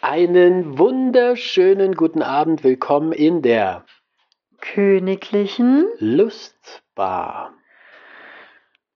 Einen 0.00 0.78
wunderschönen 0.78 1.94
guten 1.94 2.22
Abend. 2.22 2.62
Willkommen 2.62 3.12
in 3.12 3.42
der 3.42 3.84
königlichen 4.60 5.86
Lustbar. 5.98 7.52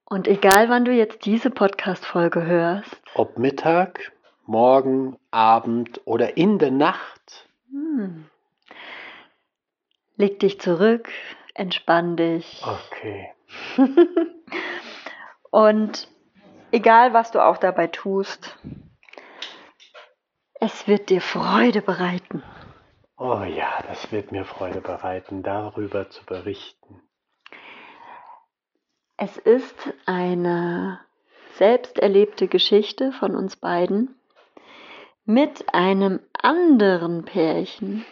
Und 0.05 0.29
egal 0.29 0.69
wann 0.69 0.85
du 0.85 0.93
jetzt 0.93 1.25
diese 1.25 1.51
Podcast-Folge 1.51 2.45
hörst, 2.47 3.03
Ob 3.15 3.37
Mittag, 3.39 4.13
Morgen, 4.47 5.19
Abend 5.31 6.01
oder 6.05 6.37
in 6.37 6.59
der 6.59 6.71
Nacht. 6.71 7.49
hm, 7.71 8.27
leg 10.17 10.39
dich 10.39 10.61
zurück, 10.61 11.09
entspann 11.55 12.17
dich. 12.17 12.63
Okay. 12.65 13.33
Und 15.51 16.09
egal 16.71 17.13
was 17.13 17.33
du 17.33 17.45
auch 17.45 17.57
dabei 17.57 17.89
tust, 17.89 18.57
es 20.63 20.87
wird 20.87 21.11
dir 21.11 21.21
Freude 21.21 21.83
bereiten. 21.83 22.41
Oh 23.17 23.43
ja, 23.43 23.83
das 23.89 24.13
wird 24.13 24.31
mir 24.31 24.45
Freude 24.45 24.81
bereiten, 24.81 25.43
darüber 25.43 26.09
zu 26.09 26.25
berichten. 26.25 27.03
Es 29.17 29.37
ist 29.39 29.93
eine 30.07 31.01
selbst 31.55 31.99
erlebte 31.99 32.47
Geschichte 32.47 33.11
von 33.11 33.35
uns 33.35 33.57
beiden 33.57 34.15
mit 35.25 35.75
einem 35.75 36.21
anderen 36.33 37.25
Pärchen. 37.25 38.05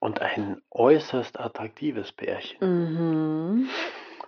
Und 0.00 0.20
ein 0.20 0.60
äußerst 0.72 1.38
attraktives 1.38 2.10
Pärchen. 2.10 2.58
Mhm. 2.60 3.68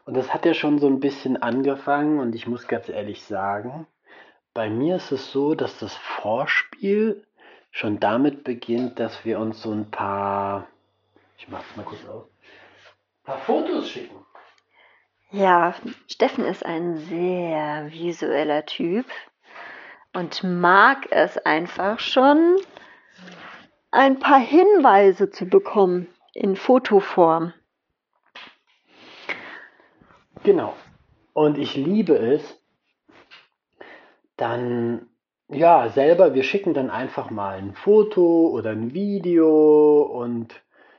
Und 0.04 0.16
das 0.16 0.32
hat 0.32 0.46
ja 0.46 0.54
schon 0.54 0.78
so 0.78 0.86
ein 0.86 1.00
bisschen 1.00 1.36
angefangen 1.36 2.20
und 2.20 2.36
ich 2.36 2.46
muss 2.46 2.68
ganz 2.68 2.88
ehrlich 2.88 3.24
sagen, 3.24 3.88
bei 4.56 4.70
mir 4.70 4.96
ist 4.96 5.12
es 5.12 5.32
so, 5.32 5.54
dass 5.54 5.78
das 5.80 5.94
Vorspiel 5.94 7.22
schon 7.70 8.00
damit 8.00 8.42
beginnt, 8.42 8.98
dass 8.98 9.22
wir 9.26 9.38
uns 9.38 9.60
so 9.60 9.70
ein 9.70 9.90
paar, 9.90 10.66
ich 11.36 11.46
mach's 11.48 11.76
mal 11.76 11.82
kurz 11.84 12.02
aus, 12.06 12.24
ein 12.24 13.24
paar 13.24 13.38
Fotos 13.40 13.90
schicken. 13.90 14.16
Ja, 15.30 15.74
Steffen 16.08 16.46
ist 16.46 16.64
ein 16.64 16.96
sehr 16.96 17.92
visueller 17.92 18.64
Typ 18.64 19.04
und 20.14 20.42
mag 20.42 21.06
es 21.10 21.36
einfach 21.36 22.00
schon, 22.00 22.56
ein 23.90 24.18
paar 24.18 24.40
Hinweise 24.40 25.28
zu 25.28 25.44
bekommen 25.44 26.06
in 26.32 26.56
Fotoform. 26.56 27.52
Genau. 30.44 30.74
Und 31.34 31.58
ich 31.58 31.74
liebe 31.74 32.16
es, 32.16 32.58
dann, 34.36 35.08
ja, 35.48 35.88
selber, 35.90 36.34
wir 36.34 36.42
schicken 36.42 36.74
dann 36.74 36.90
einfach 36.90 37.30
mal 37.30 37.58
ein 37.58 37.74
Foto 37.74 38.48
oder 38.48 38.70
ein 38.70 38.92
Video 38.94 40.02
und 40.02 40.54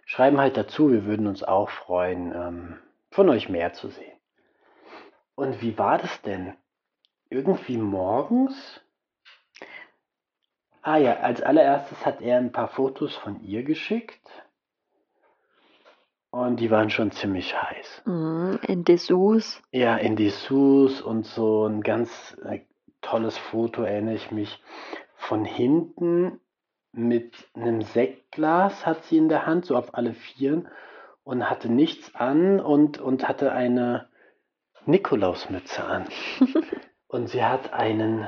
schreiben 0.06 0.40
halt 0.40 0.58
dazu, 0.58 0.92
wir 0.92 1.06
würden 1.06 1.28
uns 1.28 1.44
auch 1.44 1.70
freuen, 1.70 2.32
ähm, 2.34 2.80
von 3.12 3.30
euch 3.30 3.50
mehr 3.50 3.74
zu 3.74 3.90
sehen. 3.90 4.18
Und 5.36 5.62
wie 5.62 5.78
war 5.78 5.98
das 5.98 6.22
denn? 6.22 6.56
Irgendwie 7.30 7.78
morgens? 7.78 8.82
Ah 10.82 10.98
ja, 10.98 11.18
als 11.18 11.42
allererstes 11.42 12.06
hat 12.06 12.22
er 12.22 12.38
ein 12.38 12.54
paar 12.54 12.70
Fotos 12.70 13.14
von 13.16 13.44
ihr 13.44 13.64
geschickt. 13.64 14.22
Und 16.30 16.60
die 16.60 16.72
waren 16.72 16.90
schon 16.90 17.12
ziemlich 17.12 17.62
heiß. 17.62 18.04
Mhm, 18.06 18.60
In 18.68 18.84
Dessous. 18.84 19.62
Ja, 19.72 19.98
in 19.98 20.16
Dessous 20.16 21.02
und 21.02 21.26
so 21.26 21.66
ein 21.66 21.82
ganz 21.82 22.38
äh, 22.46 22.62
tolles 23.02 23.38
Foto 23.38 23.84
erinnere 23.84 24.16
ich 24.16 24.32
mich. 24.32 24.62
Von 25.16 25.46
hinten 25.46 26.40
mit 26.92 27.36
einem 27.54 27.82
Sektglas 27.82 28.86
hat 28.86 29.04
sie 29.06 29.18
in 29.18 29.30
der 29.30 29.46
Hand, 29.46 29.66
so 29.66 29.76
auf 29.76 29.94
alle 29.94 30.14
Vieren 30.14 30.68
und 31.24 31.50
hatte 31.50 31.70
nichts 31.70 32.16
an 32.16 32.60
und, 32.60 33.00
und 33.00 33.28
hatte 33.28 33.52
eine 33.52 34.10
Nikolausmütze 34.86 35.84
an. 35.84 36.08
Und 37.10 37.28
sie 37.28 37.44
hat 37.44 37.72
einen, 37.72 38.28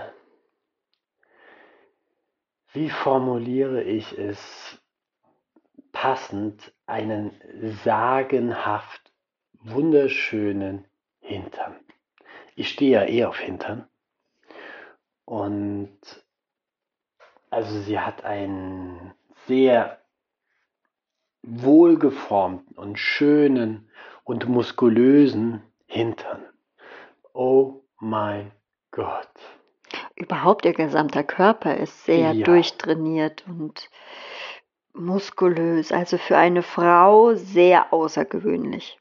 wie 2.71 2.89
formuliere 2.89 3.83
ich 3.83 4.17
es 4.17 4.81
passend, 5.91 6.73
einen 6.85 7.31
sagenhaft 7.83 9.11
wunderschönen 9.53 10.85
Hintern. 11.19 11.75
Ich 12.55 12.69
stehe 12.69 12.91
ja 12.91 13.05
eh 13.05 13.25
auf 13.25 13.37
Hintern. 13.37 13.89
Und 15.29 15.99
also 17.51 17.81
sie 17.81 17.99
hat 17.99 18.23
einen 18.25 19.13
sehr 19.45 19.99
wohlgeformten 21.43 22.75
und 22.75 22.97
schönen 22.97 23.91
und 24.23 24.47
muskulösen 24.47 25.61
Hintern. 25.85 26.43
Oh 27.31 27.81
mein 27.99 28.51
Gott. 28.89 29.29
Überhaupt 30.15 30.65
ihr 30.65 30.73
gesamter 30.73 31.23
Körper 31.23 31.77
ist 31.77 32.05
sehr 32.05 32.33
Ja. 32.33 32.43
durchtrainiert 32.43 33.45
und 33.47 33.87
muskulös. 34.93 35.91
Also 35.91 36.17
für 36.17 36.37
eine 36.37 36.63
Frau 36.63 37.35
sehr 37.35 37.93
außergewöhnlich. 37.93 38.97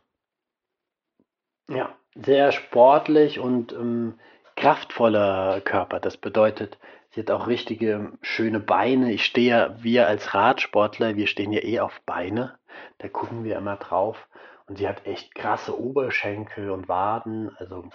Ja, 1.71 1.95
sehr 2.15 2.53
sportlich 2.53 3.41
und 3.41 3.73
ähm, 3.73 4.19
kraftvoller 4.59 5.61
Körper. 5.61 6.01
Das 6.01 6.17
bedeutet, 6.17 6.79
sie 7.11 7.21
hat 7.21 7.31
auch 7.31 7.47
richtige 7.47 8.13
schöne 8.23 8.59
Beine. 8.59 9.13
Ich 9.13 9.25
stehe 9.25 9.51
ja, 9.51 9.83
wir 9.83 10.09
als 10.09 10.35
Radsportler, 10.35 11.17
wir 11.17 11.29
stehen 11.29 11.53
ja 11.53 11.63
eh 11.63 11.79
auf 11.81 12.01
Beine. 12.05 12.59
Da 12.99 13.09
gucken 13.09 13.45
wir 13.45 13.57
immer 13.57 13.77
drauf. 13.77 14.29
Und 14.67 14.77
sie 14.77 14.89
hat 14.89 15.07
echt 15.07 15.35
krasse 15.35 15.81
Oberschenkel 15.81 16.71
und 16.71 16.89
Waden. 16.89 17.57
Also, 17.57 17.89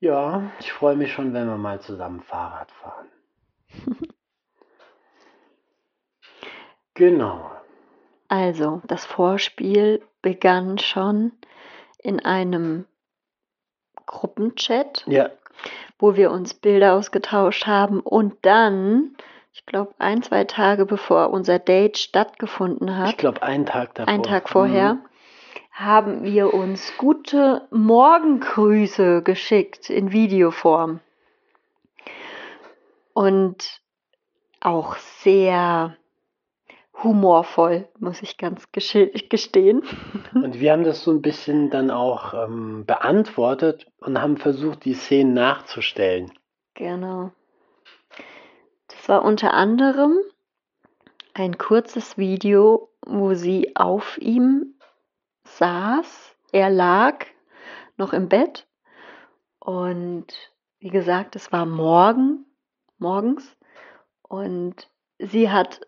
ja, 0.00 0.50
ich 0.58 0.72
freue 0.72 0.96
mich 0.96 1.12
schon, 1.12 1.32
wenn 1.32 1.46
wir 1.46 1.56
mal 1.56 1.80
zusammen 1.80 2.20
Fahrrad 2.20 2.70
fahren. 2.72 3.08
Genau. 6.96 7.50
Also, 8.28 8.80
das 8.86 9.04
Vorspiel 9.04 10.00
begann 10.22 10.78
schon 10.78 11.32
in 11.98 12.24
einem 12.24 12.86
Gruppenchat, 14.06 15.04
Ja, 15.06 15.30
wo 15.98 16.16
wir 16.16 16.30
uns 16.30 16.54
Bilder 16.54 16.94
ausgetauscht 16.94 17.66
haben 17.66 18.00
und 18.00 18.34
dann, 18.42 19.16
ich 19.52 19.64
glaube, 19.66 19.94
ein, 19.98 20.22
zwei 20.22 20.44
Tage 20.44 20.84
bevor 20.86 21.30
unser 21.30 21.58
Date 21.58 21.98
stattgefunden 21.98 22.88
ich 22.88 22.94
hat, 22.96 23.18
glaube, 23.18 23.42
einen 23.42 23.66
Tag 23.66 23.94
davor. 23.94 24.12
einen 24.12 24.22
Tag 24.22 24.48
vorher, 24.48 24.94
Mhm. 24.94 25.04
haben 25.72 26.22
wir 26.22 26.54
uns 26.54 26.92
gute 26.98 27.66
Morgengrüße 27.70 29.22
geschickt 29.22 29.90
in 29.90 30.12
Videoform. 30.12 31.00
Und 33.12 33.80
auch 34.60 34.96
sehr 34.96 35.96
humorvoll, 37.02 37.88
muss 37.98 38.22
ich 38.22 38.38
ganz 38.38 38.70
gestehen. 38.72 39.82
Und 40.34 40.60
wir 40.60 40.72
haben 40.72 40.84
das 40.84 41.02
so 41.02 41.10
ein 41.10 41.22
bisschen 41.22 41.70
dann 41.70 41.90
auch 41.90 42.34
ähm, 42.34 42.84
beantwortet 42.86 43.86
und 43.98 44.20
haben 44.20 44.36
versucht, 44.36 44.84
die 44.84 44.94
Szenen 44.94 45.34
nachzustellen. 45.34 46.32
Genau. 46.74 47.30
Das 48.88 49.08
war 49.08 49.24
unter 49.24 49.54
anderem 49.54 50.18
ein 51.34 51.58
kurzes 51.58 52.16
Video, 52.16 52.90
wo 53.04 53.34
sie 53.34 53.74
auf 53.76 54.18
ihm 54.18 54.74
saß. 55.44 56.36
Er 56.52 56.70
lag 56.70 57.26
noch 57.96 58.12
im 58.12 58.28
Bett. 58.28 58.66
Und 59.58 60.26
wie 60.78 60.90
gesagt, 60.90 61.34
es 61.36 61.50
war 61.50 61.66
morgen, 61.66 62.46
morgens. 62.98 63.56
Und 64.22 64.88
sie 65.18 65.50
hat 65.50 65.80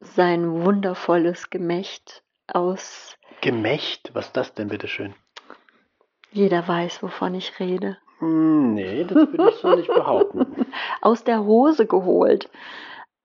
sein 0.00 0.64
wundervolles 0.64 1.50
Gemächt 1.50 2.22
aus, 2.52 3.16
Gemächt? 3.42 4.10
Was 4.14 4.26
ist 4.26 4.36
das 4.36 4.54
denn, 4.54 4.68
bitteschön? 4.68 5.14
jeder 6.32 6.66
weiß, 6.68 7.02
wovon 7.02 7.34
ich 7.34 7.58
rede, 7.58 7.96
Hm, 8.20 8.74
nee, 8.74 9.02
das 9.04 9.16
würde 9.16 9.48
ich 9.50 9.56
so 9.56 9.74
nicht 9.74 9.88
behaupten. 9.92 10.66
aus 11.00 11.24
der 11.24 11.42
Hose 11.42 11.86
geholt. 11.86 12.50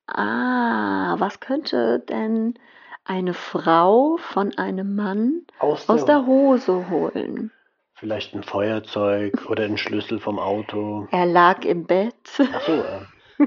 Ah, 0.08 1.16
was 1.20 1.40
könnte 1.40 2.00
denn 2.00 2.58
eine 3.04 3.34
Frau 3.34 4.18
von 4.18 4.58
einem 4.58 4.96
Mann 4.96 5.42
Aus, 5.60 5.90
aus 5.90 6.06
der, 6.06 6.20
der 6.20 6.26
Hose 6.28 6.90
holen? 6.90 7.52
vielleicht 7.96 8.34
ein 8.36 8.44
Feuerzeug 8.44 9.46
oder 9.50 9.64
ein 9.66 9.78
Schlüssel 9.78 10.20
vom 10.20 10.40
Auto. 10.40 11.08
Er 11.12 11.26
lag 11.26 11.64
im 11.66 11.86
Bett. 11.86 12.14
Ach 12.54 12.62
so, 12.62 12.74
äh, 12.74 13.46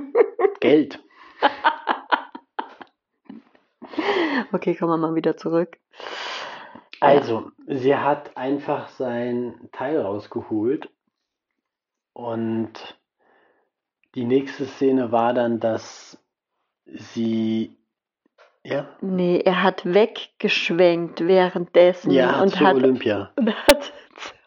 Geld. 0.60 1.02
Okay, 4.52 4.74
kommen 4.74 4.92
wir 5.00 5.08
mal 5.08 5.14
wieder 5.14 5.36
zurück. 5.36 5.78
Also, 7.00 7.50
sie 7.66 7.94
hat 7.94 8.36
einfach 8.36 8.88
sein 8.88 9.68
Teil 9.72 10.00
rausgeholt 10.00 10.90
und 12.12 12.72
die 14.14 14.24
nächste 14.24 14.66
Szene 14.66 15.12
war 15.12 15.32
dann, 15.32 15.60
dass 15.60 16.18
sie. 16.86 17.76
Ja? 18.64 18.88
Nee, 19.00 19.40
er 19.44 19.62
hat 19.62 19.84
weggeschwenkt 19.84 21.26
währenddessen 21.26 22.10
Ja, 22.10 22.42
und 22.42 22.58
hat, 22.60 22.74
Olympia. 22.74 23.30
und 23.36 23.54
hat 23.68 23.92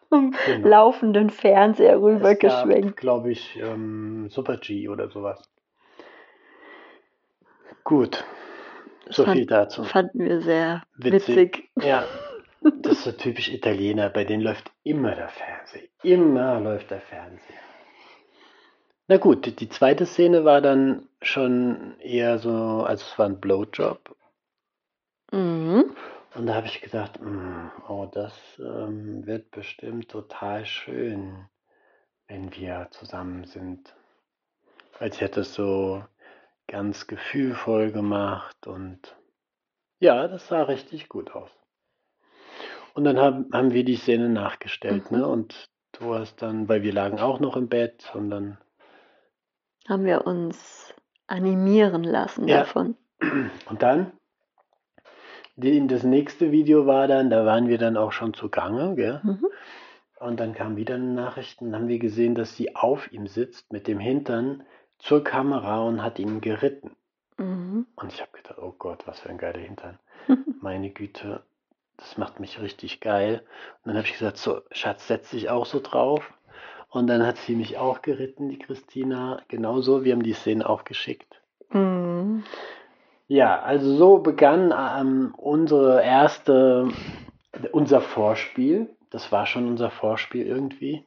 zum 0.09 0.35
Genau. 0.45 0.67
laufenden 0.67 1.29
Fernseher 1.29 1.95
Es 1.95 2.01
rübergeschwenkt. 2.01 2.97
glaube 2.97 3.31
ich, 3.31 3.55
ähm, 3.57 4.27
Super 4.29 4.57
G 4.57 4.89
oder 4.89 5.09
sowas. 5.09 5.41
Gut. 7.85 8.25
So 9.11 9.25
Fand- 9.25 9.37
viel 9.37 9.45
dazu. 9.45 9.83
Fanden 9.83 10.19
wir 10.25 10.41
sehr 10.41 10.83
Witzig. 10.95 11.27
witzig. 11.27 11.69
Ja, 11.81 12.05
das 12.81 12.93
ist 12.99 13.03
so 13.03 13.11
typisch 13.11 13.49
Italiener. 13.49 14.09
Bei 14.09 14.23
denen 14.23 14.41
läuft 14.43 14.71
immer 14.83 15.13
der 15.15 15.29
Fernseher. 15.29 15.87
Immer 16.03 16.59
läuft 16.59 16.91
der 16.91 17.01
Fernseher. 17.01 17.57
Na 19.07 19.17
gut, 19.17 19.59
die- 19.59 19.69
zweite 19.69 20.05
Szene 20.05 20.45
war 20.45 20.61
dann 20.61 21.07
schon 21.21 21.99
eher 21.99 22.39
so, 22.39 22.83
also 22.87 23.03
es 23.05 23.19
war 23.19 23.25
ein 23.25 23.39
Blowjob. 23.41 24.15
Mhm. 25.31 25.95
Und 26.35 26.45
da 26.47 26.55
habe 26.55 26.67
ich 26.67 26.79
gedacht, 26.81 27.19
"Mm, 27.21 27.69
oh, 27.89 28.05
das 28.09 28.33
ähm, 28.59 29.25
wird 29.25 29.51
bestimmt 29.51 30.07
total 30.09 30.65
schön, 30.65 31.45
wenn 32.27 32.55
wir 32.55 32.87
zusammen 32.91 33.43
sind. 33.43 33.93
Als 34.99 35.19
hätte 35.19 35.41
es 35.41 35.53
so 35.53 36.03
ganz 36.71 37.05
gefühlvoll 37.07 37.91
gemacht 37.91 38.65
und 38.65 39.15
ja, 39.99 40.27
das 40.27 40.47
sah 40.47 40.63
richtig 40.63 41.09
gut 41.09 41.31
aus. 41.35 41.51
Und 42.93 43.03
dann 43.03 43.19
haben, 43.19 43.49
haben 43.53 43.71
wir 43.71 43.83
die 43.85 43.97
Szene 43.97 44.29
nachgestellt, 44.29 45.11
Mhm. 45.11 45.17
ne? 45.17 45.27
Und 45.27 45.65
du 45.91 46.15
hast 46.15 46.41
dann, 46.41 46.67
weil 46.69 46.81
wir 46.81 46.93
lagen 46.93 47.19
auch 47.19 47.39
noch 47.39 47.55
im 47.55 47.67
Bett 47.67 48.09
und 48.15 48.29
dann, 48.29 48.57
Haben 49.87 50.05
wir 50.05 50.25
uns 50.25 50.93
animieren 51.27 52.03
lassen 52.03 52.47
Ja. 52.47 52.59
davon. 52.59 52.95
und 53.69 53.81
dann, 53.83 54.13
die, 55.55 55.85
das 55.87 56.03
nächste 56.03 56.51
Video 56.51 56.85
war 56.87 57.07
dann, 57.07 57.29
da 57.29 57.45
waren 57.45 57.67
wir 57.67 57.77
dann 57.77 57.97
auch 57.97 58.11
schon 58.13 58.33
zugange, 58.33 58.95
gell? 58.95 59.19
Mhm. 59.23 59.45
Und 60.19 60.39
dann 60.39 60.53
kam 60.53 60.75
wieder 60.77 60.95
eine 60.95 61.13
Nachricht 61.13 61.61
und 61.61 61.73
haben 61.75 61.87
wir 61.87 61.99
gesehen, 61.99 62.35
dass 62.35 62.55
sie 62.55 62.75
auf 62.75 63.11
ihm 63.11 63.27
sitzt 63.27 63.71
mit 63.73 63.87
dem 63.87 63.99
Hintern 63.99 64.63
zur 65.01 65.23
Kamera 65.23 65.81
und 65.81 66.01
hat 66.01 66.19
ihn 66.19 66.41
geritten. 66.41 66.95
Mhm. 67.37 67.87
Und 67.95 68.13
ich 68.13 68.21
habe 68.21 68.31
gedacht, 68.31 68.57
oh 68.59 68.73
Gott, 68.77 69.07
was 69.07 69.19
für 69.19 69.29
ein 69.29 69.37
geiler 69.37 69.59
Hintern. 69.59 69.99
Meine 70.61 70.91
Güte, 70.91 71.43
das 71.97 72.17
macht 72.17 72.39
mich 72.39 72.61
richtig 72.61 72.99
geil. 72.99 73.43
Und 73.83 73.89
dann 73.89 73.97
habe 73.97 74.07
ich 74.07 74.13
gesagt, 74.13 74.37
so, 74.37 74.61
Schatz, 74.71 75.07
setz 75.07 75.31
dich 75.31 75.49
auch 75.49 75.65
so 75.65 75.79
drauf. 75.79 76.31
Und 76.89 77.07
dann 77.07 77.25
hat 77.25 77.37
sie 77.37 77.55
mich 77.55 77.77
auch 77.77 78.01
geritten, 78.01 78.49
die 78.49 78.59
Christina. 78.59 79.41
Genauso, 79.47 80.03
wir 80.03 80.13
haben 80.13 80.23
die 80.23 80.33
Szene 80.33 80.69
auch 80.69 80.83
geschickt. 80.83 81.41
Mhm. 81.69 82.43
Ja, 83.27 83.61
also 83.61 83.95
so 83.95 84.17
begann 84.17 84.73
ähm, 84.77 85.33
unsere 85.37 86.03
erste, 86.03 86.89
unser 87.71 88.01
Vorspiel. 88.01 88.89
Das 89.09 89.31
war 89.31 89.45
schon 89.45 89.67
unser 89.67 89.89
Vorspiel 89.89 90.45
irgendwie. 90.45 91.05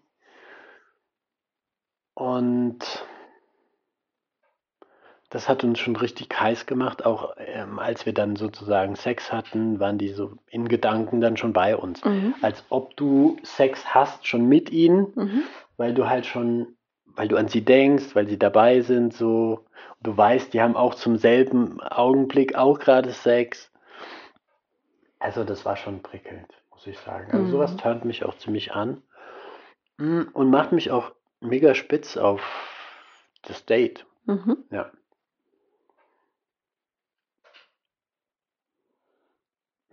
Und 2.15 3.05
das 5.35 5.49
hat 5.49 5.65
uns 5.65 5.81
schon 5.81 5.97
richtig 5.97 6.29
heiß 6.39 6.65
gemacht. 6.67 7.05
Auch 7.05 7.35
ähm, 7.39 7.81
als 7.81 8.07
wir 8.07 8.15
dann 8.15 8.37
sozusagen 8.37 8.95
Sex 8.95 9.33
hatten, 9.33 9.81
waren 9.81 9.99
die 9.99 10.11
so 10.11 10.35
in 10.47 10.69
Gedanken 10.69 11.21
dann 11.21 11.37
schon 11.37 11.53
bei 11.53 11.77
uns. 11.77 12.05
Mhm. 12.05 12.37
Als 12.41 12.65
ob 12.69 12.97
du 12.97 13.37
Sex 13.43 13.93
hast, 13.93 14.29
schon 14.29 14.49
mit 14.49 14.71
ihnen, 14.71 15.09
Mhm. 15.17 15.43
weil 15.77 15.93
du 15.93 16.09
halt 16.09 16.25
schon, 16.25 16.77
weil 17.05 17.27
du 17.27 17.37
an 17.37 17.49
sie 17.49 17.65
denkst, 17.65 18.15
weil 18.15 18.29
sie 18.29 18.39
dabei 18.39 18.81
sind, 18.83 19.13
so. 19.13 19.67
Du 20.03 20.17
weißt, 20.17 20.55
die 20.55 20.63
haben 20.63 20.77
auch 20.77 20.95
zum 20.95 21.17
selben 21.17 21.81
Augenblick 21.81 22.55
auch 22.55 22.79
gerade 22.79 23.11
Sex. 23.11 23.73
Also 25.19 25.43
das 25.43 25.65
war 25.65 25.77
schon 25.77 26.01
prickelnd, 26.01 26.47
muss 26.71 26.87
ich 26.87 26.99
sagen. 27.01 27.33
Also 27.33 27.45
Mhm. 27.47 27.51
sowas 27.51 27.77
turnt 27.77 28.05
mich 28.05 28.25
auch 28.25 28.39
ziemlich 28.39 28.73
an 28.73 29.03
Mm, 29.97 30.23
und 30.33 30.51
macht 30.51 30.71
mich 30.73 30.91
auch 30.93 31.13
mega 31.41 31.75
spitz 31.75 32.17
auf 32.17 32.41
das 33.43 33.65
Date. 33.65 34.07
Mhm. 34.27 34.59
Ja. 34.71 34.91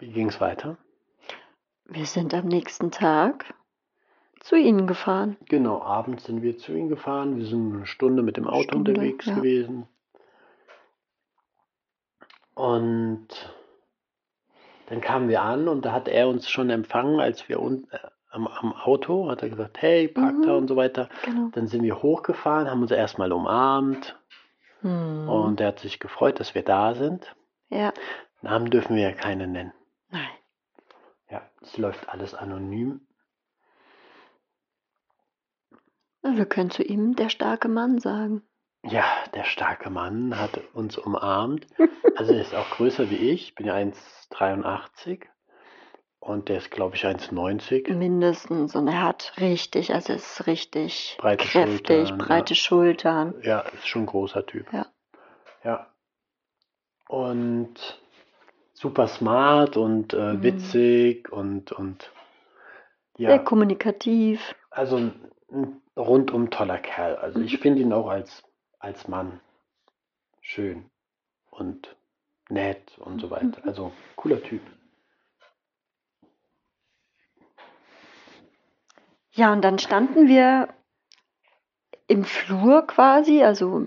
Wie 0.01 0.11
ging 0.11 0.29
es 0.29 0.41
weiter? 0.41 0.77
Wir 1.85 2.05
sind 2.05 2.33
am 2.33 2.47
nächsten 2.47 2.89
Tag 2.89 3.53
zu 4.39 4.55
ihnen 4.55 4.87
gefahren. 4.87 5.37
Genau, 5.47 5.81
abends 5.83 6.23
sind 6.25 6.41
wir 6.41 6.57
zu 6.57 6.73
ihm 6.73 6.89
gefahren. 6.89 7.37
Wir 7.37 7.45
sind 7.45 7.71
eine 7.73 7.85
Stunde 7.85 8.23
mit 8.23 8.35
dem 8.35 8.47
Auto 8.47 8.63
Stunde, 8.63 8.91
unterwegs 8.91 9.27
ja. 9.27 9.35
gewesen. 9.35 9.87
Und 12.55 13.27
dann 14.87 15.01
kamen 15.01 15.29
wir 15.29 15.41
an 15.43 15.67
und 15.67 15.85
da 15.85 15.91
hat 15.93 16.07
er 16.07 16.27
uns 16.27 16.49
schon 16.49 16.69
empfangen, 16.69 17.19
als 17.19 17.47
wir 17.47 17.59
unten 17.59 17.87
äh, 17.91 17.99
am, 18.31 18.47
am 18.47 18.73
Auto, 18.73 19.29
hat 19.29 19.43
er 19.43 19.49
gesagt, 19.49 19.81
hey, 19.81 20.07
park 20.07 20.35
da 20.41 20.51
Mhm. 20.53 20.57
und 20.57 20.67
so 20.67 20.75
weiter. 20.75 21.09
Genau. 21.25 21.49
Dann 21.51 21.67
sind 21.67 21.83
wir 21.83 22.01
hochgefahren, 22.01 22.69
haben 22.69 22.81
uns 22.81 22.91
erstmal 22.91 23.31
umarmt 23.31 24.17
Mhm. 24.81 25.29
und 25.29 25.61
er 25.61 25.67
hat 25.67 25.79
sich 25.79 25.99
gefreut, 25.99 26.39
dass 26.39 26.55
wir 26.55 26.63
da 26.63 26.95
sind. 26.95 27.35
ja, 27.69 27.93
Namen 28.41 28.71
dürfen 28.71 28.95
wir 28.95 29.03
ja 29.03 29.11
keine 29.11 29.45
nennen. 29.47 29.71
Ja, 31.31 31.41
es 31.61 31.77
läuft 31.77 32.09
alles 32.09 32.33
anonym. 32.33 33.07
Wir 36.21 36.45
können 36.45 36.69
zu 36.69 36.83
ihm 36.83 37.15
der 37.15 37.29
starke 37.29 37.67
Mann 37.67 37.99
sagen. 37.99 38.43
Ja, 38.83 39.05
der 39.33 39.45
starke 39.45 39.89
Mann 39.89 40.37
hat 40.37 40.59
uns 40.73 40.97
umarmt. 40.97 41.65
Also 42.15 42.33
er 42.33 42.41
ist 42.41 42.53
auch 42.53 42.69
größer 42.71 43.09
wie 43.09 43.15
ich. 43.15 43.43
Ich 43.49 43.55
bin 43.55 43.65
ja 43.65 43.75
1,83 43.75 45.25
und 46.19 46.49
der 46.49 46.57
ist, 46.57 46.69
glaube 46.69 46.95
ich, 46.95 47.05
1,90. 47.05 47.93
Mindestens. 47.93 48.75
Und 48.75 48.87
er 48.87 49.01
hat 49.01 49.33
richtig, 49.39 49.93
also 49.93 50.13
es 50.13 50.39
ist 50.39 50.47
richtig 50.47 51.17
Breite 51.19 51.45
kräftig, 51.45 52.09
Schultern, 52.09 52.17
breite 52.17 52.55
Schultern. 52.55 53.35
Ja, 53.41 53.61
ist 53.61 53.87
schon 53.87 54.03
ein 54.03 54.07
großer 54.07 54.45
Typ. 54.45 54.71
Ja. 54.73 54.85
Ja. 55.63 55.87
Und 57.07 58.01
super 58.81 59.07
smart 59.07 59.77
und 59.77 60.13
äh, 60.13 60.33
Mhm. 60.33 60.43
witzig 60.43 61.31
und, 61.31 61.71
und 61.71 62.11
Sehr 63.17 63.29
ja, 63.29 63.37
kommunikativ. 63.37 64.55
also 64.71 64.97
ein, 64.97 65.31
ein 65.51 65.81
rundum 65.95 66.49
toller 66.49 66.79
Kerl. 66.79 67.15
Also 67.17 67.39
ich 67.41 67.53
Mhm. 67.53 67.61
finde 67.61 67.81
ihn 67.81 67.93
auch 67.93 68.07
als, 68.09 68.43
als 68.79 69.07
Mann 69.07 69.39
schön 70.41 70.89
und 71.51 71.95
nett 72.49 72.97
und 72.97 73.21
so 73.21 73.29
weiter. 73.29 73.61
Mhm. 73.61 73.69
Also 73.69 73.91
cooler 74.15 74.41
Typ. 74.41 74.61
Ja, 79.33 79.53
und 79.53 79.61
dann 79.61 79.77
standen 79.77 80.27
wir 80.27 80.69
im 82.07 82.25
Flur 82.25 82.87
quasi, 82.87 83.43
also 83.43 83.85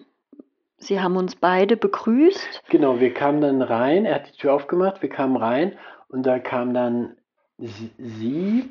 sie 0.78 1.00
haben 1.00 1.16
uns 1.16 1.36
beide 1.36 1.76
begrüßt. 1.76 2.62
Genau, 2.68 3.00
wir 3.00 3.12
kamen 3.14 3.40
dann 3.40 3.62
rein, 3.62 4.04
er 4.04 4.16
hat 4.16 4.28
die 4.28 4.36
Tür 4.38 4.54
aufgemacht, 4.54 5.02
wir 5.02 5.08
kamen 5.08 5.36
rein 5.36 5.78
und 6.08 6.24
da 6.24 6.38
kam 6.38 6.74
dann 6.74 7.16
sie, 7.58 8.68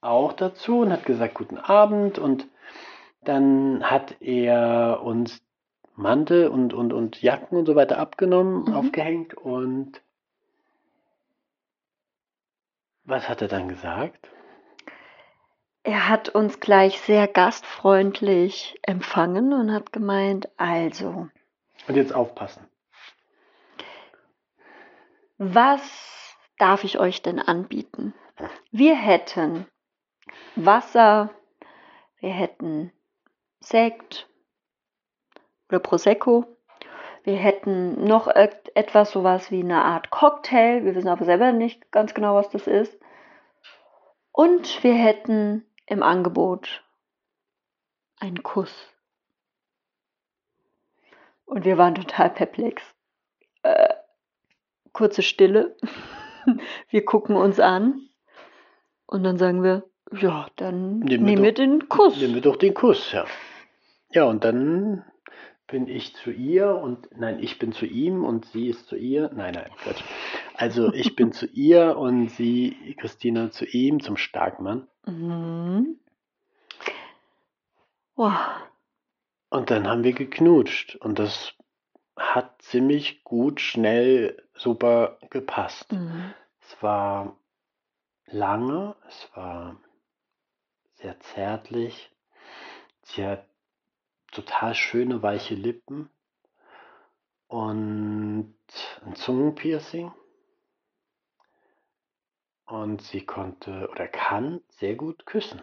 auch 0.00 0.32
dazu 0.32 0.80
und 0.80 0.92
hat 0.92 1.04
gesagt, 1.06 1.34
guten 1.34 1.58
Abend 1.58 2.18
und 2.18 2.48
dann 3.24 3.84
hat 3.88 4.20
er 4.20 5.00
uns 5.02 5.40
Mantel 5.94 6.48
und, 6.48 6.74
und, 6.74 6.92
und 6.92 7.22
Jacken 7.22 7.56
und 7.58 7.66
so 7.66 7.76
weiter 7.76 7.98
abgenommen, 7.98 8.64
Mhm. 8.64 8.74
aufgehängt 8.74 9.34
und 9.34 10.00
was 13.04 13.28
hat 13.28 13.42
er 13.42 13.48
dann 13.48 13.68
gesagt? 13.68 14.28
Er 15.84 16.08
hat 16.08 16.28
uns 16.28 16.60
gleich 16.60 17.00
sehr 17.00 17.26
gastfreundlich 17.26 18.78
empfangen 18.82 19.52
und 19.52 19.72
hat 19.72 19.92
gemeint, 19.92 20.48
also, 20.56 21.28
Und 21.88 21.96
jetzt 21.96 22.14
aufpassen. 22.14 22.68
was 25.38 26.36
darf 26.58 26.84
ich 26.84 26.98
euch 27.00 27.22
denn 27.22 27.40
anbieten? 27.40 28.14
Wir 28.70 28.94
hätten 28.94 29.66
Wasser, 30.54 31.30
wir 32.20 32.30
hätten 32.32 32.92
Sekt 33.60 34.28
oder 35.68 35.80
Prosecco, 35.80 36.44
wir 37.24 37.36
hätten 37.36 38.04
noch 38.04 38.28
et- 38.28 38.70
etwas 38.76 39.10
sowas 39.10 39.50
wie 39.50 39.60
eine 39.62 39.82
Art 39.84 40.10
Cocktail, 40.10 40.84
wir 40.84 40.94
wissen 40.94 41.08
aber 41.08 41.24
selber 41.24 41.50
nicht 41.52 41.90
ganz 41.90 42.14
genau, 42.14 42.34
was 42.36 42.50
das 42.50 42.66
ist. 42.68 42.96
Und 44.32 44.82
wir 44.82 44.94
hätten 44.94 45.66
im 45.86 46.02
Angebot 46.02 46.82
einen 48.20 48.42
Kuss. 48.42 48.72
Und 51.44 51.64
wir 51.64 51.76
waren 51.78 51.94
total 51.94 52.30
perplex. 52.30 52.82
Äh, 53.62 53.94
kurze 54.92 55.22
Stille. 55.22 55.76
Wir 56.88 57.04
gucken 57.04 57.36
uns 57.36 57.60
an 57.60 58.08
und 59.06 59.22
dann 59.22 59.38
sagen 59.38 59.62
wir, 59.62 59.84
Ja, 60.10 60.48
dann 60.56 60.98
Nehmen 60.98 61.08
wir 61.08 61.18
nehmen 61.20 61.42
wir 61.44 61.52
doch- 61.52 61.56
den 61.62 61.88
Kuss. 61.88 62.16
Nehmen 62.16 62.34
wir 62.34 62.42
doch 62.42 62.56
den 62.56 62.74
Kuss, 62.74 63.12
ja. 63.12 63.24
Ja, 64.10 64.24
und 64.24 64.42
dann 64.42 65.04
bin 65.72 65.88
ich 65.88 66.14
zu 66.16 66.30
ihr 66.30 66.76
und 66.76 67.08
nein, 67.18 67.42
ich 67.42 67.58
bin 67.58 67.72
zu 67.72 67.86
ihm 67.86 68.26
und 68.26 68.44
sie 68.44 68.68
ist 68.68 68.88
zu 68.88 68.94
ihr. 68.94 69.30
Nein, 69.34 69.54
nein, 69.54 69.70
Quatsch. 69.78 70.02
Also 70.54 70.92
ich 70.92 71.16
bin 71.16 71.32
zu 71.32 71.46
ihr 71.52 71.96
und 71.96 72.28
sie, 72.28 72.94
Christina, 73.00 73.50
zu 73.50 73.64
ihm, 73.64 74.00
zum 74.00 74.18
Starkmann. 74.18 74.86
Mhm. 75.06 75.98
Wow. 78.16 78.38
Und 79.48 79.70
dann 79.70 79.88
haben 79.88 80.04
wir 80.04 80.12
geknutscht 80.12 80.96
und 80.96 81.18
das 81.18 81.54
hat 82.18 82.60
ziemlich 82.60 83.24
gut, 83.24 83.58
schnell, 83.58 84.46
super 84.54 85.16
gepasst. 85.30 85.90
Mhm. 85.90 86.34
Es 86.60 86.82
war 86.82 87.38
lange, 88.26 88.94
es 89.08 89.30
war 89.34 89.80
sehr 90.96 91.18
zärtlich. 91.20 92.10
Sie 93.04 93.24
hat 93.24 93.46
total 94.32 94.74
schöne, 94.74 95.22
weiche 95.22 95.54
Lippen 95.54 96.10
und 97.46 98.54
ein 99.04 99.14
Zungenpiercing. 99.14 100.12
Und 102.64 103.02
sie 103.02 103.26
konnte 103.26 103.88
oder 103.90 104.08
kann 104.08 104.62
sehr 104.68 104.94
gut 104.94 105.26
küssen. 105.26 105.60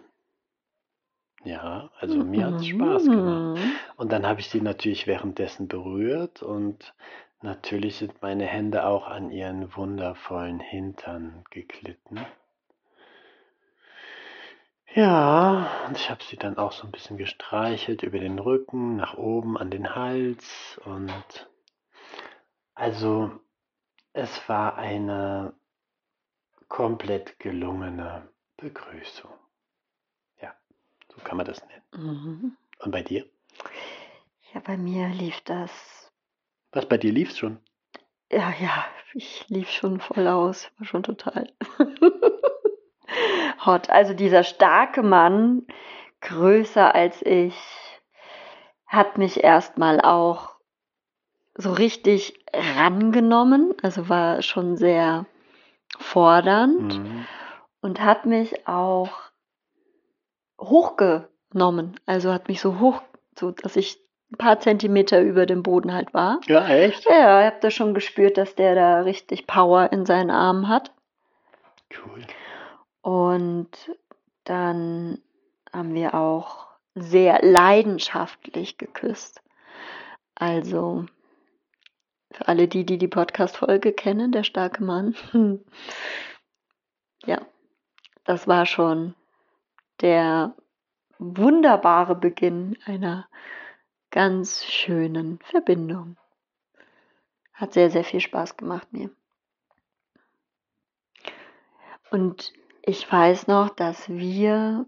Ja, 1.43 1.89
also 1.99 2.23
mir 2.23 2.45
hat 2.45 2.55
es 2.55 2.67
Spaß 2.67 3.05
gemacht. 3.05 3.57
Mhm. 3.57 3.71
Und 3.95 4.11
dann 4.11 4.27
habe 4.27 4.41
ich 4.41 4.49
sie 4.49 4.61
natürlich 4.61 5.07
währenddessen 5.07 5.67
berührt 5.67 6.43
und 6.43 6.93
natürlich 7.41 7.97
sind 7.97 8.21
meine 8.21 8.45
Hände 8.45 8.85
auch 8.85 9.07
an 9.07 9.31
ihren 9.31 9.75
wundervollen 9.75 10.59
Hintern 10.59 11.43
geglitten. 11.49 12.19
Ja, 14.95 15.85
und 15.87 15.97
ich 15.97 16.09
habe 16.09 16.23
sie 16.23 16.35
dann 16.35 16.57
auch 16.57 16.71
so 16.71 16.85
ein 16.85 16.91
bisschen 16.91 17.17
gestreichelt 17.17 18.01
über 18.01 18.17
den 18.17 18.39
Rücken, 18.39 18.95
nach 18.95 19.15
oben 19.15 19.57
an 19.57 19.69
den 19.69 19.95
Hals 19.95 20.79
und 20.83 21.47
also 22.73 23.39
es 24.13 24.49
war 24.49 24.77
eine 24.77 25.53
komplett 26.67 27.39
gelungene 27.39 28.29
Begrüßung. 28.57 29.31
Ja, 30.41 30.55
so 31.13 31.21
kann 31.23 31.37
man 31.37 31.45
das 31.45 31.61
nennen. 31.67 31.83
Mhm. 31.93 32.57
Und 32.79 32.91
bei 32.91 33.03
dir? 33.03 33.25
Ja, 34.53 34.61
bei 34.61 34.77
mir 34.77 35.09
lief 35.09 35.39
das. 35.41 35.71
Was 36.71 36.87
bei 36.87 36.97
dir 36.97 37.11
lief's 37.11 37.37
schon? 37.37 37.59
Ja, 38.31 38.53
ja, 38.59 38.85
ich 39.13 39.47
lief 39.49 39.69
schon 39.69 39.99
voll 39.99 40.27
aus. 40.27 40.71
War 40.77 40.85
schon 40.85 41.03
total 41.03 41.53
hot. 43.65 43.89
Also 43.89 44.13
dieser 44.13 44.43
starke 44.43 45.03
Mann, 45.03 45.65
größer 46.21 46.93
als 46.93 47.21
ich, 47.21 47.55
hat 48.85 49.17
mich 49.17 49.43
erstmal 49.43 50.01
auch 50.01 50.55
so 51.55 51.71
richtig 51.71 52.39
rangenommen. 52.53 53.73
Also 53.81 54.09
war 54.09 54.41
schon 54.41 54.77
sehr 54.77 55.25
fordernd. 55.97 56.99
Mhm. 56.99 57.25
und 57.81 58.01
hat 58.01 58.25
mich 58.25 58.67
auch 58.67 59.09
hochgenommen. 60.59 61.99
Also 62.05 62.33
hat 62.33 62.47
mich 62.47 62.61
so 62.61 62.79
hoch, 62.79 63.01
so 63.37 63.51
dass 63.51 63.75
ich 63.75 63.97
ein 64.31 64.37
paar 64.37 64.59
Zentimeter 64.59 65.21
über 65.21 65.45
dem 65.45 65.63
Boden 65.63 65.93
halt 65.93 66.13
war. 66.13 66.39
Ja, 66.47 66.67
echt? 66.67 67.05
Ja, 67.09 67.39
ich 67.41 67.45
habe 67.47 67.57
da 67.61 67.71
schon 67.71 67.93
gespürt, 67.93 68.37
dass 68.37 68.55
der 68.55 68.75
da 68.75 69.01
richtig 69.01 69.47
Power 69.47 69.91
in 69.91 70.05
seinen 70.05 70.29
Armen 70.29 70.67
hat. 70.67 70.91
Cool. 71.91 72.21
Und 73.09 73.71
dann 74.43 75.19
haben 75.73 75.95
wir 75.95 76.13
auch 76.13 76.67
sehr 76.93 77.39
leidenschaftlich 77.41 78.77
geküsst. 78.77 79.41
Also 80.35 81.07
für 82.29 82.47
alle 82.47 82.67
die, 82.67 82.85
die 82.85 82.99
die 82.99 83.07
Podcast-Folge 83.07 83.93
kennen, 83.93 84.31
der 84.31 84.43
starke 84.43 84.83
Mann. 84.83 85.15
Ja, 87.25 87.41
das 88.23 88.47
war 88.47 88.65
schon 88.65 89.13
der 89.99 90.55
wunderbare 91.17 92.15
Beginn 92.15 92.77
einer 92.85 93.27
ganz 94.09 94.63
schönen 94.63 95.39
Verbindung. 95.39 96.15
Hat 97.53 97.73
sehr, 97.73 97.89
sehr 97.89 98.05
viel 98.05 98.21
Spaß 98.21 98.55
gemacht 98.55 98.93
mir. 98.93 99.09
Und 102.09 102.53
ich 102.83 103.11
weiß 103.11 103.47
noch, 103.47 103.69
dass 103.69 104.09
wir 104.09 104.85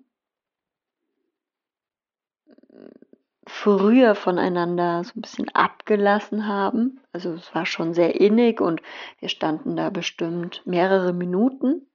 früher 3.48 4.15
voneinander 4.15 5.03
so 5.03 5.12
ein 5.15 5.21
bisschen 5.21 5.50
abgelassen 5.50 6.48
haben. 6.48 7.00
Also 7.12 7.33
es 7.33 7.53
war 7.53 7.65
schon 7.65 7.93
sehr 7.93 8.19
innig 8.19 8.62
und 8.62 8.81
wir 9.19 9.29
standen 9.29 9.75
da 9.75 9.89
bestimmt 9.89 10.62
mehrere 10.65 11.13
Minuten. 11.13 11.88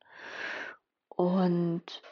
Und 1.09 2.03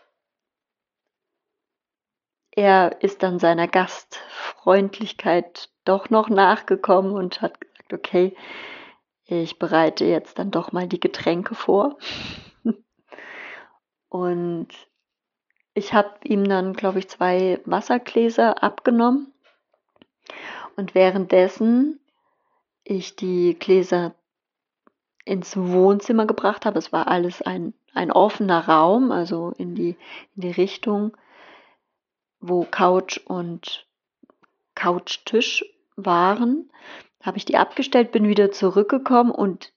er 2.52 3.02
ist 3.02 3.22
dann 3.22 3.38
seiner 3.38 3.68
Gastfreundlichkeit 3.68 5.68
doch 5.84 6.08
noch 6.08 6.28
nachgekommen 6.28 7.12
und 7.12 7.42
hat 7.42 7.60
gesagt, 7.60 7.92
okay, 7.92 8.36
ich 9.26 9.58
bereite 9.58 10.04
jetzt 10.04 10.38
dann 10.38 10.50
doch 10.50 10.72
mal 10.72 10.88
die 10.88 11.00
Getränke 11.00 11.54
vor. 11.54 11.98
Und 14.14 14.68
ich 15.74 15.92
habe 15.92 16.14
ihm 16.22 16.48
dann, 16.48 16.74
glaube 16.74 17.00
ich, 17.00 17.08
zwei 17.08 17.60
Wassergläser 17.64 18.62
abgenommen. 18.62 19.32
Und 20.76 20.94
währenddessen 20.94 21.98
ich 22.84 23.16
die 23.16 23.58
Gläser 23.58 24.14
ins 25.24 25.56
Wohnzimmer 25.56 26.26
gebracht 26.26 26.64
habe, 26.64 26.78
es 26.78 26.92
war 26.92 27.08
alles 27.08 27.42
ein, 27.42 27.74
ein 27.92 28.12
offener 28.12 28.68
Raum, 28.68 29.10
also 29.10 29.52
in 29.58 29.74
die, 29.74 29.96
in 30.36 30.42
die 30.42 30.52
Richtung, 30.52 31.16
wo 32.38 32.62
Couch 32.62 33.18
und 33.24 33.84
Couchtisch 34.76 35.64
waren, 35.96 36.70
habe 37.20 37.36
ich 37.36 37.46
die 37.46 37.56
abgestellt, 37.56 38.12
bin 38.12 38.28
wieder 38.28 38.52
zurückgekommen 38.52 39.32
und 39.32 39.72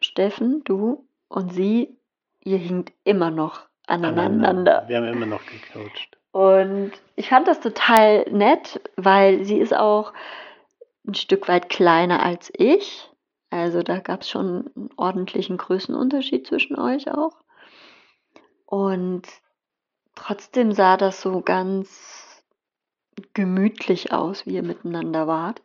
Steffen, 0.00 0.64
du 0.64 1.06
und 1.28 1.52
sie, 1.52 1.99
ihr 2.44 2.58
hinkt 2.58 2.92
immer 3.04 3.30
noch 3.30 3.66
aneinander. 3.86 4.84
Wir 4.86 4.98
haben 4.98 5.08
immer 5.08 5.26
noch 5.26 5.44
geknutscht. 5.46 6.16
Und 6.32 6.92
ich 7.16 7.28
fand 7.28 7.48
das 7.48 7.60
total 7.60 8.24
nett, 8.30 8.80
weil 8.96 9.44
sie 9.44 9.58
ist 9.58 9.74
auch 9.74 10.12
ein 11.06 11.14
Stück 11.14 11.48
weit 11.48 11.68
kleiner 11.68 12.22
als 12.22 12.52
ich. 12.56 13.10
Also 13.50 13.82
da 13.82 13.98
gab 13.98 14.20
es 14.20 14.30
schon 14.30 14.70
einen 14.76 14.90
ordentlichen 14.96 15.56
Größenunterschied 15.56 16.46
zwischen 16.46 16.78
euch 16.78 17.10
auch. 17.10 17.36
Und 18.64 19.22
trotzdem 20.14 20.70
sah 20.72 20.96
das 20.96 21.20
so 21.20 21.40
ganz 21.40 22.44
gemütlich 23.34 24.12
aus, 24.12 24.46
wie 24.46 24.54
ihr 24.54 24.62
miteinander 24.62 25.26
wart. 25.26 25.62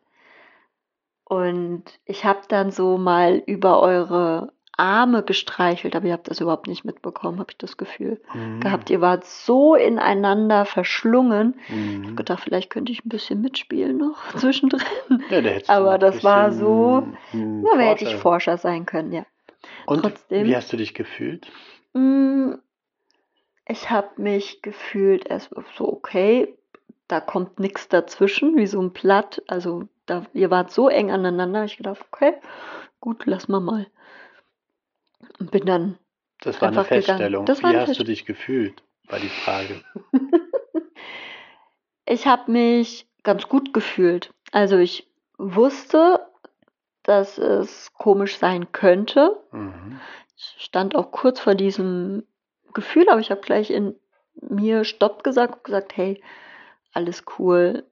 Und 1.24 1.84
ich 2.06 2.26
habe 2.26 2.42
dann 2.48 2.72
so 2.72 2.98
mal 2.98 3.44
über 3.46 3.82
eure 3.82 4.52
Arme 4.78 5.24
gestreichelt, 5.24 5.96
aber 5.96 6.08
ihr 6.08 6.14
habt 6.14 6.30
das 6.30 6.40
überhaupt 6.42 6.68
nicht 6.68 6.84
mitbekommen, 6.86 7.40
habe 7.40 7.52
ich 7.52 7.58
das 7.58 7.78
Gefühl 7.78 8.22
Mhm. 8.34 8.60
gehabt. 8.60 8.90
Ihr 8.90 9.02
wart 9.02 9.26
so 9.26 9.76
ineinander 9.76 10.66
verschlungen. 10.66 11.56
Ich 11.68 11.74
Mhm. 11.76 12.04
habe 12.06 12.16
gedacht, 12.16 12.44
vielleicht 12.44 12.70
könnte 12.70 12.92
ich 12.92 13.06
ein 13.06 13.10
bisschen 13.10 13.42
mitspielen 13.42 13.98
noch 13.98 14.18
zwischendrin. 14.36 14.82
Ja, 15.30 15.42
Aber 15.68 15.98
das 15.98 16.24
war 16.24 16.52
so- 16.52 17.08
Na, 17.34 17.70
wer 17.76 17.86
hätte 17.88 18.06
ich. 18.06 18.16
Forscher 18.16 18.58
sein 18.58 18.86
können, 18.86 19.12
ja. 19.14 19.26
Und 19.86 20.02
trotzdem- 20.02 20.46
wie 20.46 20.56
hast 20.56 20.72
du 20.74 20.78
dich 20.78 20.94
gefühlt? 20.94 21.48
Mm, 21.94 22.54
Ich 23.68 23.90
habe 23.90 24.10
mich 24.22 24.62
gefühlt 24.62 25.26
erst 25.28 25.50
so, 25.76 25.92
okay, 25.92 26.56
da 27.08 27.20
kommt 27.20 27.60
nichts 27.60 27.88
dazwischen, 27.88 28.56
wie 28.58 28.68
so 28.68 28.80
ein 28.80 28.92
Blatt. 28.92 29.42
Also 29.48 29.88
da, 30.06 30.24
ihr 30.34 30.52
wart 30.52 30.72
so 30.72 30.88
eng 30.88 31.10
aneinander, 31.12 31.64
ich 31.66 31.78
gedacht, 31.78 32.06
okay, 32.12 32.34
gut, 33.00 33.24
lass 33.26 33.48
mal 33.48 33.60
mal. 33.62 33.88
Und 35.40 35.52
bin 35.52 35.66
dann 35.66 35.98
Das 36.42 36.62
war 36.62 36.70
eine. 36.70 36.84
Feststellung. 36.84 37.46
Das 37.46 37.64
war 37.64 37.72
wie 37.72 37.78
eine 37.78 37.88
hast 37.88 38.00
du 38.00 38.04
dich 38.04 38.26
gefühlt? 38.26 38.84
War 39.08 39.20
die 39.20 39.30
Frage. 39.30 39.82
Ich 42.06 42.28
habe 42.28 42.52
mich 42.52 43.08
ganz 43.24 43.50
gut 43.50 43.74
gefühlt. 43.74 44.32
Also 44.52 44.78
ich 44.78 45.10
wusste, 45.38 46.20
dass 47.04 47.38
es 47.38 47.92
komisch 47.94 48.38
sein 48.38 48.72
könnte. 48.72 49.42
Mhm. 49.52 50.00
Ich 50.38 50.56
stand 50.60 50.96
auch 50.96 51.12
kurz 51.12 51.40
vor 51.40 51.56
diesem 51.56 52.24
Gefühl, 52.74 53.10
aber 53.10 53.20
ich 53.20 53.32
habe 53.32 53.42
gleich 53.42 53.72
in 53.72 53.96
mir 54.36 54.84
Stopp 54.84 55.24
gesagt 55.24 55.56
und 55.56 55.64
gesagt, 55.64 55.98
hey, 55.98 56.22
alles 56.94 57.24
cool, 57.40 57.86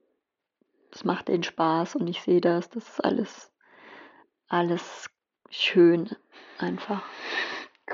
das 0.90 1.04
macht 1.04 1.28
den 1.28 1.42
Spaß 1.42 1.96
und 1.96 2.06
ich 2.06 2.22
sehe 2.22 2.40
das, 2.40 2.70
das 2.70 2.88
ist 2.88 3.04
alles, 3.04 3.52
alles 4.48 5.10
schön 5.54 6.10
einfach. 6.58 7.02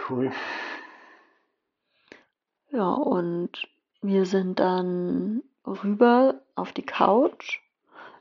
Cool. 0.08 0.32
Ja, 2.70 2.90
und 2.92 3.50
wir 4.02 4.24
sind 4.26 4.60
dann 4.60 5.42
rüber 5.66 6.40
auf 6.54 6.72
die 6.72 6.84
Couch, 6.86 7.60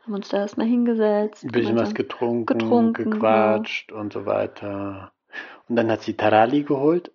haben 0.03 0.13
uns 0.13 0.29
da 0.29 0.37
erstmal 0.37 0.67
hingesetzt. 0.67 1.43
Ein 1.43 1.51
bisschen 1.51 1.77
was 1.77 1.93
getrunken, 1.93 2.57
getrunken, 2.57 3.11
gequatscht 3.11 3.91
und 3.91 4.11
so 4.13 4.25
weiter. 4.25 5.11
Und 5.67 5.75
dann 5.75 5.91
hat 5.91 6.01
sie 6.01 6.15
Tarali 6.15 6.63
geholt. 6.63 7.11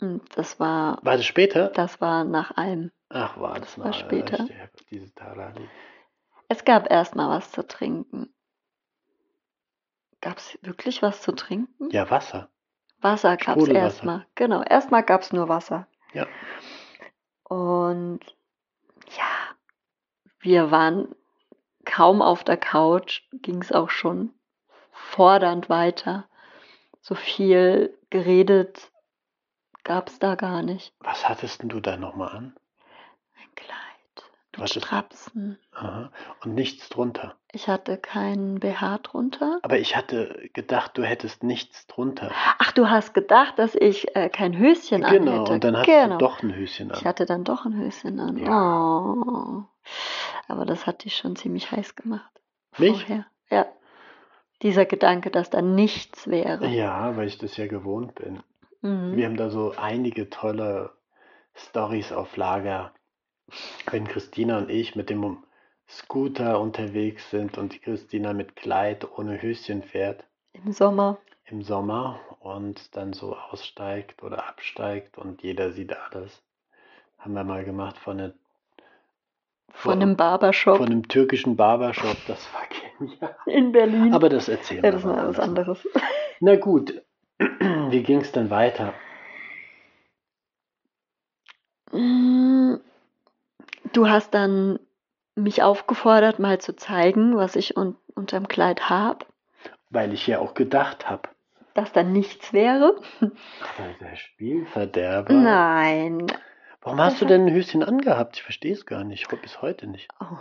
Und 0.00 0.22
das 0.36 0.58
war, 0.58 0.98
War 1.02 1.16
das 1.16 1.24
später? 1.24 1.68
das 1.68 2.00
war 2.00 2.24
nach 2.24 2.56
allem. 2.56 2.90
Ach, 3.08 3.38
war 3.38 3.60
das 3.60 3.78
war 3.78 3.86
noch 3.86 3.94
später. 3.94 4.48
diese 4.90 5.14
Tarali. 5.14 5.68
Es 6.48 6.64
gab 6.64 6.90
erstmal 6.90 7.28
was 7.30 7.52
zu 7.52 7.66
trinken. 7.66 8.34
Gab 10.24 10.38
es 10.38 10.58
wirklich 10.62 11.02
was 11.02 11.20
zu 11.20 11.32
trinken? 11.32 11.90
Ja, 11.90 12.08
Wasser. 12.08 12.48
Wasser 13.02 13.36
gab 13.36 13.58
es 13.58 13.68
erstmal. 13.68 14.26
Genau, 14.34 14.62
erstmal 14.62 15.02
gab 15.02 15.20
es 15.20 15.34
nur 15.34 15.50
Wasser. 15.50 15.86
Ja. 16.14 16.26
Und 17.42 18.20
ja, 19.18 19.54
wir 20.38 20.70
waren 20.70 21.14
kaum 21.84 22.22
auf 22.22 22.42
der 22.42 22.56
Couch, 22.56 23.20
ging 23.32 23.60
es 23.60 23.70
auch 23.70 23.90
schon 23.90 24.32
fordernd 24.92 25.68
weiter. 25.68 26.26
So 27.02 27.14
viel 27.14 27.94
geredet 28.08 28.90
gab 29.82 30.08
es 30.08 30.18
da 30.20 30.36
gar 30.36 30.62
nicht. 30.62 30.94
Was 31.00 31.28
hattest 31.28 31.60
denn 31.60 31.68
du 31.68 31.80
da 31.80 31.98
nochmal 31.98 32.34
an? 32.34 32.56
Ein 33.36 33.54
Kleid 33.56 33.93
Du 34.54 34.62
hattest- 34.62 34.84
Strapsen. 34.86 35.58
Aha. 35.74 36.10
Und 36.44 36.54
nichts 36.54 36.88
drunter. 36.88 37.34
Ich 37.52 37.68
hatte 37.68 37.96
keinen 37.98 38.60
BH 38.60 38.98
drunter. 38.98 39.58
Aber 39.62 39.78
ich 39.78 39.96
hatte 39.96 40.48
gedacht, 40.52 40.96
du 40.96 41.02
hättest 41.04 41.42
nichts 41.42 41.86
drunter. 41.86 42.30
Ach, 42.58 42.72
du 42.72 42.88
hast 42.88 43.14
gedacht, 43.14 43.58
dass 43.58 43.74
ich 43.74 44.14
äh, 44.16 44.28
kein 44.28 44.56
Höschen 44.56 45.02
Genau, 45.02 45.32
anhätte. 45.32 45.52
und 45.52 45.64
dann 45.64 45.76
hast 45.76 45.86
genau. 45.86 46.18
du 46.18 46.24
doch 46.24 46.42
ein 46.42 46.54
Höschen 46.54 46.90
Ich 46.92 46.98
an. 46.98 47.04
hatte 47.04 47.26
dann 47.26 47.44
doch 47.44 47.64
ein 47.64 47.76
Höschen 47.76 48.18
an. 48.20 48.36
Ja. 48.38 49.00
Oh. 49.00 49.62
Aber 50.48 50.64
das 50.64 50.86
hat 50.86 51.04
dich 51.04 51.16
schon 51.16 51.36
ziemlich 51.36 51.70
heiß 51.72 51.96
gemacht. 51.96 52.30
Mich? 52.78 52.92
Vorher. 53.04 53.26
Ja. 53.50 53.66
Dieser 54.62 54.86
Gedanke, 54.86 55.30
dass 55.30 55.50
da 55.50 55.60
nichts 55.62 56.26
wäre. 56.28 56.66
Ja, 56.68 57.16
weil 57.16 57.26
ich 57.26 57.38
das 57.38 57.56
ja 57.56 57.66
gewohnt 57.66 58.14
bin. 58.14 58.42
Mhm. 58.82 59.16
Wir 59.16 59.26
haben 59.26 59.36
da 59.36 59.50
so 59.50 59.74
einige 59.76 60.30
tolle 60.30 60.92
Stories 61.54 62.12
auf 62.12 62.36
Lager. 62.36 62.92
Wenn 63.90 64.06
Christina 64.08 64.58
und 64.58 64.70
ich 64.70 64.96
mit 64.96 65.10
dem 65.10 65.42
Scooter 65.88 66.60
unterwegs 66.60 67.28
sind 67.30 67.58
und 67.58 67.74
die 67.74 67.78
Christina 67.78 68.32
mit 68.32 68.56
Kleid 68.56 69.06
ohne 69.18 69.40
Höschen 69.42 69.82
fährt 69.82 70.24
Im 70.52 70.72
Sommer. 70.72 71.18
im 71.46 71.62
Sommer 71.62 72.18
und 72.40 72.96
dann 72.96 73.12
so 73.12 73.36
aussteigt 73.36 74.22
oder 74.22 74.46
absteigt 74.48 75.18
und 75.18 75.42
jeder 75.42 75.72
sieht 75.72 75.92
alles. 75.94 76.42
Haben 77.18 77.34
wir 77.34 77.44
mal 77.44 77.64
gemacht 77.64 77.98
von, 77.98 78.18
einer, 78.18 78.32
Von 79.72 79.92
einem 80.00 80.16
Barbershop 80.16 80.78
von 80.78 80.86
einem 80.86 81.06
türkischen 81.08 81.56
Barbershop. 81.56 82.16
Das 82.26 82.46
war 82.54 82.62
genial. 82.98 83.36
in 83.46 83.72
Berlin. 83.72 84.12
Aber 84.14 84.28
das 84.30 84.48
erzählen 84.48 84.82
ja, 84.84 84.90
wir 84.90 84.92
das 84.92 85.04
ist 85.04 85.10
was 85.10 85.38
anderes. 85.38 85.88
Na 86.40 86.56
gut, 86.56 87.02
wie 87.38 88.02
ging 88.02 88.20
es 88.20 88.32
dann 88.32 88.48
weiter? 88.50 88.94
Du 93.94 94.08
hast 94.08 94.34
dann 94.34 94.80
mich 95.36 95.62
aufgefordert, 95.62 96.40
mal 96.40 96.60
zu 96.60 96.74
zeigen, 96.74 97.36
was 97.36 97.54
ich 97.54 97.76
un 97.76 97.96
unterm 98.14 98.48
Kleid 98.48 98.90
habe. 98.90 99.24
Weil 99.88 100.12
ich 100.12 100.26
ja 100.26 100.40
auch 100.40 100.54
gedacht 100.54 101.08
habe, 101.08 101.28
Dass 101.74 101.92
da 101.92 102.02
nichts 102.02 102.52
wäre. 102.52 103.00
der 104.00 104.16
Spielverderber. 104.16 105.32
Nein. 105.32 106.26
Warum 106.80 107.00
hast 107.00 107.20
du 107.20 107.24
denn 107.24 107.46
ein 107.46 107.54
Höschen 107.54 107.82
angehabt? 107.82 108.36
Ich 108.36 108.42
verstehe 108.42 108.72
es 108.72 108.84
gar 108.84 109.04
nicht. 109.04 109.28
Bis 109.42 109.62
heute 109.62 109.86
nicht. 109.86 110.08
Oh. 110.20 110.38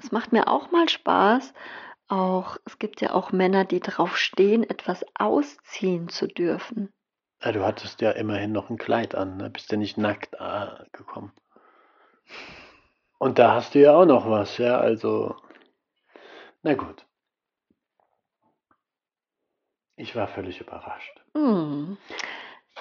Es 0.00 0.12
macht 0.12 0.32
mir 0.32 0.48
auch 0.48 0.70
mal 0.72 0.88
Spaß. 0.88 1.54
Auch, 2.08 2.56
es 2.64 2.78
gibt 2.80 3.00
ja 3.00 3.12
auch 3.12 3.30
Männer, 3.30 3.64
die 3.64 3.80
drauf 3.80 4.16
stehen, 4.16 4.68
etwas 4.68 5.04
ausziehen 5.14 6.08
zu 6.08 6.26
dürfen. 6.26 6.92
Ah, 7.40 7.52
du 7.52 7.64
hattest 7.64 8.00
ja 8.00 8.10
immerhin 8.10 8.52
noch 8.52 8.70
ein 8.70 8.76
Kleid 8.76 9.14
an, 9.14 9.36
ne? 9.36 9.50
Bist 9.50 9.70
ja 9.70 9.78
nicht 9.78 9.96
nackt 9.98 10.40
ah, 10.40 10.84
gekommen. 10.92 11.32
Und 13.20 13.38
da 13.38 13.52
hast 13.52 13.74
du 13.74 13.80
ja 13.80 13.94
auch 13.94 14.06
noch 14.06 14.30
was, 14.30 14.56
ja, 14.56 14.78
also. 14.78 15.36
Na 16.62 16.72
gut. 16.72 17.04
Ich 19.96 20.16
war 20.16 20.26
völlig 20.26 20.58
überrascht. 20.62 21.20
Hm. 21.34 21.98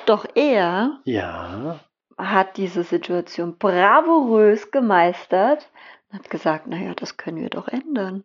Doch 0.06 0.26
er 0.36 1.02
Ja, 1.04 1.82
hat 2.18 2.56
diese 2.56 2.84
Situation 2.84 3.58
bravourös 3.58 4.72
gemeistert 4.72 5.70
und 6.10 6.20
hat 6.20 6.30
gesagt, 6.30 6.68
naja, 6.68 6.94
das 6.96 7.18
können 7.18 7.42
wir 7.42 7.50
doch 7.50 7.68
ändern. 7.68 8.24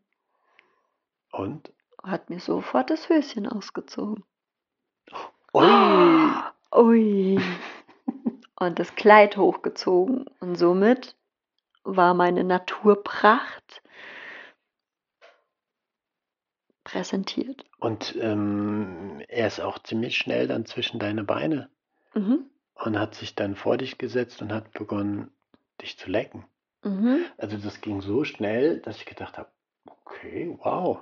und? 1.33 1.73
Hat 2.01 2.31
mir 2.31 2.39
sofort 2.39 2.91
das 2.91 3.09
Höschen 3.09 3.49
ausgezogen. 3.49 4.23
Ui! 5.53 6.31
Ui. 6.73 7.41
Und 8.61 8.79
das 8.79 8.95
Kleid 8.95 9.37
hochgezogen. 9.37 10.27
Und 10.41 10.57
somit 10.57 11.17
war 11.85 12.15
meine 12.15 12.45
Naturpracht 12.45 13.83
präsentiert. 16.83 17.65
Und 17.79 18.15
ähm, 18.19 19.23
er 19.29 19.47
ist 19.47 19.61
auch 19.61 19.79
ziemlich 19.79 20.17
schnell 20.17 20.47
dann 20.49 20.67
zwischen 20.67 20.99
deine 20.99 21.25
Beine 21.25 21.71
Mhm. 22.15 22.49
und 22.75 22.99
hat 22.99 23.15
sich 23.15 23.35
dann 23.35 23.57
vor 23.57 23.77
dich 23.77 23.99
gesetzt 23.99 24.41
und 24.43 24.53
hat 24.53 24.73
begonnen, 24.73 25.33
dich 25.81 25.99
zu 25.99 26.11
lecken. 26.11 26.45
Mhm. 26.85 27.25
Also 27.39 27.57
das 27.57 27.81
ging 27.81 28.03
so 28.03 28.25
schnell, 28.25 28.81
dass 28.81 28.99
ich 28.99 29.07
gedacht 29.07 29.39
habe, 29.39 29.51
okay, 29.87 30.57
wow, 30.63 31.01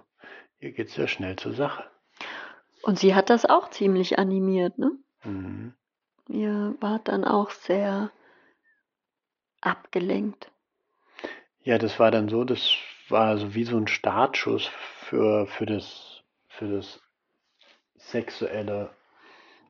hier 0.58 0.72
geht's 0.72 0.96
ja 0.96 1.06
schnell 1.06 1.36
zur 1.36 1.52
Sache. 1.52 1.84
Und 2.82 2.98
sie 2.98 3.14
hat 3.14 3.30
das 3.30 3.44
auch 3.44 3.70
ziemlich 3.70 4.18
animiert, 4.18 4.78
ne? 4.78 4.92
Mhm. 5.24 5.74
Ihr 6.28 6.74
wart 6.80 7.08
dann 7.08 7.24
auch 7.24 7.50
sehr 7.50 8.10
abgelenkt. 9.60 10.51
Ja, 11.64 11.78
das 11.78 12.00
war 12.00 12.10
dann 12.10 12.28
so, 12.28 12.42
das 12.42 12.74
war 13.08 13.38
so 13.38 13.54
wie 13.54 13.62
so 13.62 13.76
ein 13.76 13.86
Startschuss 13.86 14.66
für, 15.06 15.46
für 15.46 15.64
das, 15.64 16.24
für 16.48 16.66
das 16.66 17.00
sexuelle, 17.94 18.90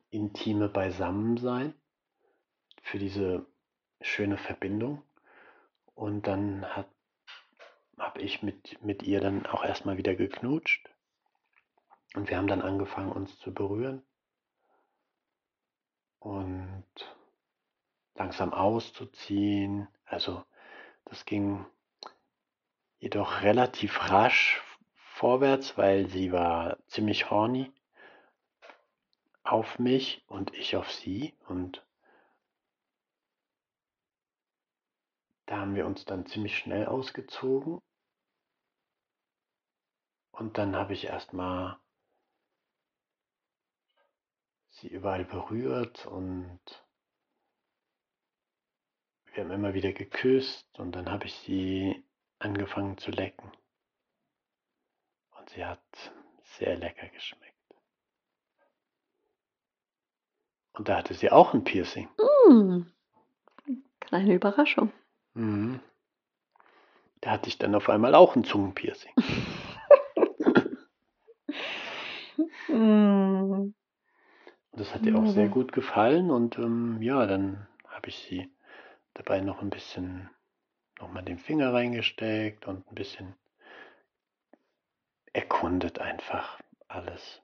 intime 0.09 0.69
Beisammensein, 0.69 1.75
für 2.81 2.97
diese 2.97 3.45
schöne 4.01 4.37
Verbindung. 4.37 5.03
Und 5.93 6.25
dann 6.25 6.65
hat, 6.65 6.89
habe 7.99 8.21
ich 8.21 8.41
mit, 8.41 8.81
mit 8.83 9.03
ihr 9.03 9.21
dann 9.21 9.45
auch 9.45 9.63
erstmal 9.63 9.97
wieder 9.97 10.15
geknutscht. 10.15 10.89
Und 12.15 12.27
wir 12.27 12.37
haben 12.37 12.47
dann 12.47 12.63
angefangen, 12.63 13.11
uns 13.11 13.37
zu 13.37 13.53
berühren. 13.53 14.01
Und 16.17 16.85
langsam 18.15 18.51
auszuziehen. 18.51 19.87
Also 20.05 20.43
das 21.05 21.25
ging 21.25 21.67
jedoch 23.03 23.41
relativ 23.41 23.99
rasch 24.09 24.63
vorwärts, 24.95 25.77
weil 25.77 26.07
sie 26.07 26.31
war 26.31 26.77
ziemlich 26.87 27.29
horny 27.29 27.69
auf 29.43 29.77
mich 29.77 30.23
und 30.27 30.53
ich 30.53 30.77
auf 30.77 30.89
sie. 30.89 31.35
Und 31.49 31.85
da 35.47 35.57
haben 35.57 35.75
wir 35.75 35.85
uns 35.85 36.05
dann 36.05 36.25
ziemlich 36.25 36.57
schnell 36.57 36.85
ausgezogen. 36.85 37.81
Und 40.31 40.57
dann 40.57 40.73
habe 40.73 40.93
ich 40.93 41.03
erstmal 41.03 41.77
sie 44.69 44.87
überall 44.87 45.25
berührt 45.25 46.05
und 46.05 46.61
wir 49.33 49.43
haben 49.43 49.51
immer 49.51 49.73
wieder 49.73 49.91
geküsst 49.91 50.79
und 50.79 50.93
dann 50.93 51.11
habe 51.11 51.25
ich 51.25 51.35
sie 51.39 52.05
angefangen 52.43 52.97
zu 52.97 53.11
lecken. 53.11 53.51
Und 55.37 55.49
sie 55.49 55.65
hat 55.65 55.81
sehr 56.57 56.75
lecker 56.75 57.07
geschmeckt. 57.07 57.53
Und 60.73 60.89
da 60.89 60.97
hatte 60.97 61.13
sie 61.13 61.31
auch 61.31 61.53
ein 61.53 61.63
Piercing. 61.63 62.09
Hm. 62.47 62.91
Kleine 63.99 64.33
Überraschung. 64.33 64.91
Mhm. 65.33 65.79
Da 67.21 67.31
hatte 67.31 67.47
ich 67.47 67.57
dann 67.57 67.75
auf 67.75 67.89
einmal 67.89 68.15
auch 68.15 68.35
ein 68.35 68.43
Zungenpiercing. 68.43 69.13
Und 72.67 73.75
das 74.79 74.93
hat 74.93 75.05
ihr 75.05 75.15
auch 75.15 75.27
sehr 75.27 75.49
gut 75.49 75.71
gefallen 75.71 76.31
und 76.31 76.57
ähm, 76.57 76.99
ja, 76.99 77.27
dann 77.27 77.67
habe 77.87 78.09
ich 78.09 78.17
sie 78.27 78.51
dabei 79.13 79.39
noch 79.39 79.61
ein 79.61 79.69
bisschen, 79.69 80.31
nochmal 80.99 81.23
den 81.23 81.39
Finger 81.39 81.73
reingesteckt 81.73 82.67
und 82.67 82.89
ein 82.89 82.95
bisschen 82.95 83.35
erkundet 85.33 85.99
einfach 85.99 86.59
alles. 86.87 87.41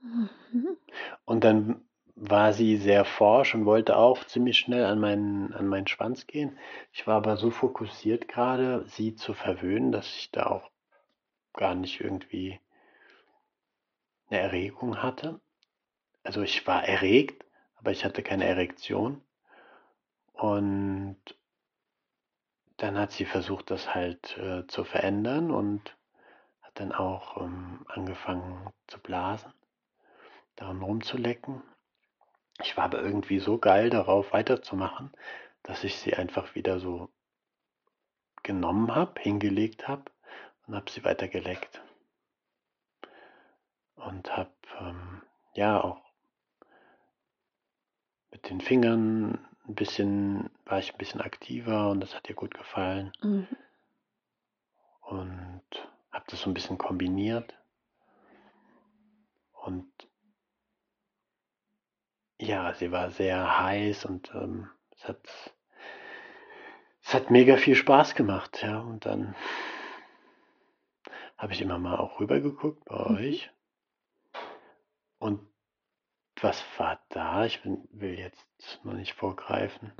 Mhm. 0.00 0.76
Und 1.24 1.44
dann 1.44 1.88
war 2.20 2.52
sie 2.52 2.76
sehr 2.76 3.04
forsch 3.04 3.54
und 3.54 3.64
wollte 3.64 3.96
auch 3.96 4.24
ziemlich 4.24 4.58
schnell 4.58 4.84
an 4.84 4.98
meinen, 4.98 5.52
an 5.54 5.68
meinen 5.68 5.86
Schwanz 5.86 6.26
gehen. 6.26 6.58
Ich 6.92 7.06
war 7.06 7.16
aber 7.16 7.36
so 7.36 7.50
fokussiert 7.50 8.26
gerade, 8.26 8.84
sie 8.88 9.14
zu 9.14 9.34
verwöhnen, 9.34 9.92
dass 9.92 10.06
ich 10.16 10.30
da 10.32 10.46
auch 10.46 10.70
gar 11.52 11.74
nicht 11.74 12.00
irgendwie 12.00 12.60
eine 14.28 14.40
Erregung 14.40 15.02
hatte. 15.02 15.40
Also 16.24 16.42
ich 16.42 16.66
war 16.66 16.84
erregt, 16.84 17.44
aber 17.76 17.92
ich 17.92 18.04
hatte 18.04 18.22
keine 18.22 18.44
Erektion. 18.46 19.22
Und 20.38 21.18
dann 22.76 22.96
hat 22.96 23.10
sie 23.10 23.24
versucht, 23.24 23.72
das 23.72 23.92
halt 23.92 24.38
äh, 24.38 24.64
zu 24.68 24.84
verändern 24.84 25.50
und 25.50 25.96
hat 26.62 26.78
dann 26.78 26.92
auch 26.92 27.38
ähm, 27.38 27.84
angefangen 27.88 28.72
zu 28.86 29.00
blasen, 29.00 29.52
daran 30.54 30.80
rumzulecken. 30.80 31.62
Ich 32.60 32.76
war 32.76 32.84
aber 32.84 33.02
irgendwie 33.02 33.40
so 33.40 33.58
geil 33.58 33.90
darauf 33.90 34.32
weiterzumachen, 34.32 35.10
dass 35.64 35.82
ich 35.82 35.98
sie 35.98 36.14
einfach 36.14 36.54
wieder 36.54 36.78
so 36.78 37.10
genommen 38.44 38.94
habe, 38.94 39.20
hingelegt 39.20 39.88
habe 39.88 40.04
und 40.68 40.76
habe 40.76 40.88
sie 40.88 41.02
weiter 41.02 41.26
geleckt. 41.26 41.82
Und 43.96 44.36
habe 44.36 44.52
ähm, 44.78 45.22
ja 45.54 45.82
auch 45.82 46.00
mit 48.30 48.48
den 48.48 48.60
Fingern 48.60 49.47
ein 49.68 49.74
bisschen, 49.74 50.50
war 50.64 50.78
ich 50.78 50.92
ein 50.92 50.98
bisschen 50.98 51.20
aktiver 51.20 51.90
und 51.90 52.00
das 52.00 52.14
hat 52.14 52.28
ihr 52.28 52.34
gut 52.34 52.54
gefallen. 52.54 53.12
Mhm. 53.22 53.46
Und 55.02 55.62
habe 56.10 56.24
das 56.28 56.40
so 56.40 56.50
ein 56.50 56.54
bisschen 56.54 56.78
kombiniert. 56.78 57.54
Und 59.52 59.90
ja, 62.40 62.72
sie 62.74 62.92
war 62.92 63.10
sehr 63.10 63.60
heiß 63.60 64.04
und 64.04 64.30
ähm, 64.34 64.70
es, 64.96 65.08
hat, 65.08 65.52
es 67.02 67.14
hat 67.14 67.30
mega 67.30 67.56
viel 67.56 67.74
Spaß 67.74 68.14
gemacht, 68.14 68.62
ja. 68.62 68.80
Und 68.80 69.06
dann 69.06 69.34
habe 71.36 71.52
ich 71.52 71.60
immer 71.60 71.78
mal 71.78 71.96
auch 71.96 72.20
rübergeguckt 72.20 72.84
bei 72.84 72.96
mhm. 72.96 73.16
euch. 73.16 73.50
Und 75.18 75.47
was 76.42 76.62
war 76.78 77.00
da? 77.10 77.44
Ich 77.44 77.64
will 77.64 78.18
jetzt 78.18 78.80
noch 78.84 78.94
nicht 78.94 79.14
vorgreifen. 79.14 79.92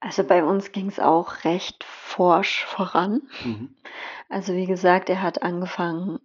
Also 0.00 0.24
bei 0.24 0.42
uns 0.44 0.72
ging 0.72 0.88
es 0.88 0.98
auch 0.98 1.44
recht 1.44 1.84
forsch 1.84 2.64
voran. 2.64 3.22
Mhm. 3.44 3.76
Also 4.28 4.54
wie 4.54 4.66
gesagt, 4.66 5.08
er 5.08 5.22
hat 5.22 5.42
angefangen 5.42 6.18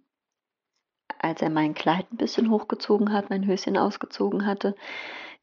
als 1.18 1.42
er 1.42 1.50
mein 1.50 1.74
Kleid 1.74 2.12
ein 2.12 2.16
bisschen 2.16 2.50
hochgezogen 2.50 3.12
hat, 3.12 3.30
mein 3.30 3.46
Höschen 3.46 3.76
ausgezogen 3.76 4.46
hatte, 4.46 4.74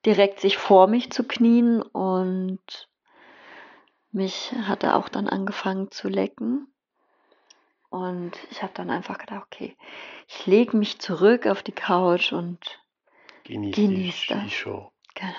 direkt 0.06 0.40
sich 0.40 0.58
vor 0.58 0.88
mich 0.88 1.12
zu 1.12 1.24
knien 1.24 1.82
und 1.82 2.90
mich 4.12 4.54
hat 4.54 4.84
er 4.84 4.96
auch 4.96 5.10
dann 5.10 5.28
angefangen 5.28 5.92
zu 5.92 6.08
lecken. 6.08 6.68
Und 7.90 8.32
ich 8.52 8.62
habe 8.62 8.74
dann 8.74 8.90
einfach 8.90 9.18
gedacht, 9.18 9.44
okay, 9.46 9.76
ich 10.28 10.46
lege 10.46 10.76
mich 10.76 11.00
zurück 11.00 11.48
auf 11.48 11.64
die 11.64 11.72
Couch 11.72 12.34
und 12.34 12.60
genieße 13.46 13.82
genieß 13.82 14.26
die, 14.28 14.34
die 14.34 14.50
Show. 14.50 14.92
Genau. 15.14 15.34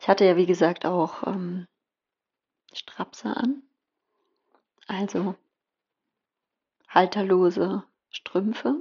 Ich 0.00 0.08
hatte 0.08 0.24
ja, 0.24 0.36
wie 0.36 0.46
gesagt, 0.46 0.86
auch 0.86 1.26
ähm, 1.26 1.66
Strapse 2.72 3.36
an. 3.36 3.62
Also 4.86 5.34
halterlose 6.88 7.82
Strümpfe. 8.10 8.76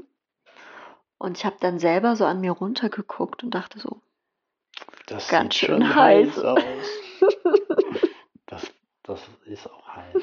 Und 1.17 1.37
ich 1.37 1.45
habe 1.45 1.57
dann 1.59 1.79
selber 1.79 2.15
so 2.15 2.25
an 2.25 2.41
mir 2.41 2.51
runtergeguckt 2.51 3.43
und 3.43 3.51
dachte 3.51 3.79
so, 3.79 4.01
das 5.07 5.27
ganz 5.27 5.55
schön 5.55 5.95
heiß. 5.95 6.35
heiß 6.35 6.43
aus. 6.43 6.63
das, 8.45 8.73
das 9.03 9.21
ist 9.45 9.69
auch 9.69 9.87
heiß. 9.87 10.21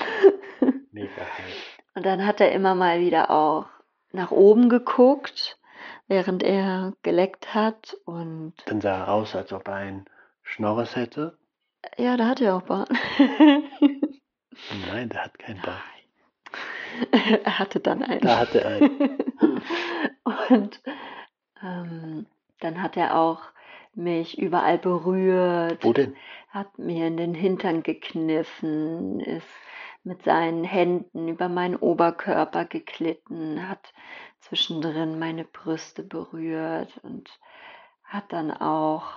Mega 0.93 1.11
heiß. 1.11 1.55
Und 1.95 2.07
dann 2.07 2.27
hat 2.27 2.41
er 2.41 2.53
immer 2.53 2.75
mal 2.75 3.01
wieder 3.01 3.31
auch 3.31 3.67
nach 4.13 4.31
oben 4.31 4.69
geguckt, 4.69 5.59
während 6.09 6.43
er 6.43 6.95
geleckt 7.03 7.55
hat. 7.55 7.97
Und 8.05 8.55
dann 8.67 8.81
sah 8.81 8.99
er 8.99 9.09
aus, 9.09 9.35
als 9.35 9.53
ob 9.53 9.69
er 9.69 9.75
ein 9.75 10.05
Schnorres 10.43 10.97
hätte. 10.97 11.39
Ja, 11.99 12.17
da 12.17 12.29
hat 12.29 12.41
er 12.41 12.57
auch 12.57 12.63
Bart. 12.63 12.91
Nein, 14.89 15.09
der 15.09 15.25
hat 15.25 15.39
keinen 15.39 15.61
Bart. 15.63 15.83
er 17.45 17.59
hatte 17.59 17.81
dann 17.81 18.03
einen. 18.03 18.21
Da 18.21 18.39
hatte 18.39 18.63
er 18.63 18.77
einen. 18.77 19.19
Und 20.49 20.81
ähm, 21.63 22.27
dann 22.61 22.83
hat 22.83 22.97
er 22.97 23.19
auch 23.19 23.41
mich 23.95 24.39
überall 24.39 24.79
berührt. 24.79 25.85
Wo 25.85 25.93
denn? 25.93 26.17
Hat 26.49 26.79
mir 26.79 27.07
in 27.07 27.17
den 27.17 27.35
Hintern 27.35 27.83
gekniffen, 27.83 29.21
ist 29.21 29.47
mit 30.05 30.25
seinen 30.25 30.65
Händen 30.65 31.29
über 31.29 31.49
meinen 31.49 31.77
Oberkörper 31.77 32.65
geklitten, 32.65 33.69
hat 33.69 33.93
zwischendrin 34.41 35.19
meine 35.19 35.45
Brüste 35.45 36.03
berührt 36.03 36.99
und 37.03 37.31
hat 38.03 38.33
dann 38.33 38.51
auch 38.51 39.15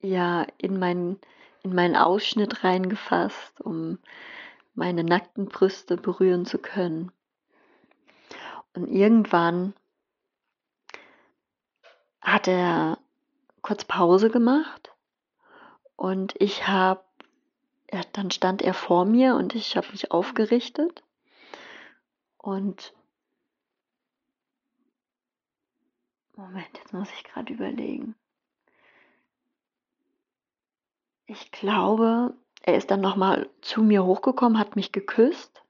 ja 0.00 0.46
in 0.56 0.78
meinen 0.78 1.20
in 1.62 1.74
meinen 1.74 1.96
Ausschnitt 1.96 2.64
reingefasst, 2.64 3.60
um 3.60 3.98
meine 4.74 5.04
nackten 5.04 5.46
Brüste 5.46 5.98
berühren 5.98 6.46
zu 6.46 6.58
können. 6.58 7.12
Und 8.74 8.88
irgendwann 8.88 9.74
hat 12.22 12.48
er 12.48 12.98
kurz 13.60 13.84
Pause 13.84 14.30
gemacht 14.30 14.89
und 16.00 16.34
ich 16.38 16.66
habe, 16.66 17.04
dann 18.12 18.30
stand 18.30 18.62
er 18.62 18.72
vor 18.72 19.04
mir 19.04 19.34
und 19.34 19.54
ich 19.54 19.76
habe 19.76 19.86
mich 19.90 20.10
aufgerichtet 20.10 21.02
und 22.38 22.94
Moment, 26.36 26.70
jetzt 26.78 26.94
muss 26.94 27.10
ich 27.12 27.24
gerade 27.24 27.52
überlegen. 27.52 28.14
Ich 31.26 31.52
glaube, 31.52 32.32
er 32.62 32.76
ist 32.78 32.90
dann 32.90 33.02
nochmal 33.02 33.50
zu 33.60 33.82
mir 33.82 34.06
hochgekommen, 34.06 34.58
hat 34.58 34.76
mich 34.76 34.92
geküsst. 34.92 35.62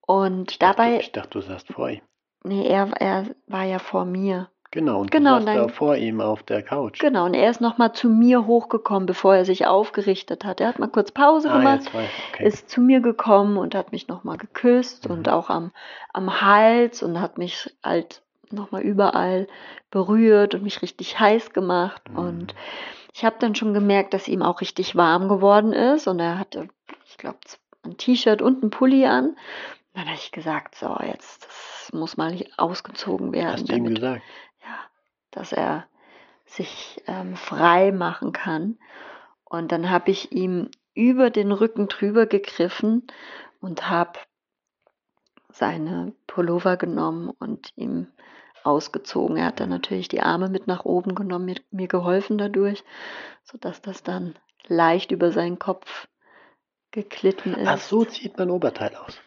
Und 0.00 0.52
ich 0.52 0.58
dabei. 0.60 0.90
Dachte, 0.92 1.02
ich 1.06 1.12
dachte, 1.12 1.30
du 1.30 1.40
saßt 1.40 1.72
vor 1.72 1.90
ihm. 1.90 2.02
Nee, 2.44 2.68
er, 2.68 2.92
er 3.00 3.34
war 3.48 3.64
ja 3.64 3.80
vor 3.80 4.04
mir. 4.04 4.48
Genau, 4.74 5.02
und 5.02 5.12
genau, 5.12 5.38
du 5.38 5.44
dann, 5.44 5.56
da 5.56 5.68
vor 5.68 5.94
ihm 5.94 6.20
auf 6.20 6.42
der 6.42 6.60
Couch. 6.60 6.98
Genau, 6.98 7.26
und 7.26 7.34
er 7.34 7.48
ist 7.48 7.60
nochmal 7.60 7.92
zu 7.92 8.08
mir 8.08 8.44
hochgekommen, 8.44 9.06
bevor 9.06 9.36
er 9.36 9.44
sich 9.44 9.68
aufgerichtet 9.68 10.44
hat. 10.44 10.60
Er 10.60 10.66
hat 10.66 10.80
mal 10.80 10.88
kurz 10.88 11.12
Pause 11.12 11.48
ah, 11.48 11.58
gemacht, 11.58 11.82
okay. 11.94 12.44
ist 12.44 12.68
zu 12.68 12.80
mir 12.80 12.98
gekommen 12.98 13.56
und 13.56 13.76
hat 13.76 13.92
mich 13.92 14.08
nochmal 14.08 14.36
geküsst 14.36 15.08
mhm. 15.08 15.14
und 15.14 15.28
auch 15.28 15.48
am, 15.48 15.70
am 16.12 16.40
Hals 16.40 17.04
und 17.04 17.20
hat 17.20 17.38
mich 17.38 17.72
halt 17.84 18.22
nochmal 18.50 18.82
überall 18.82 19.46
berührt 19.92 20.56
und 20.56 20.64
mich 20.64 20.82
richtig 20.82 21.20
heiß 21.20 21.52
gemacht. 21.52 22.02
Mhm. 22.10 22.18
Und 22.18 22.54
ich 23.12 23.24
habe 23.24 23.36
dann 23.38 23.54
schon 23.54 23.74
gemerkt, 23.74 24.12
dass 24.12 24.26
ihm 24.26 24.42
auch 24.42 24.60
richtig 24.60 24.96
warm 24.96 25.28
geworden 25.28 25.72
ist 25.72 26.08
und 26.08 26.18
er 26.18 26.36
hatte, 26.36 26.66
ich 27.06 27.16
glaube, 27.16 27.38
ein 27.84 27.96
T-Shirt 27.96 28.42
und 28.42 28.64
ein 28.64 28.70
Pulli 28.70 29.06
an. 29.06 29.36
Dann 29.94 30.06
habe 30.06 30.16
ich 30.16 30.32
gesagt, 30.32 30.74
so, 30.74 30.96
jetzt, 31.06 31.44
das 31.44 31.92
muss 31.92 32.16
mal 32.16 32.36
ausgezogen 32.56 33.32
werden. 33.32 33.52
Hast 33.52 33.68
du 33.68 33.76
ihm 33.76 33.94
gesagt? 33.94 34.22
Dass 35.34 35.52
er 35.52 35.86
sich 36.46 37.02
ähm, 37.06 37.36
frei 37.36 37.92
machen 37.92 38.32
kann. 38.32 38.78
Und 39.44 39.72
dann 39.72 39.90
habe 39.90 40.10
ich 40.10 40.32
ihm 40.32 40.70
über 40.94 41.30
den 41.30 41.52
Rücken 41.52 41.88
drüber 41.88 42.26
gegriffen 42.26 43.06
und 43.60 43.88
habe 43.90 44.18
seine 45.50 46.12
Pullover 46.26 46.76
genommen 46.76 47.30
und 47.30 47.70
ihm 47.76 48.08
ausgezogen. 48.62 49.36
Er 49.36 49.46
hat 49.46 49.60
dann 49.60 49.70
natürlich 49.70 50.08
die 50.08 50.20
Arme 50.20 50.48
mit 50.48 50.66
nach 50.66 50.84
oben 50.84 51.14
genommen, 51.14 51.46
mir, 51.46 51.56
mir 51.70 51.88
geholfen 51.88 52.38
dadurch, 52.38 52.84
sodass 53.44 53.82
das 53.82 54.02
dann 54.02 54.36
leicht 54.66 55.12
über 55.12 55.32
seinen 55.32 55.58
Kopf 55.58 56.08
geklitten 56.90 57.54
ist. 57.54 57.68
Ach, 57.68 57.78
so 57.78 58.04
zieht 58.04 58.38
man 58.38 58.50
Oberteil 58.50 58.94
aus. 58.96 59.20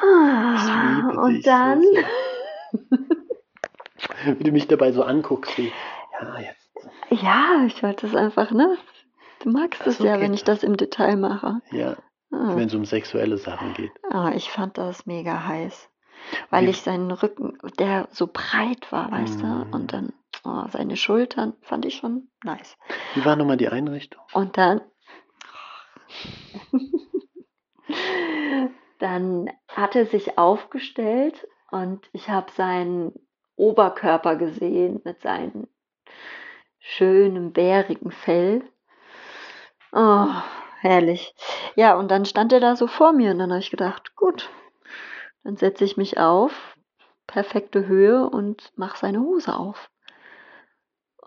Ah, 0.00 1.22
und 1.22 1.46
dann. 1.46 1.82
wie 4.38 4.44
du 4.44 4.52
mich 4.52 4.68
dabei 4.68 4.92
so 4.92 5.02
anguckst, 5.02 5.56
wie, 5.58 5.72
ja, 6.20 6.40
jetzt. 6.40 6.68
Ja, 7.10 7.64
ich 7.66 7.82
wollte 7.82 8.06
es 8.06 8.14
einfach, 8.14 8.50
ne? 8.50 8.76
Du 9.40 9.50
magst 9.50 9.86
es 9.86 9.98
ja, 9.98 10.20
wenn 10.20 10.34
ich 10.34 10.44
das 10.44 10.62
im 10.62 10.76
Detail 10.76 11.16
mache. 11.16 11.60
Ja. 11.70 11.96
Ah. 12.30 12.56
Wenn 12.56 12.68
es 12.68 12.74
um 12.74 12.84
sexuelle 12.84 13.38
Sachen 13.38 13.72
geht. 13.74 13.92
Ah, 14.10 14.32
ich 14.34 14.50
fand 14.50 14.76
das 14.76 15.06
mega 15.06 15.46
heiß 15.46 15.88
weil 16.50 16.66
Wie? 16.66 16.70
ich 16.70 16.80
seinen 16.82 17.10
Rücken, 17.10 17.58
der 17.78 18.08
so 18.10 18.28
breit 18.30 18.90
war, 18.92 19.10
weißt 19.10 19.38
mm. 19.38 19.42
du, 19.42 19.76
und 19.76 19.92
dann 19.92 20.12
oh, 20.44 20.64
seine 20.70 20.96
Schultern 20.96 21.54
fand 21.62 21.84
ich 21.84 21.96
schon 21.96 22.28
nice. 22.44 22.76
Wie 23.14 23.24
war 23.24 23.36
nochmal 23.36 23.56
die 23.56 23.68
Einrichtung? 23.68 24.22
Und 24.32 24.56
dann, 24.56 24.80
dann 28.98 29.50
hat 29.68 29.96
er 29.96 30.06
sich 30.06 30.38
aufgestellt 30.38 31.46
und 31.70 32.08
ich 32.12 32.28
habe 32.28 32.50
seinen 32.52 33.12
Oberkörper 33.58 34.36
gesehen 34.36 35.00
mit 35.04 35.20
seinem 35.20 35.66
schönen, 36.78 37.52
bärigen 37.52 38.10
Fell. 38.10 38.62
Oh, 39.92 40.28
herrlich. 40.80 41.34
Ja, 41.74 41.96
und 41.96 42.10
dann 42.10 42.24
stand 42.24 42.52
er 42.52 42.60
da 42.60 42.76
so 42.76 42.86
vor 42.86 43.12
mir 43.12 43.32
und 43.32 43.38
dann 43.38 43.50
habe 43.50 43.60
ich 43.60 43.70
gedacht, 43.70 44.14
gut, 44.16 44.48
dann 45.42 45.56
setze 45.56 45.84
ich 45.84 45.96
mich 45.96 46.18
auf, 46.18 46.76
perfekte 47.26 47.86
Höhe 47.86 48.28
und 48.28 48.72
mache 48.76 48.98
seine 48.98 49.20
Hose 49.20 49.56
auf. 49.56 49.90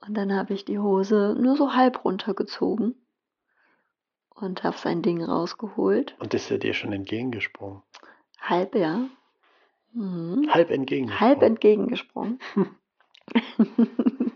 Und 0.01 0.15
dann 0.15 0.33
habe 0.35 0.53
ich 0.53 0.65
die 0.65 0.79
Hose 0.79 1.35
nur 1.39 1.55
so 1.55 1.75
halb 1.75 2.03
runtergezogen 2.03 2.95
und 4.29 4.63
habe 4.63 4.77
sein 4.77 5.01
Ding 5.01 5.23
rausgeholt. 5.23 6.15
Und 6.19 6.33
ist 6.33 6.49
er 6.49 6.57
dir 6.57 6.73
schon 6.73 6.91
entgegengesprungen? 6.91 7.83
Halb, 8.39 8.73
ja. 8.75 9.09
Mhm. 9.93 10.49
Halb 10.51 10.71
entgegengesprungen. 10.71 11.19
Halb 11.19 11.41
entgegengesprungen. 11.41 12.39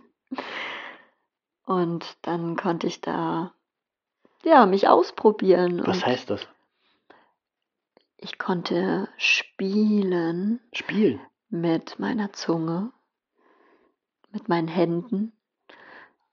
und 1.65 2.17
dann 2.21 2.55
konnte 2.55 2.87
ich 2.87 3.01
da 3.01 3.53
ja 4.43 4.65
mich 4.65 4.87
ausprobieren. 4.87 5.81
Was 5.85 6.05
heißt 6.05 6.29
das? 6.29 6.47
Ich 8.17 8.37
konnte 8.37 9.09
spielen. 9.17 10.59
Spielen? 10.73 11.19
Mit 11.49 11.99
meiner 11.99 12.33
Zunge, 12.33 12.91
mit 14.31 14.49
meinen 14.49 14.67
Händen 14.67 15.31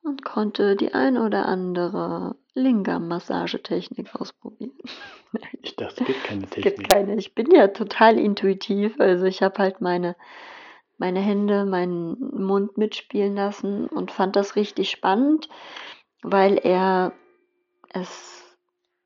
und 0.03 0.25
konnte 0.25 0.75
die 0.75 0.95
ein 0.95 1.17
oder 1.17 1.47
andere 1.47 2.37
Lingam-Massagetechnik 2.55 4.15
ausprobieren. 4.15 4.73
Ich 5.63 5.77
dachte, 5.77 6.03
es 6.03 6.07
gibt 6.07 6.25
keine 6.25 6.43
Technik. 6.43 6.67
Es 6.67 6.75
gibt 6.75 6.89
keine. 6.91 7.17
Ich 7.17 7.35
bin 7.35 7.51
ja 7.51 7.69
total 7.69 8.19
intuitiv. 8.19 9.01
Also 9.01 9.25
ich 9.25 9.43
habe 9.43 9.59
halt 9.59 9.81
meine, 9.81 10.15
meine 10.99 11.21
Hände, 11.21 11.65
meinen 11.65 12.19
Mund 12.45 12.77
mitspielen 12.77 13.35
lassen 13.37 13.87
und 13.87 14.11
fand 14.11 14.37
das 14.37 14.57
richtig 14.57 14.91
spannend, 14.91 15.49
weil 16.23 16.59
er 16.59 17.15
es 17.89 18.43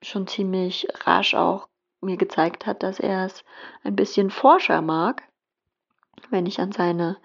schon 0.03 0.27
ziemlich 0.27 0.89
rasch 1.05 1.35
auch 1.35 1.69
mir 2.01 2.17
gezeigt 2.17 2.67
hat, 2.67 2.83
dass 2.83 2.99
er 2.99 3.27
es 3.27 3.45
ein 3.85 3.95
bisschen 3.95 4.31
forscher 4.31 4.83
mag, 4.83 5.23
wenn 6.31 6.47
ich 6.47 6.59
an 6.61 6.73
seine 6.73 7.19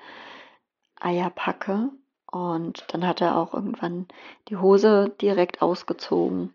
Eier 0.99 1.29
packe. 1.29 1.89
Und 2.31 2.85
dann 2.87 3.05
hat 3.05 3.21
er 3.21 3.37
auch 3.37 3.53
irgendwann 3.53 4.07
die 4.47 4.57
Hose 4.57 5.13
direkt 5.21 5.61
ausgezogen 5.61 6.53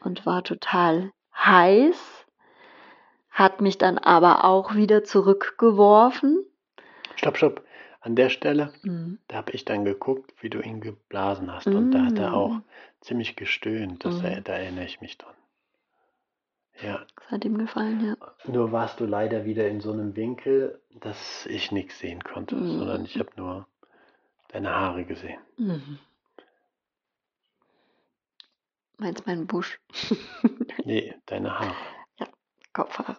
und 0.00 0.26
war 0.26 0.44
total 0.44 1.10
heiß, 1.34 2.26
hat 3.30 3.60
mich 3.60 3.78
dann 3.78 3.98
aber 3.98 4.44
auch 4.44 4.74
wieder 4.74 5.02
zurückgeworfen. 5.02 6.44
Stopp, 7.16 7.36
stopp. 7.38 7.62
An 8.00 8.14
der 8.14 8.28
Stelle, 8.28 8.72
mhm. 8.82 9.18
da 9.26 9.38
habe 9.38 9.52
ich 9.52 9.64
dann 9.64 9.84
geguckt, 9.84 10.32
wie 10.40 10.50
du 10.50 10.60
ihn 10.60 10.80
geblasen 10.80 11.52
hast. 11.52 11.66
Mhm. 11.66 11.76
Und 11.76 11.90
da 11.90 12.04
hat 12.04 12.18
er 12.18 12.34
auch 12.34 12.50
mm. 12.50 12.62
ziemlich 13.00 13.34
gestöhnt. 13.34 14.04
Das, 14.04 14.22
mhm. 14.22 14.44
Da 14.44 14.52
erinnere 14.52 14.84
ich 14.84 15.00
mich 15.00 15.18
dran. 15.18 15.34
Ja. 16.80 17.04
Das 17.16 17.30
hat 17.32 17.44
ihm 17.44 17.58
gefallen, 17.58 18.04
ja. 18.04 18.16
Nur 18.46 18.70
warst 18.70 19.00
du 19.00 19.06
leider 19.06 19.44
wieder 19.44 19.66
in 19.66 19.80
so 19.80 19.92
einem 19.92 20.14
Winkel, 20.14 20.80
dass 21.00 21.46
ich 21.46 21.72
nichts 21.72 21.98
sehen 21.98 22.22
konnte, 22.22 22.54
mhm. 22.54 22.78
sondern 22.78 23.04
ich 23.06 23.18
habe 23.18 23.30
nur 23.36 23.66
deine 24.56 24.74
Haare 24.74 25.04
gesehen. 25.04 25.38
Mhm. 25.58 25.98
Meinst 28.96 29.26
meinen 29.26 29.46
Busch? 29.46 29.78
nee, 30.84 31.14
deine 31.26 31.58
Haare. 31.58 31.74
Ja, 32.18 32.26
Kopfhaare. 32.72 33.18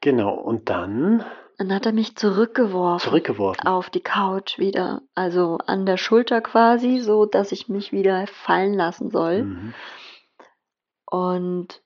Genau, 0.00 0.34
und 0.34 0.70
dann. 0.70 1.24
Dann 1.58 1.74
hat 1.74 1.84
er 1.84 1.92
mich 1.92 2.16
zurückgeworfen. 2.16 3.06
Zurückgeworfen. 3.06 3.66
Auf 3.66 3.90
die 3.90 4.00
Couch 4.00 4.58
wieder. 4.58 5.02
Also 5.14 5.58
an 5.66 5.84
der 5.84 5.98
Schulter 5.98 6.40
quasi, 6.40 7.00
so 7.00 7.26
dass 7.26 7.52
ich 7.52 7.68
mich 7.68 7.92
wieder 7.92 8.26
fallen 8.28 8.72
lassen 8.72 9.10
soll. 9.10 9.42
Mhm. 9.42 9.74
Und 11.04 11.82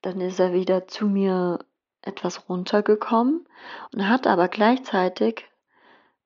dann 0.00 0.20
ist 0.22 0.40
er 0.40 0.54
wieder 0.54 0.88
zu 0.88 1.06
mir 1.06 1.58
etwas 2.00 2.48
runtergekommen 2.48 3.46
und 3.92 4.08
hat 4.08 4.26
aber 4.26 4.48
gleichzeitig 4.48 5.51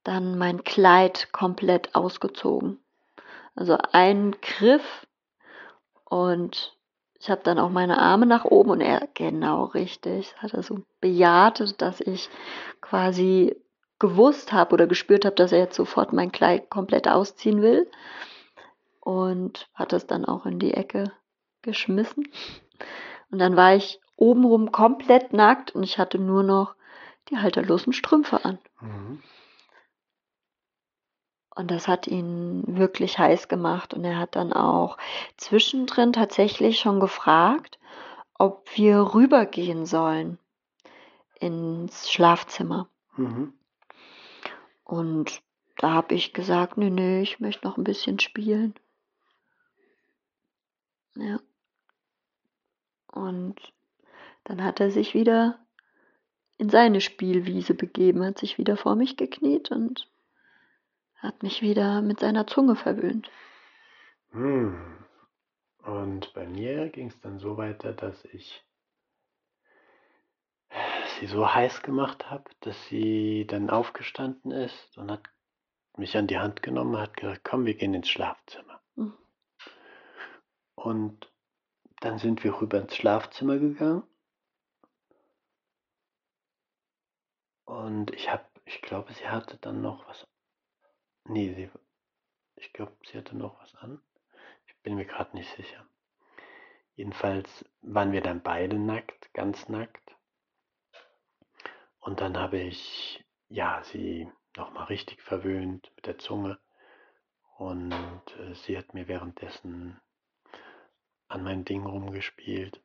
dann 0.07 0.39
mein 0.39 0.65
Kleid 0.65 1.33
komplett 1.33 1.95
ausgezogen. 1.95 2.79
Also 3.55 3.77
ein 3.93 4.37
Griff 4.41 5.07
und 6.05 6.77
ich 7.19 7.31
habe 7.31 7.41
dann 7.43 7.59
auch 7.59 7.71
meine 7.71 7.99
Arme 7.99 8.27
nach 8.27 8.45
oben 8.45 8.71
und 8.71 8.81
er 8.81 9.09
genau 9.15 9.65
richtig, 9.65 10.37
hat 10.37 10.55
er 10.55 10.63
so 10.63 10.83
bejaht, 11.01 11.81
dass 11.81 12.01
ich 12.01 12.29
quasi 12.81 13.57
gewusst 13.99 14.53
habe 14.53 14.75
oder 14.75 14.87
gespürt 14.87 15.25
habe, 15.25 15.35
dass 15.35 15.53
er 15.53 15.59
jetzt 15.59 15.77
sofort 15.77 16.13
mein 16.13 16.31
Kleid 16.31 16.71
komplett 16.71 17.09
ausziehen 17.09 17.63
will 17.63 17.91
und 19.01 19.69
hat 19.75 19.93
es 19.93 20.07
dann 20.07 20.25
auch 20.25 20.47
in 20.47 20.59
die 20.59 20.75
Ecke 20.75 21.11
geschmissen. 21.63 22.29
Und 23.31 23.39
dann 23.39 23.57
war 23.57 23.75
ich 23.75 24.01
obenrum 24.17 24.71
komplett 24.71 25.33
nackt 25.33 25.75
und 25.75 25.83
ich 25.83 25.99
hatte 25.99 26.19
nur 26.19 26.43
noch 26.43 26.75
die 27.31 27.39
halterlosen 27.39 27.93
Strümpfe 27.93 28.45
an. 28.45 28.59
Mhm. 28.81 29.23
Und 31.57 31.71
das 31.71 31.89
hat 31.89 32.07
ihn 32.07 32.63
wirklich 32.67 33.19
heiß 33.19 33.49
gemacht. 33.49 33.95
Und 33.95 34.05
er 34.05 34.19
hat 34.19 34.37
dann 34.37 34.53
auch 34.53 34.99
zwischendrin 35.39 36.13
tatsächlich 36.13 36.79
schon 36.79 37.01
gefragt, 37.01 37.79
ob 38.39 38.69
wir 38.77 39.15
rübergehen 39.15 39.87
sollen 39.87 40.39
ins 41.41 42.11
Schlafzimmer. 42.11 42.91
Mhm. 43.17 43.55
Und 44.85 45.43
da 45.79 45.93
habe 45.93 46.15
ich 46.15 46.35
gesagt, 46.35 46.77
nee, 46.77 46.91
nee, 46.91 47.23
ich 47.23 47.41
möchte 47.41 47.67
noch 47.67 47.79
ein 47.79 47.85
bisschen 47.85 48.19
spielen. 48.19 48.75
Ja. 51.15 51.41
Und 53.11 53.57
dann 54.45 54.63
hat 54.63 54.79
er 54.81 54.91
sich 54.91 55.15
wieder 55.15 55.59
in 56.59 56.69
seine 56.69 57.01
Spielwiese 57.01 57.73
begeben, 57.73 58.25
hat 58.25 58.39
sich 58.39 58.59
wieder 58.59 58.77
vor 58.77 58.95
mich 58.95 59.17
gekniet 59.17 59.71
und 59.71 60.07
hat 61.27 61.43
mich 61.43 61.63
wieder 61.63 62.03
mit 62.03 62.21
seiner 62.21 62.47
Zunge 62.47 62.77
verwöhnt. 62.77 63.31
Hm. 64.31 65.05
Und 65.83 66.33
bei 66.35 66.47
mir 66.47 66.89
ging 66.89 67.09
es 67.09 67.21
dann 67.21 67.39
so 67.39 67.57
weiter, 67.57 67.93
dass 67.93 68.25
ich 68.27 68.65
sie 71.19 71.27
so 71.27 71.53
heiß 71.53 71.83
gemacht 71.83 72.31
habe, 72.31 72.45
dass 72.61 72.87
sie 72.87 73.47
dann 73.47 73.71
aufgestanden 73.71 74.51
ist 74.51 74.99
und 74.99 75.11
hat 75.11 75.23
mich 75.97 76.17
an 76.17 76.27
die 76.27 76.39
Hand 76.39 76.63
genommen, 76.63 76.99
hat 76.99 77.17
gesagt, 77.17 77.43
komm, 77.45 77.67
wir 77.67 77.75
gehen 77.75 77.95
ins 77.95 78.09
Schlafzimmer. 78.09 78.81
Mhm. 78.97 79.15
Und 80.75 81.33
dann 82.01 82.19
sind 82.19 82.45
wir 82.45 82.61
rüber 82.61 82.81
ins 82.81 82.97
Schlafzimmer 82.97 83.59
gegangen. 83.59 84.03
Und 87.65 88.13
ich 88.15 88.31
habe, 88.31 88.45
ich 88.65 88.83
glaube, 88.83 89.13
sie 89.15 89.29
hatte 89.29 89.57
dann 89.59 89.81
noch 89.81 90.07
was 90.09 90.27
Nee, 91.29 91.55
sie, 91.55 91.71
ich 92.55 92.73
glaube, 92.73 92.97
sie 93.05 93.19
hatte 93.19 93.37
noch 93.37 93.61
was 93.61 93.75
an. 93.77 94.01
Ich 94.67 94.77
bin 94.83 94.95
mir 94.95 95.05
gerade 95.05 95.37
nicht 95.37 95.55
sicher. 95.57 95.87
Jedenfalls 96.95 97.65
waren 97.83 98.13
wir 98.13 98.21
dann 98.21 98.43
beide 98.43 98.79
nackt, 98.79 99.33
ganz 99.35 99.69
nackt. 99.69 100.17
Und 101.99 102.21
dann 102.21 102.39
habe 102.39 102.59
ich, 102.59 103.25
ja, 103.49 103.83
sie 103.85 104.31
nochmal 104.57 104.87
richtig 104.87 105.21
verwöhnt 105.21 105.93
mit 105.97 106.07
der 106.07 106.19
Zunge. 106.19 106.59
Und 107.59 107.93
äh, 108.39 108.55
sie 108.55 108.79
hat 108.79 108.95
mir 108.95 109.09
währenddessen 109.09 110.01
an 111.29 111.43
mein 111.43 111.65
Ding 111.65 111.85
rumgespielt. 111.85 112.81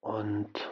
Und 0.00 0.70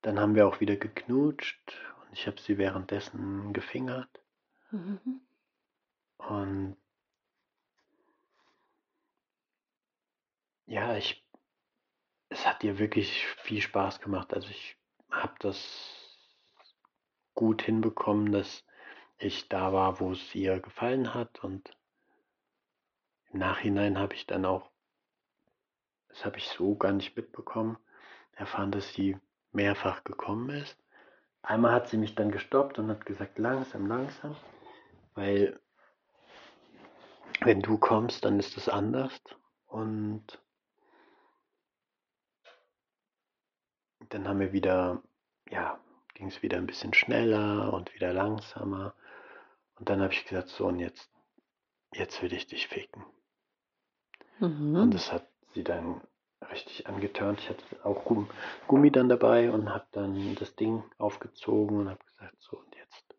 dann 0.00 0.18
haben 0.18 0.34
wir 0.34 0.46
auch 0.46 0.60
wieder 0.60 0.76
geknutscht 0.76 1.72
ich 2.14 2.26
habe 2.26 2.40
sie 2.40 2.58
währenddessen 2.58 3.52
gefingert. 3.52 4.20
Mhm. 4.70 5.20
Und 6.18 6.76
ja, 10.66 10.96
ich, 10.96 11.24
es 12.28 12.46
hat 12.46 12.62
ihr 12.64 12.78
wirklich 12.78 13.26
viel 13.42 13.60
Spaß 13.60 14.00
gemacht. 14.00 14.32
Also 14.32 14.48
ich 14.48 14.76
habe 15.10 15.34
das 15.40 16.24
gut 17.34 17.62
hinbekommen, 17.62 18.30
dass 18.32 18.64
ich 19.18 19.48
da 19.48 19.72
war, 19.72 19.98
wo 20.00 20.12
es 20.12 20.34
ihr 20.34 20.60
gefallen 20.60 21.14
hat. 21.14 21.42
Und 21.42 21.76
im 23.32 23.40
Nachhinein 23.40 23.98
habe 23.98 24.14
ich 24.14 24.26
dann 24.26 24.44
auch, 24.44 24.70
das 26.08 26.24
habe 26.24 26.38
ich 26.38 26.46
so 26.48 26.76
gar 26.76 26.92
nicht 26.92 27.16
mitbekommen, 27.16 27.76
erfahren, 28.32 28.70
dass 28.70 28.94
sie 28.94 29.18
mehrfach 29.50 30.04
gekommen 30.04 30.50
ist. 30.50 30.83
Einmal 31.44 31.72
hat 31.72 31.88
sie 31.88 31.96
mich 31.96 32.14
dann 32.14 32.30
gestoppt 32.30 32.78
und 32.78 32.88
hat 32.88 33.06
gesagt, 33.06 33.38
langsam, 33.38 33.86
langsam, 33.86 34.36
weil 35.14 35.60
wenn 37.40 37.60
du 37.60 37.78
kommst, 37.78 38.24
dann 38.24 38.38
ist 38.38 38.56
es 38.56 38.68
anders. 38.68 39.12
Und 39.66 40.40
dann 44.08 44.26
haben 44.26 44.40
wir 44.40 44.52
wieder 44.52 45.02
ja, 45.50 45.78
ging 46.14 46.28
es 46.28 46.42
wieder 46.42 46.58
ein 46.58 46.66
bisschen 46.66 46.94
schneller 46.94 47.72
und 47.72 47.94
wieder 47.94 48.12
langsamer. 48.12 48.94
Und 49.76 49.88
dann 49.88 50.00
habe 50.00 50.12
ich 50.12 50.24
gesagt, 50.24 50.48
so 50.48 50.66
und 50.66 50.78
jetzt, 50.78 51.10
jetzt 51.92 52.22
will 52.22 52.32
ich 52.32 52.46
dich 52.46 52.68
ficken. 52.68 53.04
Mhm. 54.38 54.76
Und 54.76 54.94
das 54.94 55.12
hat 55.12 55.28
sie 55.54 55.64
dann 55.64 56.00
richtig 56.50 56.86
angeturnt. 56.86 57.40
Ich 57.40 57.48
hatte 57.48 57.64
auch 57.84 58.04
Gum- 58.04 58.30
Gummi 58.66 58.90
dann 58.90 59.08
dabei 59.08 59.50
und 59.50 59.70
habe 59.70 59.86
dann 59.92 60.34
das 60.36 60.54
Ding 60.56 60.82
aufgezogen 60.98 61.78
und 61.80 61.88
habe 61.88 62.04
gesagt, 62.04 62.36
so 62.40 62.58
und 62.58 62.74
jetzt, 62.76 63.14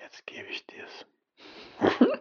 jetzt 0.00 0.26
gebe 0.26 0.48
ich 0.48 0.66
dir's. 0.66 1.06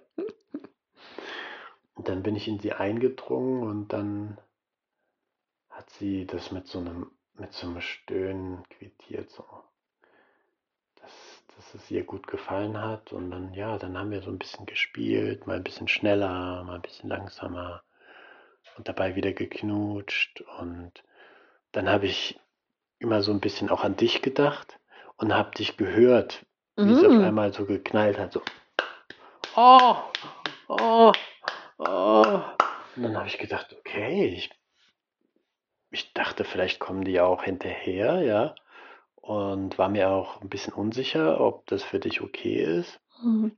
und 1.95 2.07
dann 2.07 2.23
bin 2.23 2.35
ich 2.35 2.47
in 2.47 2.59
sie 2.59 2.73
eingedrungen 2.73 3.63
und 3.63 3.93
dann 3.93 4.37
hat 5.69 5.89
sie 5.91 6.25
das 6.25 6.51
mit 6.51 6.67
so 6.67 6.79
einem, 6.79 7.11
mit 7.33 7.53
so 7.53 7.67
einem 7.67 7.81
Stöhnen 7.81 8.63
quittiert, 8.69 9.29
so. 9.31 9.45
Dass, 10.95 11.43
dass 11.55 11.75
es 11.75 11.91
ihr 11.91 12.03
gut 12.05 12.27
gefallen 12.27 12.77
hat. 12.79 13.11
Und 13.11 13.31
dann, 13.31 13.53
ja, 13.53 13.77
dann 13.77 13.97
haben 13.97 14.11
wir 14.11 14.21
so 14.21 14.29
ein 14.31 14.39
bisschen 14.39 14.65
gespielt, 14.65 15.47
mal 15.47 15.57
ein 15.57 15.63
bisschen 15.63 15.87
schneller, 15.87 16.63
mal 16.63 16.75
ein 16.75 16.81
bisschen 16.81 17.09
langsamer 17.09 17.83
und 18.77 18.87
dabei 18.87 19.15
wieder 19.15 19.33
geknutscht. 19.33 20.41
Und 20.59 20.91
dann 21.71 21.89
habe 21.89 22.05
ich 22.07 22.39
immer 22.99 23.21
so 23.21 23.31
ein 23.31 23.39
bisschen 23.39 23.69
auch 23.69 23.83
an 23.83 23.95
dich 23.95 24.21
gedacht 24.21 24.79
und 25.17 25.33
habe 25.33 25.51
dich 25.55 25.77
gehört, 25.77 26.45
wie 26.75 26.91
es 26.91 27.03
auf 27.03 27.13
Mm. 27.13 27.21
einmal 27.23 27.53
so 27.53 27.65
geknallt 27.65 28.17
hat, 28.17 28.33
so. 28.33 28.41
Oh, 29.55 29.95
oh, 30.67 31.11
oh. 31.77 32.41
Und 32.95 33.03
dann 33.03 33.17
habe 33.17 33.27
ich 33.27 33.37
gedacht, 33.37 33.75
okay, 33.77 34.25
ich, 34.27 34.49
ich 35.91 36.13
dachte, 36.13 36.43
vielleicht 36.43 36.79
kommen 36.79 37.03
die 37.03 37.19
auch 37.19 37.43
hinterher, 37.43 38.21
ja. 38.21 38.55
Und 39.15 39.77
war 39.77 39.89
mir 39.89 40.09
auch 40.09 40.41
ein 40.41 40.49
bisschen 40.49 40.73
unsicher, 40.73 41.39
ob 41.39 41.65
das 41.67 41.83
für 41.83 41.99
dich 41.99 42.21
okay 42.21 42.61
ist, 42.79 42.99
Mhm. 43.23 43.55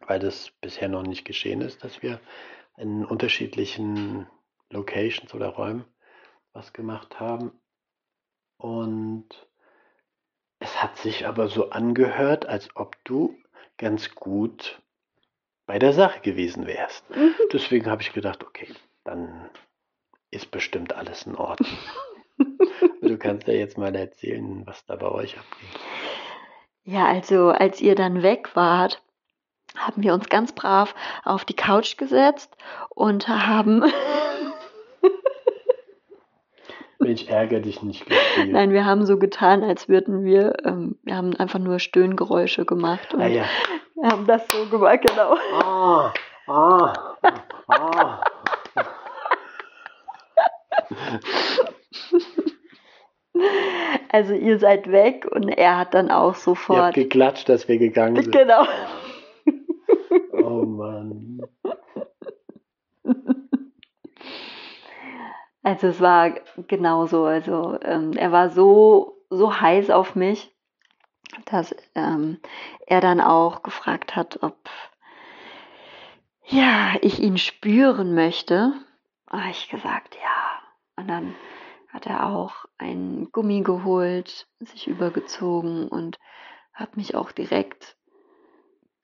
weil 0.00 0.18
das 0.18 0.50
bisher 0.60 0.88
noch 0.88 1.02
nicht 1.02 1.24
geschehen 1.24 1.60
ist, 1.62 1.82
dass 1.84 2.02
wir 2.02 2.20
in 2.76 3.04
unterschiedlichen 3.04 4.26
Locations 4.70 5.32
oder 5.34 5.48
Räumen 5.48 5.84
was 6.52 6.72
gemacht 6.72 7.20
haben. 7.20 7.52
Und 8.56 9.28
es 10.58 10.82
hat 10.82 10.96
sich 10.96 11.26
aber 11.26 11.48
so 11.48 11.70
angehört, 11.70 12.46
als 12.46 12.74
ob 12.74 12.96
du 13.04 13.36
ganz 13.76 14.14
gut 14.14 14.80
bei 15.66 15.78
der 15.78 15.92
Sache 15.92 16.20
gewesen 16.20 16.66
wärst. 16.66 17.08
Mhm. 17.10 17.34
Deswegen 17.52 17.86
habe 17.86 18.02
ich 18.02 18.12
gedacht, 18.12 18.42
okay, 18.42 18.68
dann 19.04 19.50
ist 20.30 20.50
bestimmt 20.50 20.94
alles 20.94 21.26
in 21.26 21.36
Ordnung. 21.36 21.78
du 23.02 23.18
kannst 23.18 23.46
ja 23.46 23.54
jetzt 23.54 23.76
mal 23.76 23.94
erzählen, 23.94 24.66
was 24.66 24.84
da 24.86 24.96
bei 24.96 25.08
euch 25.10 25.36
abging. 25.38 25.68
Ja, 26.84 27.06
also 27.06 27.48
als 27.48 27.80
ihr 27.80 27.96
dann 27.96 28.22
weg 28.22 28.54
wart, 28.54 29.02
haben 29.76 30.02
wir 30.02 30.14
uns 30.14 30.28
ganz 30.28 30.52
brav 30.52 30.94
auf 31.24 31.44
die 31.44 31.54
Couch 31.54 31.96
gesetzt 31.96 32.56
und 32.90 33.28
haben, 33.28 33.84
Mensch, 36.98 37.26
ärger 37.28 37.60
dich 37.60 37.82
nicht 37.82 38.06
gespielt. 38.06 38.52
nein, 38.52 38.70
wir 38.72 38.84
haben 38.86 39.04
so 39.04 39.18
getan, 39.18 39.62
als 39.62 39.88
würden 39.88 40.24
wir, 40.24 40.54
ähm, 40.64 40.98
wir 41.02 41.16
haben 41.16 41.36
einfach 41.36 41.58
nur 41.58 41.78
Stöhngeräusche 41.78 42.64
gemacht 42.64 43.12
und 43.14 43.20
Ah 43.20 43.26
ja. 43.26 43.44
wir 43.94 44.10
haben 44.10 44.26
das 44.26 44.48
so 44.48 44.64
gemacht, 44.66 45.00
genau. 45.06 45.36
Ah, 45.62 46.12
ah, 46.46 46.92
ah. 47.68 48.20
Also 54.10 54.32
ihr 54.32 54.58
seid 54.58 54.90
weg 54.90 55.26
und 55.30 55.48
er 55.48 55.76
hat 55.78 55.92
dann 55.94 56.10
auch 56.10 56.22
Ihr 56.22 56.32
habt 56.32 56.38
sofort, 56.38 56.94
geklatscht, 56.94 57.48
dass 57.48 57.68
wir 57.68 57.76
gegangen 57.78 58.16
sind. 58.22 58.32
genau. 58.32 58.64
Mann. 60.76 61.40
Also 65.66 65.88
es 65.88 66.00
war 66.00 66.30
genauso. 66.68 67.24
Also 67.24 67.76
ähm, 67.82 68.12
er 68.12 68.30
war 68.30 68.50
so, 68.50 69.20
so 69.30 69.60
heiß 69.60 69.90
auf 69.90 70.14
mich, 70.14 70.54
dass 71.46 71.74
ähm, 71.96 72.38
er 72.86 73.00
dann 73.00 73.20
auch 73.20 73.64
gefragt 73.64 74.14
hat, 74.14 74.44
ob 74.44 74.56
ja, 76.44 76.94
ich 77.00 77.18
ihn 77.18 77.36
spüren 77.36 78.14
möchte. 78.14 78.74
Habe 79.28 79.50
ich 79.50 79.68
gesagt, 79.68 80.14
ja. 80.14 80.62
Und 80.94 81.08
dann 81.08 81.34
hat 81.88 82.06
er 82.06 82.26
auch 82.26 82.66
ein 82.78 83.30
Gummi 83.32 83.62
geholt, 83.62 84.46
sich 84.60 84.86
übergezogen 84.86 85.88
und 85.88 86.20
hat 86.72 86.96
mich 86.96 87.16
auch 87.16 87.32
direkt 87.32 87.96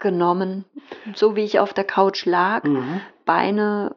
genommen, 0.02 0.66
so 1.14 1.34
wie 1.36 1.44
ich 1.44 1.58
auf 1.58 1.72
der 1.72 1.84
Couch 1.84 2.26
lag, 2.26 2.64
Mhm. 2.64 3.00
Beine 3.24 3.96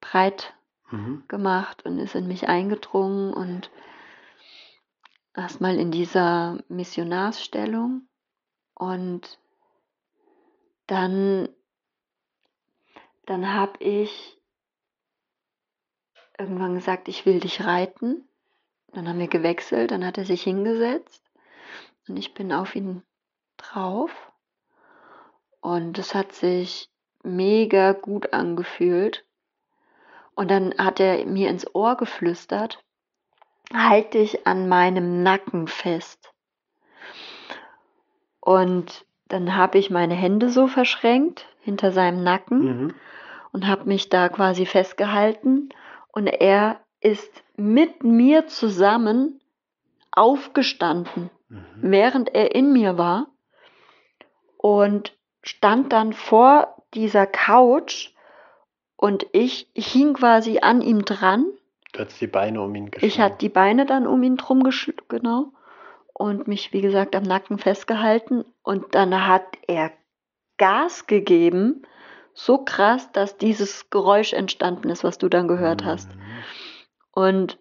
breit 0.00 0.54
Mhm. 0.90 1.24
gemacht 1.26 1.84
und 1.84 1.98
ist 1.98 2.14
in 2.14 2.28
mich 2.28 2.48
eingedrungen 2.48 3.32
und 3.34 3.70
erstmal 5.34 5.76
in 5.78 5.90
dieser 5.90 6.58
Missionarsstellung 6.68 8.02
und 8.74 9.38
dann 10.86 11.48
dann 13.26 13.54
habe 13.54 13.82
ich 13.82 14.38
irgendwann 16.36 16.74
gesagt, 16.74 17.06
ich 17.06 17.26
will 17.26 17.38
dich 17.38 17.64
reiten. 17.64 18.26
Dann 18.92 19.06
haben 19.06 19.20
wir 19.20 19.28
gewechselt, 19.28 19.92
dann 19.92 20.04
hat 20.04 20.18
er 20.18 20.24
sich 20.24 20.42
hingesetzt 20.42 21.22
und 22.08 22.16
ich 22.16 22.34
bin 22.34 22.52
auf 22.52 22.74
ihn 22.74 23.04
drauf 23.56 24.29
und 25.60 25.98
es 25.98 26.14
hat 26.14 26.32
sich 26.32 26.88
mega 27.22 27.92
gut 27.92 28.32
angefühlt. 28.32 29.24
Und 30.34 30.50
dann 30.50 30.74
hat 30.78 31.00
er 31.00 31.26
mir 31.26 31.50
ins 31.50 31.74
Ohr 31.74 31.96
geflüstert, 31.96 32.82
halt 33.74 34.14
dich 34.14 34.46
an 34.46 34.68
meinem 34.68 35.22
Nacken 35.22 35.66
fest. 35.68 36.32
Und 38.40 39.04
dann 39.28 39.54
habe 39.54 39.78
ich 39.78 39.90
meine 39.90 40.14
Hände 40.14 40.48
so 40.48 40.66
verschränkt 40.66 41.46
hinter 41.60 41.92
seinem 41.92 42.24
Nacken 42.24 42.58
Mhm. 42.60 42.94
und 43.52 43.66
habe 43.66 43.84
mich 43.84 44.08
da 44.08 44.28
quasi 44.28 44.66
festgehalten. 44.66 45.68
Und 46.08 46.26
er 46.26 46.80
ist 47.00 47.42
mit 47.56 48.02
mir 48.02 48.46
zusammen 48.46 49.40
aufgestanden, 50.12 51.30
Mhm. 51.48 51.64
während 51.82 52.34
er 52.34 52.54
in 52.54 52.72
mir 52.72 52.98
war 52.98 53.26
und 54.56 55.16
stand 55.42 55.92
dann 55.92 56.12
vor 56.12 56.76
dieser 56.94 57.26
Couch 57.26 58.10
und 58.96 59.26
ich 59.32 59.68
hing 59.74 60.14
quasi 60.14 60.58
an 60.60 60.82
ihm 60.82 61.04
dran. 61.04 61.46
Du 61.92 62.00
hast 62.00 62.20
die 62.20 62.26
Beine 62.26 62.60
um 62.60 62.74
ihn 62.74 62.90
geschlagen. 62.90 63.06
Ich 63.06 63.20
hatte 63.20 63.38
die 63.38 63.48
Beine 63.48 63.86
dann 63.86 64.06
um 64.06 64.22
ihn 64.22 64.36
drum 64.36 64.62
geschl 64.62 64.94
genau 65.08 65.52
und 66.12 66.48
mich 66.48 66.72
wie 66.72 66.82
gesagt 66.82 67.16
am 67.16 67.22
Nacken 67.22 67.58
festgehalten 67.58 68.44
und 68.62 68.94
dann 68.94 69.26
hat 69.26 69.46
er 69.66 69.90
Gas 70.58 71.06
gegeben, 71.06 71.82
so 72.34 72.58
krass, 72.58 73.10
dass 73.12 73.38
dieses 73.38 73.88
Geräusch 73.88 74.34
entstanden 74.34 74.90
ist, 74.90 75.02
was 75.02 75.16
du 75.16 75.28
dann 75.28 75.48
gehört 75.48 75.84
hast. 75.84 76.14
Mhm. 76.14 76.20
Und 77.12 77.58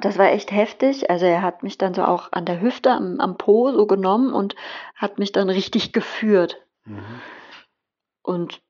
das 0.00 0.18
war 0.18 0.30
echt 0.30 0.50
heftig. 0.50 1.10
Also 1.10 1.26
er 1.26 1.42
hat 1.42 1.62
mich 1.62 1.78
dann 1.78 1.94
so 1.94 2.02
auch 2.04 2.32
an 2.32 2.44
der 2.44 2.60
Hüfte, 2.60 2.90
am, 2.90 3.20
am 3.20 3.36
Po 3.36 3.70
so 3.72 3.86
genommen 3.86 4.32
und 4.32 4.56
hat 4.94 5.18
mich 5.18 5.32
dann 5.32 5.48
richtig 5.50 5.92
geführt. 5.92 6.62
Mhm. 6.84 7.20
Und 8.22 8.62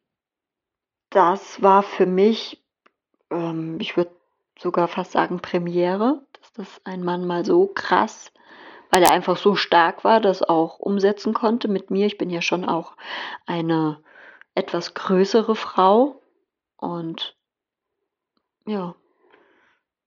das 1.10 1.62
war 1.62 1.82
für 1.82 2.06
mich, 2.06 2.62
ähm, 3.30 3.78
ich 3.80 3.96
würde 3.96 4.10
sogar 4.58 4.88
fast 4.88 5.12
sagen, 5.12 5.40
Premiere, 5.40 6.22
dass 6.32 6.52
das 6.52 6.80
ein 6.84 7.02
Mann 7.02 7.26
mal 7.26 7.44
so 7.44 7.68
krass, 7.68 8.32
weil 8.90 9.02
er 9.02 9.12
einfach 9.12 9.36
so 9.36 9.54
stark 9.54 10.04
war, 10.04 10.20
das 10.20 10.42
auch 10.42 10.78
umsetzen 10.78 11.34
konnte 11.34 11.68
mit 11.68 11.90
mir. 11.90 12.06
Ich 12.06 12.18
bin 12.18 12.30
ja 12.30 12.42
schon 12.42 12.64
auch 12.64 12.96
eine 13.46 14.02
etwas 14.54 14.94
größere 14.94 15.56
Frau 15.56 16.20
und 16.76 17.36
ja, 18.66 18.94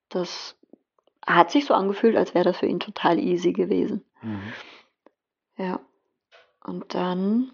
das 0.10 0.58
hat 1.28 1.52
sich 1.52 1.66
so 1.66 1.74
angefühlt, 1.74 2.16
als 2.16 2.34
wäre 2.34 2.46
das 2.46 2.58
für 2.58 2.66
ihn 2.66 2.80
total 2.80 3.20
easy 3.20 3.52
gewesen. 3.52 4.04
Mhm. 4.22 4.54
Ja. 5.58 5.80
Und 6.64 6.96
dann 6.96 7.52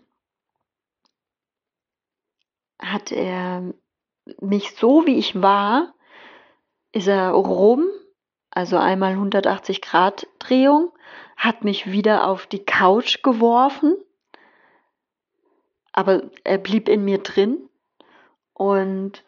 hat 2.79 3.11
er 3.11 3.73
mich 4.39 4.75
so 4.75 5.05
wie 5.05 5.17
ich 5.17 5.41
war, 5.41 5.93
ist 6.91 7.07
er 7.07 7.31
rum, 7.31 7.87
also 8.51 8.77
einmal 8.77 9.11
180 9.13 9.81
Grad 9.81 10.27
Drehung, 10.39 10.91
hat 11.35 11.63
mich 11.63 11.91
wieder 11.91 12.27
auf 12.27 12.45
die 12.45 12.63
Couch 12.63 13.23
geworfen, 13.23 13.97
aber 15.91 16.23
er 16.43 16.57
blieb 16.57 16.87
in 16.87 17.03
mir 17.03 17.19
drin 17.19 17.69
und 18.53 19.23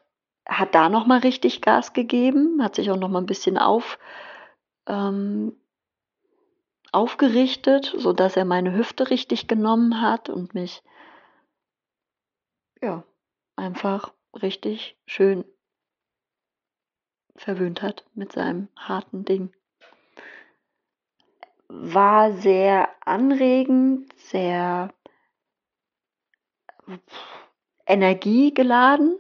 hat 0.48 0.76
da 0.76 0.90
noch 0.90 1.08
mal 1.08 1.20
richtig 1.20 1.62
Gas 1.62 1.94
gegeben, 1.94 2.62
hat 2.62 2.76
sich 2.76 2.92
auch 2.92 2.98
noch 2.98 3.10
mal 3.10 3.20
ein 3.20 3.26
bisschen 3.26 3.58
auf 3.58 3.98
ähm, 4.88 5.56
aufgerichtet, 6.92 7.94
sodass 7.98 8.38
er 8.38 8.46
meine 8.46 8.74
Hüfte 8.74 9.10
richtig 9.10 9.48
genommen 9.48 10.02
hat 10.02 10.30
und 10.30 10.54
mich 10.54 10.84
ja 12.82 13.04
einfach 13.56 14.14
richtig 14.42 14.98
schön 15.06 15.46
verwöhnt 17.36 17.82
hat 17.82 18.06
mit 18.14 18.32
seinem 18.32 18.70
harten 18.78 19.26
Ding. 19.26 19.54
War 21.68 22.32
sehr 22.34 22.90
anregend, 23.06 24.14
sehr 24.18 24.94
energiegeladen 27.86 29.20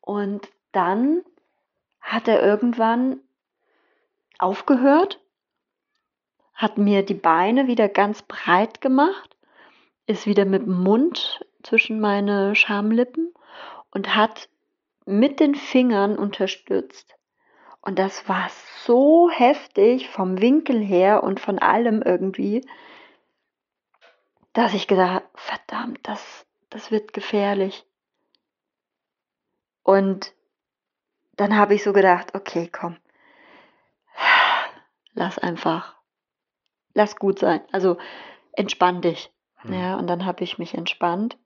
und 0.00 0.48
dann 0.72 1.22
hat 2.00 2.26
er 2.26 2.42
irgendwann 2.42 3.20
aufgehört, 4.38 5.20
hat 6.54 6.78
mir 6.78 7.04
die 7.04 7.14
Beine 7.14 7.66
wieder 7.66 7.88
ganz 7.88 8.22
breit 8.22 8.80
gemacht, 8.80 9.36
ist 10.06 10.26
wieder 10.26 10.44
mit 10.44 10.62
dem 10.62 10.82
Mund 10.82 11.44
zwischen 11.62 12.00
meine 12.00 12.54
Schamlippen 12.54 13.32
und 13.90 14.14
hat 14.14 14.48
mit 15.04 15.40
den 15.40 15.54
Fingern 15.54 16.18
unterstützt. 16.18 17.14
Und 17.80 17.98
das 17.98 18.28
war 18.28 18.50
so 18.84 19.30
heftig 19.30 20.08
vom 20.08 20.40
Winkel 20.40 20.80
her 20.80 21.22
und 21.22 21.40
von 21.40 21.58
allem 21.58 22.02
irgendwie, 22.02 22.66
dass 24.52 24.74
ich 24.74 24.88
gedacht, 24.88 25.22
verdammt, 25.34 26.00
das, 26.02 26.46
das 26.70 26.90
wird 26.90 27.12
gefährlich. 27.12 27.86
Und 29.82 30.34
dann 31.36 31.56
habe 31.56 31.74
ich 31.74 31.82
so 31.82 31.92
gedacht, 31.92 32.34
okay, 32.34 32.68
komm, 32.70 32.96
lass 35.14 35.38
einfach, 35.38 35.96
lass 36.94 37.16
gut 37.16 37.38
sein. 37.38 37.60
Also 37.72 37.98
entspann 38.52 39.02
dich. 39.02 39.32
Hm. 39.56 39.72
Ja, 39.74 39.96
und 39.96 40.06
dann 40.06 40.24
habe 40.24 40.44
ich 40.44 40.58
mich 40.58 40.74
entspannt. 40.74 41.36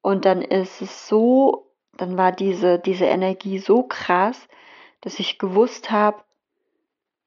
Und 0.00 0.24
dann 0.24 0.42
ist 0.42 0.82
es 0.82 1.06
so, 1.08 1.72
dann 1.96 2.16
war 2.16 2.32
diese, 2.32 2.78
diese 2.78 3.04
Energie 3.04 3.58
so 3.58 3.84
krass, 3.84 4.48
dass 5.00 5.18
ich 5.18 5.38
gewusst 5.38 5.90
habe, 5.90 6.24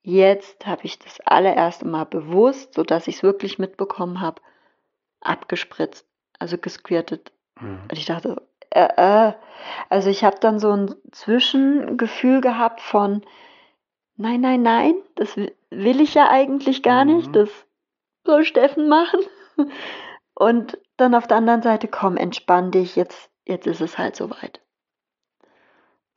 jetzt 0.02 0.66
habe 0.66 0.84
ich 0.84 1.00
das 1.00 1.20
allererste 1.22 1.86
Mal 1.86 2.06
bewusst, 2.06 2.74
sodass 2.74 3.08
ich 3.08 3.18
es 3.18 3.24
wirklich 3.24 3.60
mitbekommen 3.60 4.22
habe, 4.22 4.42
abgespritzt, 5.22 6.06
also 6.38 6.58
gesquirtet. 6.58 7.32
Mhm. 7.60 7.80
Und 7.84 7.94
ich 7.94 8.06
dachte, 8.06 8.42
äh, 8.70 9.30
äh. 9.30 9.34
Also 9.90 10.10
ich 10.10 10.24
habe 10.24 10.38
dann 10.40 10.60
so 10.60 10.72
ein 10.72 10.96
Zwischengefühl 11.12 12.42
gehabt 12.42 12.82
von, 12.82 13.26
nein, 14.18 14.42
nein, 14.42 14.62
nein, 14.62 14.96
das 15.16 15.36
will 15.38 16.02
ich 16.02 16.14
ja 16.14 16.30
eigentlich 16.30 16.84
gar 16.84 17.06
mhm. 17.06 17.16
nicht, 17.16 17.36
das 17.36 17.50
soll 18.24 18.46
Steffen 18.46 18.88
machen. 18.88 19.20
Und 20.34 20.78
dann 20.98 21.16
auf 21.16 21.28
der 21.28 21.38
anderen 21.38 21.62
Seite, 21.62 21.88
komm, 21.88 22.18
entspann 22.18 22.72
dich, 22.72 22.96
jetzt, 22.96 23.30
jetzt 23.46 23.68
ist 23.68 23.82
es 23.82 23.98
halt 23.98 24.16
soweit. 24.16 24.62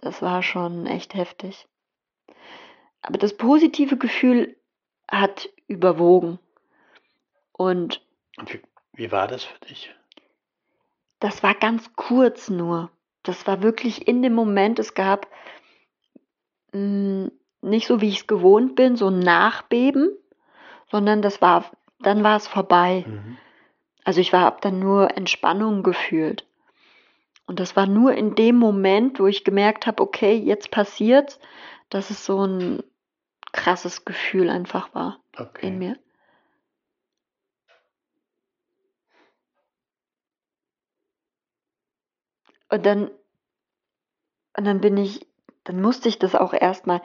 Das 0.00 0.22
war 0.22 0.42
schon 0.42 0.86
echt 0.86 1.14
heftig. 1.14 1.68
Aber 3.02 3.18
das 3.18 3.36
positive 3.36 3.96
Gefühl 3.96 4.56
hat 5.08 5.48
überwogen. 5.66 6.38
Und, 7.52 8.04
Und 8.36 8.52
wie, 8.52 8.62
wie 8.92 9.12
war 9.12 9.28
das 9.28 9.44
für 9.44 9.58
dich? 9.66 9.94
Das 11.20 11.42
war 11.42 11.54
ganz 11.54 11.94
kurz 11.94 12.50
nur. 12.50 12.90
Das 13.22 13.46
war 13.46 13.62
wirklich 13.62 14.06
in 14.06 14.22
dem 14.22 14.34
Moment. 14.34 14.78
Es 14.78 14.94
gab 14.94 15.26
mh, 16.72 17.26
mm, 17.26 17.32
nicht 17.68 17.86
so, 17.86 18.00
wie 18.00 18.08
ich 18.08 18.20
es 18.20 18.26
gewohnt 18.26 18.74
bin, 18.74 18.96
so 18.96 19.08
ein 19.08 19.18
Nachbeben, 19.18 20.10
sondern 20.90 21.22
das 21.22 21.40
war, 21.40 21.70
dann 22.00 22.22
war 22.24 22.36
es 22.36 22.46
vorbei. 22.46 23.04
Mhm. 23.06 23.38
Also 24.04 24.20
ich 24.20 24.32
habe 24.32 24.58
dann 24.60 24.78
nur 24.78 25.16
Entspannung 25.16 25.82
gefühlt. 25.82 26.46
Und 27.46 27.60
das 27.60 27.76
war 27.76 27.86
nur 27.86 28.12
in 28.14 28.34
dem 28.34 28.56
Moment, 28.56 29.20
wo 29.20 29.26
ich 29.26 29.44
gemerkt 29.44 29.86
habe, 29.86 30.02
okay, 30.02 30.34
jetzt 30.34 30.70
passiert's, 30.70 31.40
dass 31.88 32.10
es 32.10 32.24
so 32.24 32.46
ein 32.46 32.82
krasses 33.52 34.04
Gefühl 34.04 34.50
einfach 34.50 34.94
war 34.94 35.18
okay. 35.36 35.68
in 35.68 35.78
mir. 35.78 35.98
Und 42.70 42.84
dann, 42.84 43.10
und 44.56 44.64
dann 44.64 44.80
bin 44.80 44.96
ich, 44.98 45.26
dann 45.64 45.80
musste 45.80 46.08
ich 46.08 46.18
das 46.18 46.34
auch 46.34 46.52
erstmal 46.52 47.00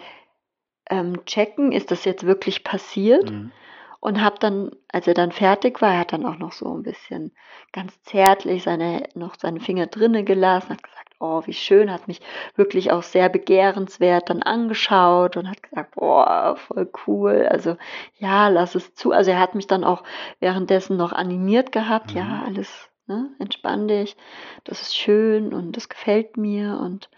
ähm, 0.93 1.25
checken, 1.25 1.71
ist 1.71 1.91
das 1.91 2.05
jetzt 2.05 2.25
wirklich 2.25 2.63
passiert? 2.63 3.31
Mhm. 3.31 3.51
Und 3.99 4.21
habe 4.21 4.35
dann, 4.37 4.71
als 4.91 5.07
er 5.07 5.13
dann 5.13 5.31
fertig 5.31 5.81
war, 5.81 5.93
er 5.93 5.99
hat 5.99 6.11
dann 6.11 6.25
auch 6.25 6.37
noch 6.37 6.51
so 6.51 6.75
ein 6.75 6.83
bisschen 6.83 7.31
ganz 7.71 8.01
zärtlich 8.03 8.63
seine, 8.63 9.03
noch 9.15 9.35
seine 9.39 9.61
Finger 9.61 9.87
drinne 9.87 10.25
gelassen, 10.25 10.71
hat 10.71 10.83
gesagt, 10.83 11.09
oh, 11.21 11.41
wie 11.45 11.53
schön, 11.53 11.89
hat 11.89 12.09
mich 12.09 12.19
wirklich 12.57 12.91
auch 12.91 13.03
sehr 13.03 13.29
begehrenswert 13.29 14.29
dann 14.29 14.43
angeschaut 14.43 15.37
und 15.37 15.49
hat 15.49 15.63
gesagt, 15.63 15.95
boah, 15.95 16.57
voll 16.57 16.91
cool, 17.07 17.47
also 17.49 17.77
ja, 18.17 18.49
lass 18.49 18.75
es 18.75 18.93
zu. 18.93 19.13
Also 19.13 19.31
er 19.31 19.39
hat 19.39 19.55
mich 19.55 19.67
dann 19.67 19.85
auch 19.85 20.03
währenddessen 20.41 20.97
noch 20.97 21.13
animiert 21.13 21.71
gehabt, 21.71 22.11
mhm. 22.11 22.17
ja, 22.17 22.43
alles 22.45 22.89
Ne? 23.05 23.35
Entspann 23.37 23.89
dich, 23.89 24.15
das 24.63 24.81
ist 24.81 24.95
schön 24.95 25.53
und 25.53 25.75
das 25.75 25.89
gefällt 25.89 26.37
mir 26.37 26.79
und 26.81 27.09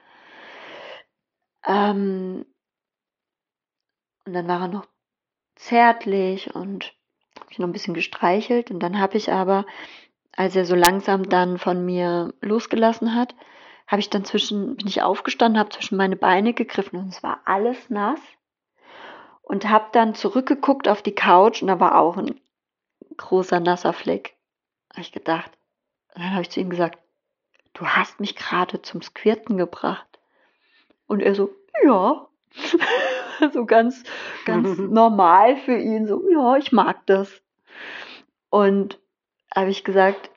ähm, 1.64 2.46
und 4.26 4.34
dann 4.34 4.48
war 4.48 4.62
er 4.62 4.68
noch 4.68 4.88
zärtlich 5.56 6.54
und 6.54 6.94
habe 7.40 7.52
ich 7.52 7.60
noch 7.60 7.68
ein 7.68 7.74
bisschen 7.74 7.94
gestreichelt 7.94 8.72
und 8.72 8.80
dann 8.80 9.00
habe 9.00 9.18
ich 9.18 9.32
aber, 9.32 9.66
als 10.32 10.56
er 10.56 10.66
so 10.66 10.76
langsam 10.76 11.30
dann 11.30 11.58
von 11.58 11.86
mir 11.86 12.34
losgelassen 12.42 13.16
hat, 13.16 13.36
habe 13.88 14.00
ich 14.00 14.10
dann 14.10 14.26
zwischen, 14.26 14.76
bin 14.76 14.88
ich 14.88 15.04
aufgestanden, 15.04 15.60
habe 15.60 15.70
zwischen 15.70 15.98
meine 15.98 16.16
Beine 16.16 16.54
gegriffen 16.54 17.00
und 17.00 17.10
es 17.10 17.24
war 17.24 17.40
alles 17.46 17.90
nass 17.90 18.20
und 19.42 19.70
habe 19.70 19.86
dann 19.92 20.16
zurückgeguckt 20.16 20.88
auf 20.88 21.02
die 21.02 21.16
Couch 21.16 21.62
und 21.62 21.68
da 21.68 21.80
war 21.80 21.98
auch 22.00 22.18
ein 22.18 22.40
großer 23.18 23.60
nasser 23.60 23.94
Fleck. 23.94 24.36
Habe 24.92 25.02
ich 25.02 25.12
gedacht, 25.12 25.52
und 26.16 26.24
dann 26.24 26.32
habe 26.32 26.42
ich 26.42 26.50
zu 26.50 26.60
ihm 26.60 26.70
gesagt, 26.70 26.98
du 27.74 27.86
hast 27.86 28.20
mich 28.20 28.36
gerade 28.36 28.82
zum 28.82 29.02
Squirten 29.02 29.58
gebracht. 29.58 30.08
Und 31.08 31.22
er 31.22 31.36
so, 31.36 31.52
ja. 31.84 32.28
so 33.54 33.66
ganz, 33.66 34.04
ganz 34.46 34.78
normal 34.78 35.58
für 35.58 35.78
ihn, 35.78 36.08
so, 36.08 36.24
ja, 36.30 36.58
ich 36.58 36.72
mag 36.72 37.06
das. 37.06 37.42
Und 38.50 39.00
habe 39.54 39.70
ich 39.70 39.84
gesagt, 39.84 40.30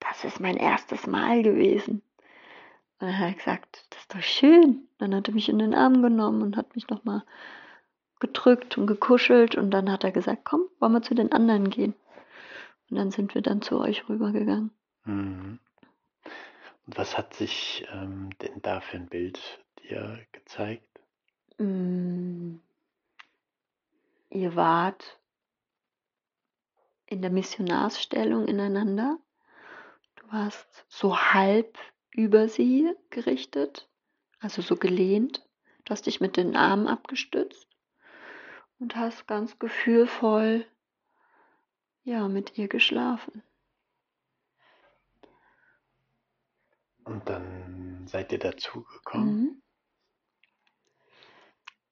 das 0.00 0.24
ist 0.24 0.40
mein 0.40 0.56
erstes 0.56 1.06
Mal 1.06 1.42
gewesen. 1.42 2.02
Und 2.98 3.08
dann 3.08 3.18
hat 3.18 3.28
er 3.28 3.34
gesagt, 3.34 3.86
das 3.90 4.00
ist 4.00 4.14
doch 4.14 4.22
schön. 4.22 4.88
Dann 4.98 5.14
hat 5.14 5.28
er 5.28 5.34
mich 5.34 5.48
in 5.48 5.58
den 5.58 5.74
Arm 5.74 6.02
genommen 6.02 6.42
und 6.42 6.56
hat 6.56 6.74
mich 6.74 6.88
nochmal 6.88 7.22
gedrückt 8.18 8.76
und 8.76 8.86
gekuschelt. 8.86 9.54
Und 9.54 9.70
dann 9.70 9.90
hat 9.90 10.04
er 10.04 10.12
gesagt, 10.12 10.44
komm, 10.44 10.62
wollen 10.78 10.92
wir 10.92 11.02
zu 11.02 11.14
den 11.14 11.32
anderen 11.32 11.70
gehen. 11.70 11.94
Und 12.90 12.96
dann 12.96 13.10
sind 13.10 13.34
wir 13.34 13.42
dann 13.42 13.62
zu 13.62 13.80
euch 13.80 14.08
rübergegangen. 14.08 14.70
Mhm. 15.04 15.58
Und 16.86 16.98
was 16.98 17.16
hat 17.16 17.34
sich 17.34 17.86
ähm, 17.92 18.30
denn 18.42 18.60
da 18.62 18.80
für 18.80 18.96
ein 18.96 19.08
Bild 19.08 19.40
dir 19.82 20.18
gezeigt? 20.32 21.00
Mm, 21.60 22.58
ihr 24.30 24.56
wart 24.56 25.20
in 27.04 27.20
der 27.20 27.30
Missionarsstellung 27.30 28.48
ineinander. 28.48 29.18
Du 30.16 30.32
warst 30.32 30.86
so 30.88 31.18
halb 31.18 31.76
über 32.12 32.48
sie 32.48 32.90
gerichtet, 33.10 33.90
also 34.38 34.62
so 34.62 34.76
gelehnt. 34.76 35.46
Du 35.84 35.90
hast 35.90 36.06
dich 36.06 36.18
mit 36.20 36.38
den 36.38 36.56
Armen 36.56 36.88
abgestützt 36.88 37.68
und 38.78 38.96
hast 38.96 39.26
ganz 39.26 39.58
gefühlvoll 39.58 40.64
ja, 42.04 42.26
mit 42.28 42.56
ihr 42.56 42.68
geschlafen. 42.68 43.42
Und 47.04 47.28
dann 47.28 48.06
seid 48.06 48.32
ihr 48.32 48.38
dazugekommen? 48.38 49.40
Mhm. 49.40 49.62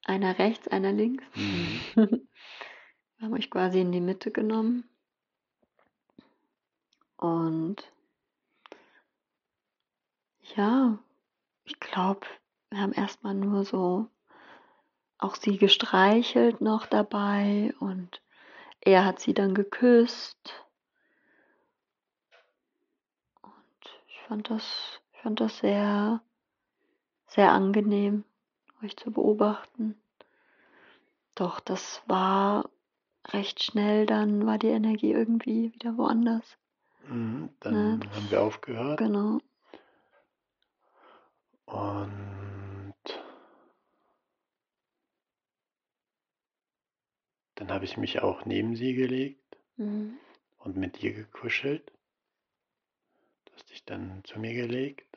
Einer 0.09 0.39
rechts, 0.39 0.67
einer 0.69 0.91
links. 0.91 1.23
Mhm. 1.35 1.81
Wir 3.19 3.27
haben 3.27 3.35
euch 3.35 3.51
quasi 3.51 3.83
in 3.83 3.93
die 3.93 4.01
Mitte 4.01 4.31
genommen. 4.31 4.89
Und 7.19 7.77
ja, 10.57 10.99
ich 11.65 11.79
glaube, 11.79 12.27
wir 12.71 12.81
haben 12.81 12.93
erstmal 12.93 13.35
nur 13.35 13.65
so 13.65 14.09
auch 15.19 15.35
sie 15.35 15.59
gestreichelt 15.59 16.63
noch 16.63 16.87
dabei 16.87 17.75
und 17.81 18.23
er 18.81 19.05
hat 19.05 19.21
sie 19.21 19.35
dann 19.35 19.53
geküsst. 19.53 20.65
Und 23.43 23.53
ich 24.07 24.21
fand 24.27 24.49
das, 24.49 25.03
ich 25.13 25.21
fand 25.21 25.41
das 25.41 25.59
sehr, 25.59 26.23
sehr 27.27 27.51
angenehm, 27.51 28.25
euch 28.83 28.97
zu 28.97 29.11
beobachten. 29.11 29.95
Doch 31.35 31.61
das 31.61 32.03
war 32.07 32.69
recht 33.29 33.63
schnell, 33.63 34.07
dann 34.07 34.47
war 34.47 34.59
die 34.59 34.69
Energie 34.69 35.13
irgendwie 35.13 35.73
wieder 35.75 35.97
woanders. 35.97 36.45
Mhm, 37.09 37.51
dann 37.61 38.01
Ne, 38.01 38.01
haben 38.15 38.31
wir 38.31 38.43
aufgehört 38.43 38.99
Genau. 38.99 39.39
und 41.67 42.95
dann 47.57 47.71
habe 47.71 47.85
ich 47.85 47.97
mich 47.97 48.21
auch 48.23 48.45
neben 48.47 48.75
sie 48.77 48.95
gelegt 48.95 49.57
Mhm. 49.77 50.19
und 50.59 50.77
mit 50.77 51.03
ihr 51.03 51.13
gekuschelt. 51.13 51.93
Du 53.45 53.53
hast 53.55 53.71
dich 53.71 53.85
dann 53.85 54.23
zu 54.25 54.39
mir 54.39 54.55
gelegt 54.55 55.08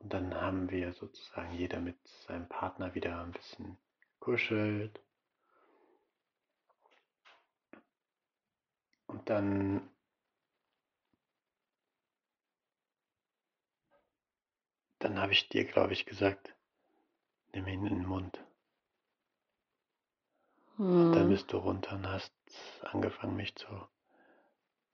und 0.00 0.12
dann 0.12 0.34
haben 0.34 0.70
wir 0.70 0.92
sozusagen 0.92 1.52
jeder 1.54 1.80
mit 1.80 1.96
seinem 2.26 2.48
Partner 2.48 2.94
wieder 2.94 3.22
ein 3.22 3.32
bisschen 3.32 3.78
gekuschelt. 4.18 5.00
Und 9.06 9.28
dann 9.28 9.90
dann 15.00 15.18
habe 15.18 15.32
ich 15.32 15.48
dir, 15.48 15.64
glaube 15.64 15.92
ich, 15.92 16.06
gesagt, 16.06 16.54
nimm 17.52 17.66
ihn 17.68 17.86
in 17.86 17.96
den 18.00 18.06
Mund. 18.06 18.44
Und 21.04 21.16
dann 21.16 21.28
Mhm. 21.28 21.28
bist 21.28 21.52
du 21.52 21.58
runter 21.58 21.96
und 21.96 22.06
hast 22.08 22.32
angefangen, 22.82 23.36
mich 23.36 23.56
zu, 23.56 23.66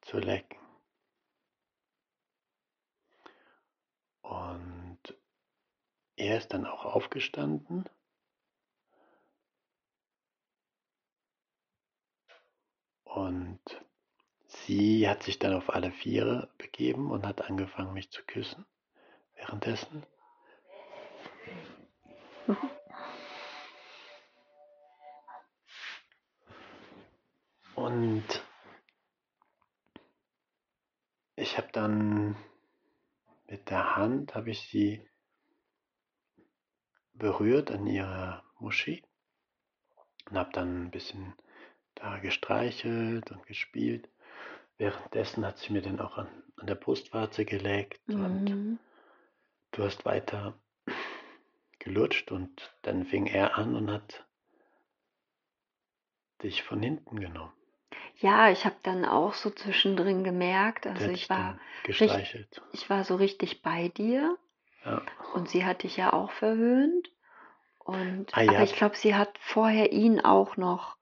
zu 0.03 0.19
lecken. 0.19 0.59
Und 4.23 4.76
er 6.17 6.39
ist 6.39 6.53
dann 6.53 6.67
auch 6.67 6.85
aufgestanden 6.85 7.89
und 13.05 13.61
sie 14.47 15.09
hat 15.09 15.23
sich 15.23 15.39
dann 15.39 15.55
auf 15.55 15.71
alle 15.71 15.93
Viere 15.93 16.51
begeben 16.59 17.11
und 17.11 17.27
hat 17.27 17.43
angefangen, 17.43 17.93
mich 17.93 18.11
zu 18.11 18.23
küssen. 18.25 18.65
Währenddessen. 19.35 20.05
Und 27.75 28.25
ich 31.37 31.59
habe 31.59 31.69
dann 31.73 32.37
mit 33.49 33.69
der 33.69 33.97
Hand 33.97 34.35
habe 34.35 34.51
ich 34.51 34.69
sie 34.69 35.07
berührt 37.19 37.71
an 37.71 37.87
ihrer 37.87 38.45
Moschee 38.59 39.03
und 40.31 40.37
habe 40.39 40.51
dann 40.53 40.85
ein 40.85 40.91
bisschen 40.91 41.35
da 41.95 42.19
gestreichelt 42.19 43.31
und 43.31 43.47
gespielt. 43.47 44.09
Währenddessen 44.79 45.45
hat 45.47 45.59
sie 45.59 45.73
mir 45.73 45.83
dann 45.83 46.01
auch 46.01 46.19
an, 46.19 46.29
an 46.57 46.67
der 46.67 46.75
Brustwarze 46.75 47.45
geleckt 47.45 48.01
und 48.15 48.45
Mhm. 48.51 48.79
du 49.73 49.85
hast 49.85 50.05
weiter 50.05 50.59
gelutscht 51.79 52.33
und 52.33 52.75
dann 52.83 53.05
fing 53.07 53.27
er 53.27 53.57
an 53.57 53.75
und 53.75 53.91
hat 53.91 54.27
dich 56.43 56.63
von 56.63 56.83
hinten 56.83 57.21
genommen. 57.21 57.53
Ja, 58.19 58.51
ich 58.51 58.65
habe 58.65 58.77
dann 58.83 59.05
auch 59.05 59.35
so 59.35 59.51
zwischendrin 59.51 60.25
gemerkt, 60.25 60.87
also 60.87 61.11
ich 61.11 61.29
war, 61.29 61.59
gestreichelt. 61.85 62.63
ich 62.73 62.89
war 62.91 63.05
so 63.05 63.17
richtig 63.17 63.63
bei 63.63 63.89
dir 63.89 64.37
Ja. 64.87 65.03
und 65.35 65.49
sie 65.49 65.65
hat 65.67 65.83
dich 65.83 65.97
ja 65.97 66.13
auch 66.13 66.31
verwöhnt. 66.31 67.11
Und, 67.79 68.27
Ah 68.33 68.43
aber 68.43 68.53
ja, 68.53 68.63
ich 68.63 68.75
glaube, 68.75 68.97
sie 68.97 69.15
hat 69.15 69.37
vorher 69.41 69.93
ihn 69.93 70.21
auch 70.21 70.57
noch 70.57 70.97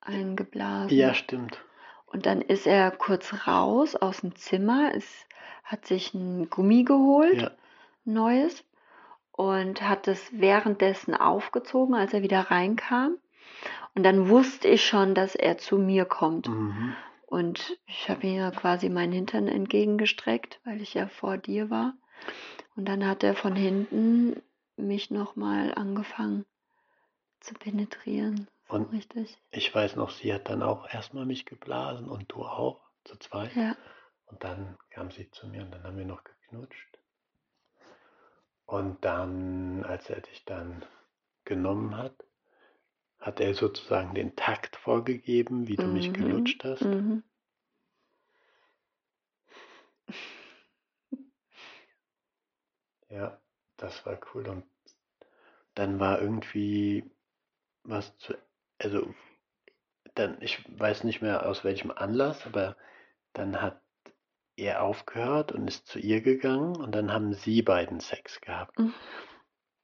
eingeblasen. 0.00 0.96
ja, 0.96 1.14
stimmt. 1.14 1.62
Und 2.06 2.26
dann 2.26 2.40
ist 2.40 2.66
er 2.66 2.90
kurz 2.90 3.46
raus 3.46 3.94
aus 3.94 4.22
dem 4.22 4.34
Zimmer, 4.34 4.92
ist, 4.94 5.26
hat 5.62 5.86
sich 5.86 6.12
ein 6.12 6.50
Gummi 6.50 6.82
geholt, 6.82 7.42
Ja, 7.42 7.50
neues, 8.04 8.64
und 9.30 9.82
hat 9.82 10.08
es 10.08 10.28
währenddessen 10.32 11.14
aufgezogen, 11.14 11.94
als 11.94 12.12
er 12.12 12.22
wieder 12.22 12.50
reinkam. 12.50 13.16
Und 13.94 14.02
dann 14.02 14.28
wusste 14.28 14.68
ich 14.68 14.84
schon, 14.84 15.14
dass 15.14 15.34
er 15.34 15.58
zu 15.58 15.78
mir 15.78 16.04
kommt. 16.04 16.48
mhm. 16.48 16.96
Und 17.30 17.78
ich 17.86 18.10
habe 18.10 18.26
ihm 18.26 18.34
ja 18.34 18.50
quasi 18.50 18.88
meinen 18.88 19.12
Hintern 19.12 19.46
entgegengestreckt, 19.46 20.60
weil 20.64 20.82
ich 20.82 20.94
ja 20.94 21.06
vor 21.06 21.38
dir 21.38 21.70
war. 21.70 21.94
Und 22.74 22.86
dann 22.86 23.06
hat 23.06 23.22
er 23.22 23.36
von 23.36 23.54
hinten 23.54 24.42
mich 24.76 25.12
nochmal 25.12 25.72
angefangen 25.72 26.44
zu 27.38 27.54
penetrieren. 27.54 28.48
So 28.68 28.74
Und 28.74 28.92
richtig. 28.92 29.38
ich 29.52 29.72
weiß 29.72 29.94
noch, 29.94 30.10
sie 30.10 30.34
hat 30.34 30.48
dann 30.48 30.60
auch 30.64 30.92
erstmal 30.92 31.24
mich 31.24 31.46
geblasen 31.46 32.08
und 32.08 32.32
du 32.32 32.42
auch, 32.42 32.80
zu 33.04 33.16
zweit. 33.16 33.54
Ja. 33.54 33.76
Und 34.26 34.42
dann 34.42 34.76
kam 34.90 35.12
sie 35.12 35.30
zu 35.30 35.46
mir 35.46 35.62
und 35.62 35.70
dann 35.70 35.84
haben 35.84 35.96
wir 35.96 36.06
noch 36.06 36.24
geknutscht. 36.24 36.98
Und 38.66 39.04
dann, 39.04 39.84
als 39.84 40.10
er 40.10 40.20
dich 40.20 40.44
dann 40.46 40.84
genommen 41.44 41.96
hat, 41.96 42.24
hat 43.20 43.40
er 43.40 43.54
sozusagen 43.54 44.14
den 44.14 44.34
Takt 44.36 44.76
vorgegeben, 44.76 45.68
wie 45.68 45.76
du 45.76 45.86
mich 45.88 46.08
Mhm. 46.08 46.14
gelutscht 46.14 46.64
hast. 46.64 46.82
Mhm. 46.84 47.22
Ja, 53.10 53.38
das 53.76 54.06
war 54.06 54.18
cool. 54.34 54.48
Und 54.48 54.64
dann 55.74 55.98
war 56.00 56.20
irgendwie 56.20 57.04
was 57.84 58.16
zu, 58.18 58.34
also 58.78 59.14
dann, 60.14 60.40
ich 60.40 60.64
weiß 60.78 61.04
nicht 61.04 61.22
mehr 61.22 61.46
aus 61.46 61.64
welchem 61.64 61.90
Anlass, 61.90 62.46
aber 62.46 62.76
dann 63.32 63.60
hat 63.60 63.80
er 64.56 64.82
aufgehört 64.82 65.52
und 65.52 65.68
ist 65.68 65.86
zu 65.86 65.98
ihr 65.98 66.20
gegangen 66.20 66.76
und 66.76 66.92
dann 66.92 67.12
haben 67.12 67.32
sie 67.34 67.62
beiden 67.62 68.00
Sex 68.00 68.40
gehabt. 68.40 68.78
Mhm. 68.78 68.94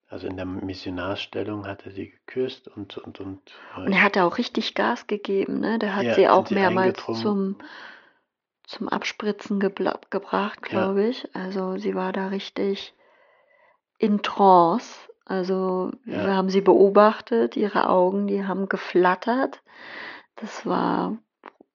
Also 0.09 0.29
in 0.29 0.37
der 0.37 0.47
Missionarsstellung 0.47 1.67
hat 1.67 1.85
er 1.85 1.91
sie 1.93 2.11
geküsst 2.11 2.69
und 2.69 2.97
und 2.99 3.19
und 3.21 3.41
Und 3.77 3.93
er 3.93 4.03
hat 4.03 4.17
auch 4.19 4.39
richtig 4.39 4.75
Gas 4.75 5.07
gegeben, 5.09 5.59
ne? 5.61 5.79
Der 5.81 5.97
hat 5.97 6.05
ja, 6.05 6.15
sie 6.15 6.29
auch 6.29 6.47
sie 6.47 6.55
mehrmals 6.55 7.05
zum, 7.05 7.57
zum 8.63 8.89
Abspritzen 8.89 9.59
gebracht, 9.59 10.61
Ja, 10.63 10.69
glaube 10.69 11.07
ich. 11.09 11.29
Also 11.35 11.77
sie 11.77 11.97
war 11.97 12.13
da 12.13 12.29
richtig 12.29 12.95
in 13.99 14.23
Trance. 14.23 14.95
Also 15.25 15.91
wir 16.05 16.19
ja, 16.19 16.35
haben 16.35 16.51
sie 16.51 16.61
beobachtet, 16.61 17.57
ihre 17.57 17.89
Augen, 17.89 18.29
die 18.29 18.45
haben 18.45 18.69
geflattert. 18.69 19.61
Das 20.37 20.65
war 20.65 21.19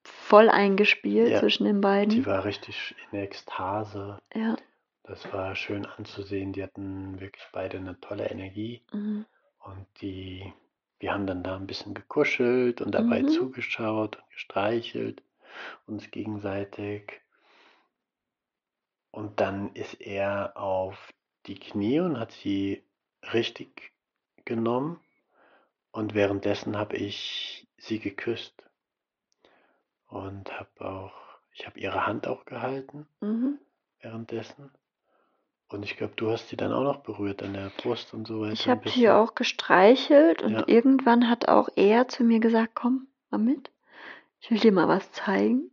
voll 0.04 0.50
eingespielt 0.50 1.32
ja. 1.32 1.40
zwischen 1.40 1.66
den 1.66 1.78
Die 1.78 1.82
beiden. 1.82 2.26
war 2.26 2.46
richtig 2.46 2.96
in 3.12 3.20
Ekstase. 3.20 4.20
Ja. 4.34 4.56
Das 5.04 5.32
war 5.34 5.56
schön 5.56 5.86
anzusehen. 5.86 6.54
Die 6.54 6.64
hatten 6.64 7.20
wirklich 7.20 7.46
beide 7.52 7.78
eine 7.78 8.00
tolle 8.00 8.30
Energie. 8.30 8.84
Mhm. 8.92 9.26
Und 9.60 9.88
die, 10.02 10.54
wir 11.00 11.14
haben 11.14 11.28
dann 11.28 11.44
da 11.44 11.56
ein 11.56 11.68
bisschen 11.68 11.94
gekuschelt 11.94 12.82
und 12.82 12.92
dabei 12.94 13.24
Mhm. 13.24 13.30
zugeschaut 13.30 14.18
und 14.18 14.30
gestreichelt 14.32 15.24
uns 15.86 16.10
gegenseitig. 16.12 17.22
Und 19.12 19.40
dann 19.40 19.76
ist 19.76 20.00
er 20.00 20.56
auf 20.56 21.14
die 21.46 21.60
Knie 21.60 22.00
und 22.00 22.18
hat 22.20 22.32
sie 22.32 22.84
richtig 23.34 23.92
genommen. 24.46 25.00
Und 25.92 26.14
währenddessen 26.14 26.78
habe 26.78 26.96
ich 26.96 27.68
sie 27.78 28.00
geküsst 28.00 28.64
und 30.08 30.58
habe 30.58 30.86
auch, 30.86 31.14
ich 31.54 31.66
habe 31.68 31.80
ihre 31.80 32.06
Hand 32.06 32.28
auch 32.28 32.46
gehalten 32.46 33.08
Mhm. 33.20 33.60
währenddessen. 34.00 34.72
Und 35.72 35.84
ich 35.84 35.96
glaube, 35.96 36.14
du 36.16 36.30
hast 36.32 36.50
sie 36.50 36.58
dann 36.58 36.74
auch 36.74 36.84
noch 36.84 36.98
berührt 36.98 37.42
an 37.44 37.54
der 37.54 37.72
Brust 37.78 38.14
und 38.14 38.28
so 38.28 38.46
Ich 38.46 38.68
weiter 38.68 38.72
ein 38.72 38.78
habe 38.78 38.90
sie 38.90 39.10
auch 39.10 39.36
gestreichelt 39.36 40.42
und 40.42 40.52
Ja, 40.52 40.64
irgendwann 40.68 41.30
hat 41.30 41.48
auch 41.48 41.70
er 41.76 42.08
zu 42.08 42.24
mir 42.24 42.40
gesagt, 42.40 42.72
komm 42.76 43.08
mal 43.30 43.38
mit, 43.38 43.72
ich 44.40 44.52
will 44.52 44.60
dir 44.60 44.74
mal 44.74 44.88
was 44.88 45.12
zeigen. 45.12 45.72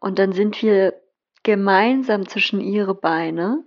Und 0.00 0.18
dann 0.18 0.32
sind 0.32 0.60
wir 0.62 1.00
gemeinsam 1.44 2.28
zwischen 2.28 2.60
ihre 2.60 2.94
Beine. 2.94 3.64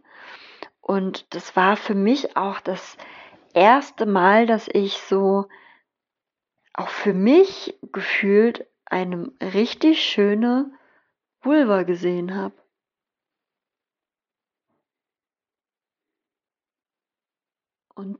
Und 0.82 1.34
das 1.34 1.56
war 1.56 1.78
für 1.78 1.95
mich 1.95 2.36
auch 2.36 2.60
das 2.60 2.97
erste 3.53 4.06
Mal, 4.06 4.45
dass 4.45 4.68
ich 4.68 4.97
so 4.97 5.47
auch 6.74 6.89
für 6.89 7.14
mich 7.14 7.80
gefühlt 7.93 8.68
eine 8.86 9.32
richtig 9.41 10.03
schöne 10.03 10.72
Vulva 11.41 11.84
gesehen 11.84 12.36
habe. 12.36 12.53
Und 17.96 18.20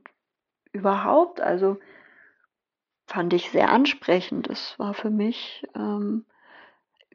überhaupt, 0.72 1.40
also 1.40 1.78
fand 3.06 3.32
ich 3.32 3.50
sehr 3.50 3.70
ansprechend. 3.70 4.48
Das 4.50 4.78
war 4.78 4.94
für 4.94 5.10
mich 5.10 5.66
ähm, 5.74 6.24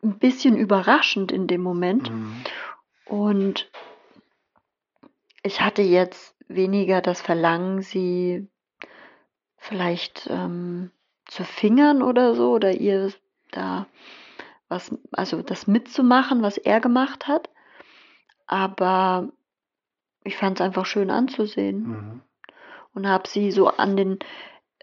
ein 0.04 0.18
bisschen 0.18 0.56
überraschend 0.56 1.32
in 1.32 1.48
dem 1.48 1.62
Moment. 1.62 2.12
mhm. 2.12 2.44
Und 3.06 3.70
ich 5.44 5.62
hatte 5.62 5.82
jetzt 5.82 6.36
weniger 6.48 7.02
das 7.02 7.22
Verlangen, 7.22 7.82
sie 7.82 8.48
vielleicht 9.58 10.28
ähm, 10.30 10.92
zu 11.26 11.44
fingern 11.44 12.02
oder 12.02 12.36
so 12.36 12.52
oder 12.52 12.74
ihr 12.74 13.12
da 13.52 13.86
was, 14.70 14.96
also 15.12 15.42
das 15.42 15.68
mitzumachen, 15.68 16.42
was 16.42 16.58
er 16.58 16.80
gemacht 16.80 17.28
hat. 17.28 17.50
Aber 18.48 19.30
ich 20.24 20.38
fand 20.38 20.60
es 20.60 20.66
einfach 20.66 20.86
schön 20.86 21.10
anzusehen 21.10 21.88
Mhm. 21.88 22.22
Und 22.94 23.08
habe 23.08 23.28
sie 23.28 23.52
so 23.52 23.68
an 23.68 23.96
den 23.98 24.20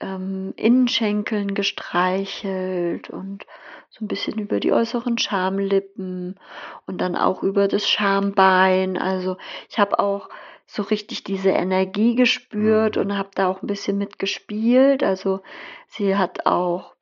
ähm, 0.00 0.54
Innenschenkeln 0.56 1.54
gestreichelt 1.54 3.10
und 3.10 3.46
so 3.90 4.04
ein 4.04 4.08
bisschen 4.08 4.38
über 4.38 4.60
die 4.60 4.72
äußeren 4.72 5.18
Schamlippen 5.18 6.38
und 6.86 7.00
dann 7.00 7.16
auch 7.16 7.42
über 7.42 7.68
das 7.68 7.88
Schambein. 7.88 8.96
Also 8.96 9.36
ich 9.68 9.78
habe 9.78 9.98
auch 9.98 10.28
so 10.66 10.82
richtig 10.82 11.24
diese 11.24 11.50
Energie 11.50 12.14
gespürt 12.14 12.96
Mhm. 12.96 13.02
und 13.02 13.18
habe 13.18 13.30
da 13.34 13.48
auch 13.48 13.62
ein 13.62 13.66
bisschen 13.66 13.96
mitgespielt. 13.98 15.02
Also 15.02 15.40
sie 15.88 16.16
hat 16.16 16.46
auch, 16.46 16.94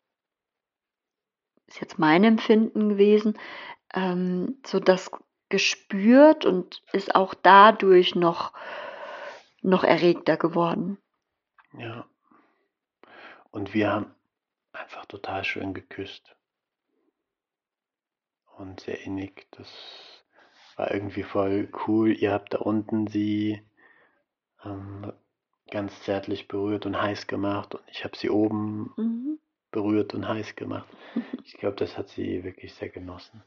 ist 1.66 1.80
jetzt 1.80 1.98
mein 1.98 2.22
Empfinden 2.22 2.90
gewesen, 2.90 3.36
ähm, 3.92 4.58
so 4.64 4.78
das 4.78 5.10
gespürt 5.48 6.44
und 6.44 6.82
ist 6.92 7.14
auch 7.14 7.34
dadurch 7.34 8.14
noch, 8.14 8.52
noch 9.66 9.84
erregter 9.84 10.36
geworden. 10.36 10.98
Ja. 11.72 12.06
Und 13.50 13.74
wir 13.74 13.90
haben 13.92 14.14
einfach 14.72 15.06
total 15.06 15.44
schön 15.44 15.74
geküsst. 15.74 16.36
Und 18.56 18.80
sehr 18.80 19.02
innig. 19.02 19.46
Das 19.52 19.68
war 20.76 20.90
irgendwie 20.92 21.22
voll 21.24 21.68
cool. 21.86 22.12
Ihr 22.12 22.32
habt 22.32 22.54
da 22.54 22.58
unten 22.58 23.06
sie 23.06 23.62
ähm, 24.64 25.12
ganz 25.70 26.00
zärtlich 26.02 26.48
berührt 26.48 26.86
und 26.86 27.00
heiß 27.00 27.26
gemacht. 27.26 27.74
Und 27.74 27.82
ich 27.88 28.04
habe 28.04 28.16
sie 28.16 28.30
oben 28.30 28.92
Mhm. 28.96 29.38
berührt 29.70 30.14
und 30.14 30.26
heiß 30.28 30.54
gemacht. 30.56 30.88
Ich 31.44 31.54
glaube, 31.58 31.76
das 31.76 31.96
hat 31.96 32.08
sie 32.08 32.42
wirklich 32.44 32.74
sehr 32.74 32.88
genossen. 32.88 33.42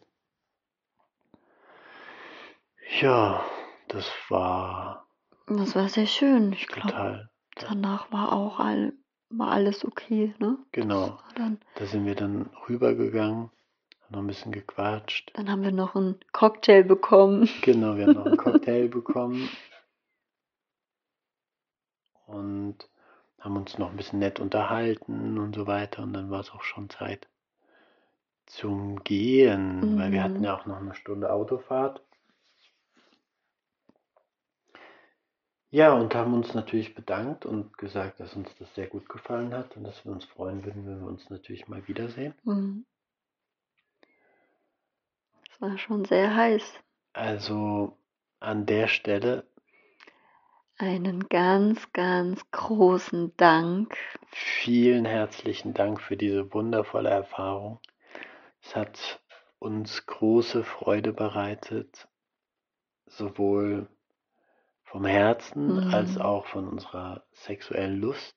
Ja, 3.02 3.44
das 3.90 4.10
war 4.30 5.06
Das 5.50 5.76
war 5.76 5.90
sehr 5.90 6.06
schön. 6.08 6.54
Ich 6.54 6.68
glaube, 6.68 6.88
total. 6.92 7.30
danach 7.56 8.12
war 8.12 8.32
auch 8.34 8.60
all, 8.60 8.94
war 9.30 9.52
alles 9.52 9.84
okay, 9.84 10.34
ne? 10.40 10.58
Genau. 10.72 11.20
Dann, 11.36 11.60
Da 11.76 11.86
sind 11.86 12.06
wir 12.06 12.16
dann 12.16 12.50
rübergegangen, 12.68 13.50
haben 14.02 14.12
noch 14.12 14.20
ein 14.20 14.28
bisschen 14.28 14.52
gequatscht. 14.52 15.32
dann 15.36 15.50
haben 15.50 15.64
wir 15.64 15.72
noch 15.72 15.96
einen 15.96 16.20
Cocktail 16.32 16.84
bekommen. 16.84 17.50
Genau, 17.62 17.96
wir 17.98 18.06
haben 18.06 18.14
noch 18.14 18.26
einen 18.26 18.38
Cocktail 18.38 18.88
bekommen 18.90 19.50
und 22.28 22.90
haben 23.40 23.58
uns 23.58 23.78
noch 23.78 23.90
ein 23.90 23.98
bisschen 23.98 24.20
nett 24.20 24.40
unterhalten 24.40 25.38
und 25.40 25.56
so 25.56 25.66
weiter. 25.68 26.04
Und 26.04 26.14
dann 26.14 26.30
war 26.30 26.42
es 26.42 26.52
auch 26.52 26.64
schon 26.64 26.90
Zeit 26.90 27.28
zum 28.46 29.04
Gehen, 29.04 29.98
weil 29.98 30.12
wir 30.12 30.20
Mhm. 30.20 30.24
hatten 30.24 30.44
ja 30.44 30.56
auch 30.58 30.66
noch 30.66 30.78
eine 30.78 30.96
Stunde 30.96 31.32
Autofahrt. 31.32 32.02
Ja, 35.72 35.94
und 35.94 36.16
haben 36.16 36.34
uns 36.34 36.54
natürlich 36.54 36.96
bedankt 36.96 37.46
und 37.46 37.78
gesagt, 37.78 38.20
dass 38.20 38.36
uns 38.36 38.50
das 38.58 38.74
sehr 38.76 38.88
gut 38.88 39.08
gefallen 39.10 39.54
hat 39.54 39.78
und 39.78 39.84
dass 39.84 40.04
wir 40.06 40.12
uns 40.12 40.26
freuen 40.26 40.66
würden, 40.66 40.86
wenn 40.86 41.00
wir 41.02 41.08
uns 41.08 41.30
natürlich 41.30 41.68
mal 41.68 41.88
wiedersehen. 41.88 42.34
Mhm. 42.44 42.86
Es 45.52 45.62
war 45.62 45.78
schon 45.78 46.06
sehr 46.06 46.36
heiß. 46.36 46.64
Also 47.14 47.98
an 48.40 48.66
der 48.66 48.88
Stelle 48.88 49.46
Einen 50.78 51.30
ganz, 51.30 51.92
ganz 51.94 52.42
großen 52.52 53.36
Dank. 53.38 53.96
vielen 54.32 55.06
herzlichen 55.06 55.74
Dank 55.74 56.02
für 56.02 56.18
diese 56.18 56.54
wundervolle 56.54 57.10
Erfahrung. 57.10 57.80
Es 58.62 58.76
hat 58.76 59.22
uns 59.60 60.06
große 60.06 60.64
Freude 60.64 61.14
bereitet, 61.14 62.08
sowohl 63.08 63.88
vom 64.90 65.06
Herzen 65.06 65.76
Mhm. 65.76 65.94
als 65.94 66.18
auch 66.18 66.48
von 66.48 66.68
unserer 66.68 67.24
sexuellen 67.32 68.00
Lust. 68.00 68.36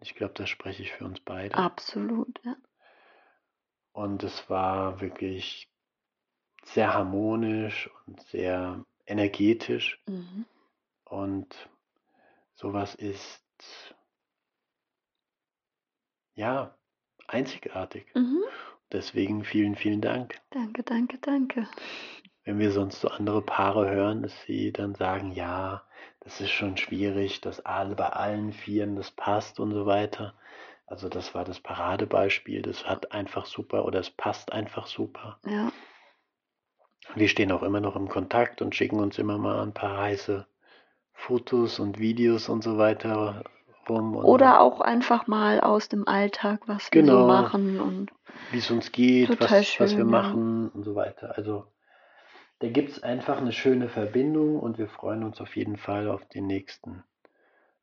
Ich 0.00 0.14
glaube, 0.14 0.34
das 0.34 0.48
spreche 0.48 0.82
ich 0.82 0.92
für 0.92 1.04
uns 1.04 1.20
beide. 1.20 1.54
Absolut, 1.56 2.40
ja. 2.42 2.56
Und 3.92 4.22
es 4.22 4.48
war 4.48 5.00
wirklich 5.00 5.68
sehr 6.64 6.94
harmonisch 6.94 7.90
und 8.06 8.20
sehr 8.22 8.84
energetisch. 9.06 10.02
Mhm. 10.06 10.46
Und 11.04 11.68
sowas 12.54 12.94
ist 12.94 13.94
ja 16.34 16.74
einzigartig. 17.28 18.06
Mhm. 18.14 18.42
Deswegen 18.90 19.44
vielen, 19.44 19.76
vielen 19.76 20.00
Dank. 20.00 20.40
Danke, 20.50 20.82
danke, 20.82 21.18
danke. 21.18 21.68
Wenn 22.46 22.58
wir 22.60 22.70
sonst 22.72 23.00
so 23.00 23.08
andere 23.08 23.42
Paare 23.42 23.90
hören, 23.90 24.22
dass 24.22 24.32
sie 24.44 24.72
dann 24.72 24.94
sagen, 24.94 25.32
ja, 25.32 25.82
das 26.20 26.40
ist 26.40 26.50
schon 26.50 26.76
schwierig, 26.76 27.40
dass 27.40 27.60
alle 27.66 27.94
bei 27.96 28.08
allen 28.08 28.52
Vieren 28.52 28.96
das 28.96 29.10
passt 29.10 29.60
und 29.60 29.72
so 29.72 29.84
weiter. 29.84 30.32
Also 30.86 31.08
das 31.08 31.34
war 31.34 31.44
das 31.44 31.60
Paradebeispiel. 31.60 32.62
Das 32.62 32.86
hat 32.88 33.12
einfach 33.12 33.46
super 33.46 33.84
oder 33.84 33.98
es 34.00 34.10
passt 34.10 34.52
einfach 34.52 34.86
super. 34.86 35.40
Ja, 35.44 35.72
Wir 37.16 37.28
stehen 37.28 37.50
auch 37.52 37.62
immer 37.64 37.80
noch 37.80 37.96
im 37.96 38.08
Kontakt 38.08 38.62
und 38.62 38.74
schicken 38.74 39.00
uns 39.00 39.18
immer 39.18 39.38
mal 39.38 39.60
ein 39.62 39.74
paar 39.74 39.98
heiße 39.98 40.46
Fotos 41.14 41.80
und 41.80 41.98
Videos 41.98 42.48
und 42.48 42.62
so 42.62 42.78
weiter 42.78 43.42
rum. 43.88 44.16
Und 44.16 44.24
oder 44.24 44.60
auch 44.60 44.80
einfach 44.80 45.26
mal 45.26 45.60
aus 45.60 45.88
dem 45.88 46.06
Alltag, 46.06 46.60
was 46.66 46.92
wir 46.92 47.08
so 47.08 47.18
Genau. 47.18 47.26
machen 47.26 47.80
und 47.80 48.12
wie 48.52 48.58
es 48.58 48.70
uns 48.70 48.92
geht, 48.92 49.40
was, 49.40 49.78
was 49.80 49.96
wir 49.96 50.04
schön, 50.04 50.10
ja. 50.12 50.22
machen 50.22 50.68
und 50.70 50.84
so 50.84 50.94
weiter. 50.94 51.36
Also 51.36 51.66
da 52.60 52.68
gibt 52.68 52.90
es 52.90 53.02
einfach 53.02 53.38
eine 53.38 53.52
schöne 53.52 53.88
Verbindung 53.88 54.58
und 54.58 54.78
wir 54.78 54.88
freuen 54.88 55.24
uns 55.24 55.40
auf 55.40 55.56
jeden 55.56 55.76
Fall 55.76 56.08
auf 56.08 56.26
den 56.28 56.46
nächsten, 56.46 57.04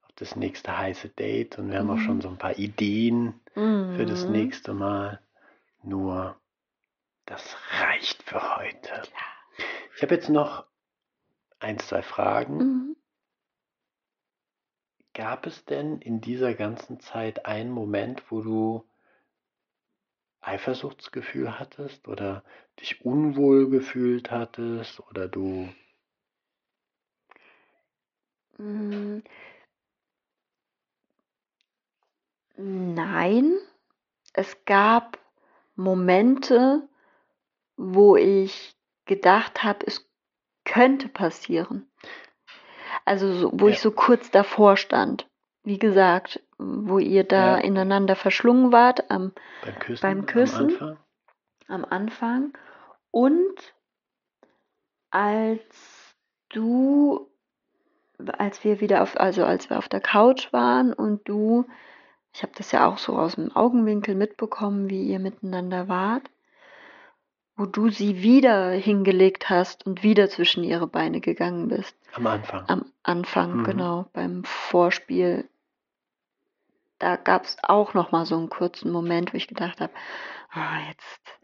auf 0.03 0.11
das 0.15 0.35
nächste 0.35 0.77
heiße 0.77 1.09
Date 1.09 1.59
und 1.59 1.69
wir 1.69 1.79
haben 1.79 1.89
auch 1.91 1.97
Mhm. 1.97 1.99
schon 1.99 2.21
so 2.21 2.29
ein 2.29 2.37
paar 2.37 2.57
Ideen 2.57 3.39
für 3.95 4.05
das 4.05 4.27
Mhm. 4.27 4.33
nächste 4.33 4.73
Mal. 4.73 5.19
Nur 5.83 6.35
das 7.25 7.55
reicht 7.81 8.23
für 8.23 8.57
heute. 8.57 9.03
Ich 9.95 10.01
habe 10.01 10.15
jetzt 10.15 10.29
noch 10.29 10.65
ein, 11.59 11.77
zwei 11.79 12.01
Fragen. 12.01 12.57
Mhm. 12.57 12.95
Gab 15.13 15.45
es 15.45 15.63
denn 15.65 15.99
in 15.99 16.21
dieser 16.21 16.55
ganzen 16.55 16.99
Zeit 16.99 17.45
einen 17.45 17.69
Moment, 17.69 18.23
wo 18.31 18.41
du 18.41 18.89
Eifersuchtsgefühl 20.43 21.59
hattest 21.59 22.07
oder 22.07 22.43
dich 22.79 23.05
unwohl 23.05 23.69
gefühlt 23.69 24.31
hattest 24.31 24.99
oder 25.09 25.27
du 25.27 25.69
Mm. 28.59 29.23
Nein, 32.55 33.53
es 34.33 34.63
gab 34.65 35.17
Momente, 35.75 36.87
wo 37.77 38.15
ich 38.15 38.75
gedacht 39.05 39.63
habe, 39.63 39.85
es 39.87 40.07
könnte 40.63 41.07
passieren. 41.09 41.87
Also 43.05 43.33
so, 43.33 43.51
wo 43.53 43.67
Ja. 43.67 43.73
ich 43.73 43.79
so 43.79 43.91
kurz 43.91 44.29
davor 44.31 44.77
stand. 44.77 45.27
Wie 45.63 45.79
gesagt, 45.79 46.41
wo 46.87 46.99
ihr 46.99 47.23
da 47.23 47.55
Ja. 47.57 47.63
ineinander 47.63 48.15
verschlungen 48.15 48.71
wart 48.71 49.09
am, 49.11 49.31
beim 49.63 49.79
Küssen, 49.79 50.01
Beim 50.01 50.19
am 50.19 50.25
Küssen? 50.25 50.65
Anfang? 50.71 50.97
am 51.67 51.85
Anfang. 51.85 52.53
Und 53.11 53.55
als 55.11 55.61
du, 56.49 57.27
als 58.37 58.63
wir 58.63 58.81
wieder 58.81 59.01
auf, 59.03 59.19
also 59.19 59.45
als 59.45 59.69
wir 59.69 59.77
auf 59.77 59.89
der 59.89 60.01
Couch 60.01 60.51
waren 60.53 60.93
und 60.93 61.27
du, 61.27 61.65
ich 62.33 62.41
habe 62.43 62.53
das 62.57 62.71
ja 62.71 62.87
auch 62.87 62.97
so 62.97 63.15
aus 63.17 63.35
dem 63.35 63.55
Augenwinkel 63.55 64.15
mitbekommen, 64.15 64.89
wie 64.89 65.03
ihr 65.03 65.19
miteinander 65.19 65.87
wart, 65.87 66.23
wo 67.55 67.65
du 67.67 67.89
sie 67.89 68.23
wieder 68.23 68.71
hingelegt 68.71 69.49
hast 69.49 69.85
und 69.85 70.01
wieder 70.01 70.29
zwischen 70.29 70.63
ihre 70.63 70.87
Beine 70.87 71.21
gegangen 71.21 71.67
bist. 71.67 71.95
Am 72.13 72.25
Anfang. 72.25 72.63
Am 72.67 72.85
Anfang, 73.03 73.57
Mhm. 73.59 73.63
genau, 73.63 74.05
beim 74.13 74.43
Vorspiel. 74.43 75.47
Da 77.03 77.17
gab 77.17 77.43
es 77.43 77.57
auch 77.63 77.93
noch 77.93 78.13
mal 78.13 78.25
so 78.25 78.37
einen 78.37 78.49
kurzen 78.49 78.89
Moment, 78.89 79.33
wo 79.33 79.37
ich 79.37 79.49
gedacht 79.49 79.81
habe, 79.81 79.91
ah, 80.51 80.79
jetzt 80.87 81.37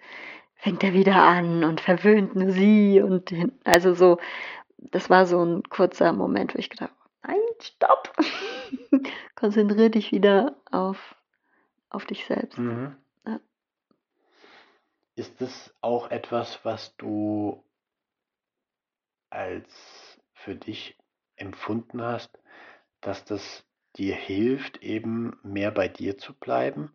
fängt 0.55 0.82
er 0.86 0.93
wieder 0.93 1.18
an 1.18 1.66
und 1.66 1.82
verwöhnt 1.82 2.34
nur 2.34 2.51
sie 2.51 3.01
und 3.01 3.34
also 3.66 3.93
so, 3.93 4.20
das 4.78 5.10
war 5.10 5.26
so 5.26 5.43
ein 5.43 5.64
kurzer 5.64 6.14
Moment, 6.14 6.55
wo 6.55 6.60
ich 6.60 6.70
gedacht 6.70 6.91
habe, 6.91 7.34
nein, 7.34 7.41
stopp, 7.62 8.16
konzentrier 9.36 9.89
dich 9.89 10.14
wieder 10.14 10.55
auf, 10.72 11.18
auf 11.89 12.05
dich 12.05 12.26
selbst. 12.26 12.57
Mhm. 12.57 12.95
Ja. 13.28 13.41
Ist 15.16 15.41
es 15.41 15.76
auch 15.82 16.10
etwas, 16.10 16.64
was 16.64 16.95
du 16.95 17.66
als 19.30 20.22
für 20.32 20.55
dich 20.55 20.97
empfunden 21.36 22.01
hast, 22.01 22.32
dass 23.01 23.26
das 23.26 23.66
dir 23.98 24.16
hilft, 24.16 24.82
eben 24.84 25.38
mehr 25.44 25.72
bei 25.72 25.88
dir 25.88 26.18
zu 26.18 26.34
bleiben. 26.34 26.92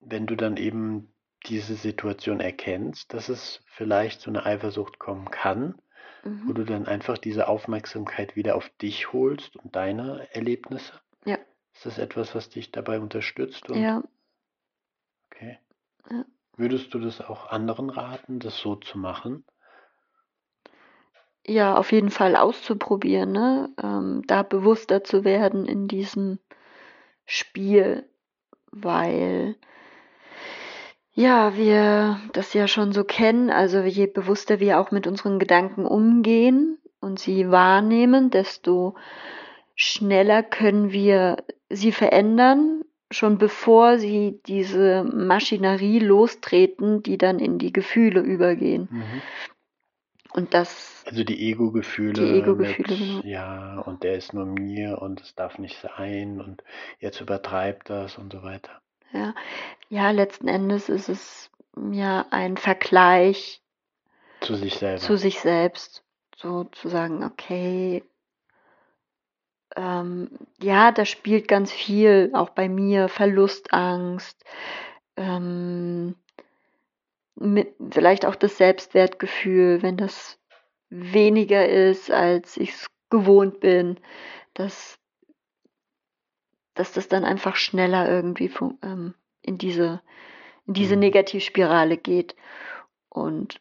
Wenn 0.00 0.26
du 0.26 0.36
dann 0.36 0.56
eben 0.56 1.12
diese 1.46 1.74
Situation 1.74 2.40
erkennst, 2.40 3.12
dass 3.12 3.28
es 3.28 3.60
vielleicht 3.66 4.20
zu 4.20 4.30
einer 4.30 4.46
Eifersucht 4.46 4.98
kommen 4.98 5.30
kann, 5.30 5.80
mhm. 6.24 6.48
wo 6.48 6.52
du 6.52 6.64
dann 6.64 6.86
einfach 6.86 7.18
diese 7.18 7.48
Aufmerksamkeit 7.48 8.36
wieder 8.36 8.56
auf 8.56 8.68
dich 8.80 9.12
holst 9.12 9.56
und 9.56 9.74
deine 9.76 10.28
Erlebnisse. 10.34 11.00
Ja. 11.24 11.38
Ist 11.74 11.86
das 11.86 11.98
etwas, 11.98 12.34
was 12.34 12.48
dich 12.48 12.72
dabei 12.72 13.00
unterstützt? 13.00 13.68
ja. 13.68 14.02
Okay. 15.30 15.58
Ja. 16.10 16.24
Würdest 16.56 16.92
du 16.92 16.98
das 16.98 17.20
auch 17.20 17.50
anderen 17.50 17.90
raten, 17.90 18.40
das 18.40 18.58
so 18.58 18.74
zu 18.74 18.98
machen? 18.98 19.44
Ja, 21.48 21.76
auf 21.76 21.92
jeden 21.92 22.10
Fall 22.10 22.36
auszuprobieren, 22.36 23.32
ne? 23.32 23.70
Ähm, 23.82 24.22
da 24.26 24.42
bewusster 24.42 25.02
zu 25.02 25.24
werden 25.24 25.64
in 25.64 25.88
diesem 25.88 26.38
Spiel, 27.24 28.04
weil 28.70 29.56
ja, 31.14 31.56
wir 31.56 32.20
das 32.34 32.52
ja 32.52 32.68
schon 32.68 32.92
so 32.92 33.02
kennen, 33.02 33.50
also 33.50 33.80
je 33.80 34.06
bewusster 34.06 34.60
wir 34.60 34.78
auch 34.78 34.90
mit 34.90 35.06
unseren 35.06 35.38
Gedanken 35.38 35.86
umgehen 35.86 36.78
und 37.00 37.18
sie 37.18 37.50
wahrnehmen, 37.50 38.30
desto 38.30 38.94
schneller 39.74 40.42
können 40.42 40.92
wir 40.92 41.38
sie 41.70 41.92
verändern, 41.92 42.82
schon 43.10 43.38
bevor 43.38 43.98
sie 43.98 44.38
diese 44.46 45.02
Maschinerie 45.02 45.98
lostreten, 45.98 47.02
die 47.02 47.16
dann 47.16 47.38
in 47.38 47.58
die 47.58 47.72
Gefühle 47.72 48.20
übergehen. 48.20 48.88
Mhm. 48.90 49.22
Und 50.34 50.54
das. 50.54 50.97
Also 51.08 51.24
die 51.24 51.50
Ego-Gefühle. 51.50 52.12
Die 52.12 52.38
Ego-Gefühle, 52.38 52.96
genau. 52.96 53.20
Ja, 53.24 53.80
und 53.80 54.02
der 54.02 54.16
ist 54.16 54.34
nur 54.34 54.44
mir 54.44 55.00
und 55.00 55.22
es 55.22 55.34
darf 55.34 55.58
nicht 55.58 55.80
sein 55.80 56.38
und 56.38 56.62
jetzt 57.00 57.22
übertreibt 57.22 57.88
das 57.88 58.18
und 58.18 58.30
so 58.30 58.42
weiter. 58.42 58.82
Ja, 59.14 59.34
ja 59.88 60.10
letzten 60.10 60.48
Endes 60.48 60.90
ist 60.90 61.08
es 61.08 61.50
ja 61.92 62.26
ein 62.30 62.58
Vergleich 62.58 63.62
zu 64.42 64.54
sich 64.54 64.74
selbst. 64.74 65.06
Zu 65.06 65.16
sich 65.16 65.40
selbst. 65.40 66.04
So 66.36 66.64
zu 66.64 66.88
sagen, 66.88 67.24
okay, 67.24 68.04
ähm, 69.76 70.28
ja, 70.60 70.92
da 70.92 71.06
spielt 71.06 71.48
ganz 71.48 71.72
viel, 71.72 72.32
auch 72.34 72.50
bei 72.50 72.68
mir, 72.68 73.08
Verlustangst, 73.08 74.44
ähm, 75.16 76.16
mit, 77.34 77.74
vielleicht 77.90 78.26
auch 78.26 78.34
das 78.34 78.58
Selbstwertgefühl, 78.58 79.82
wenn 79.82 79.96
das 79.96 80.37
weniger 80.90 81.68
ist, 81.68 82.10
als 82.10 82.56
ich 82.56 82.70
es 82.70 82.86
gewohnt 83.10 83.60
bin, 83.60 83.98
dass, 84.54 84.98
dass 86.74 86.92
das 86.92 87.08
dann 87.08 87.24
einfach 87.24 87.56
schneller 87.56 88.08
irgendwie 88.08 88.50
ähm, 88.82 89.14
in 89.42 89.58
diese, 89.58 90.02
in 90.66 90.74
diese 90.74 90.94
mhm. 90.94 91.00
Negativspirale 91.00 91.96
geht. 91.96 92.34
Und 93.08 93.60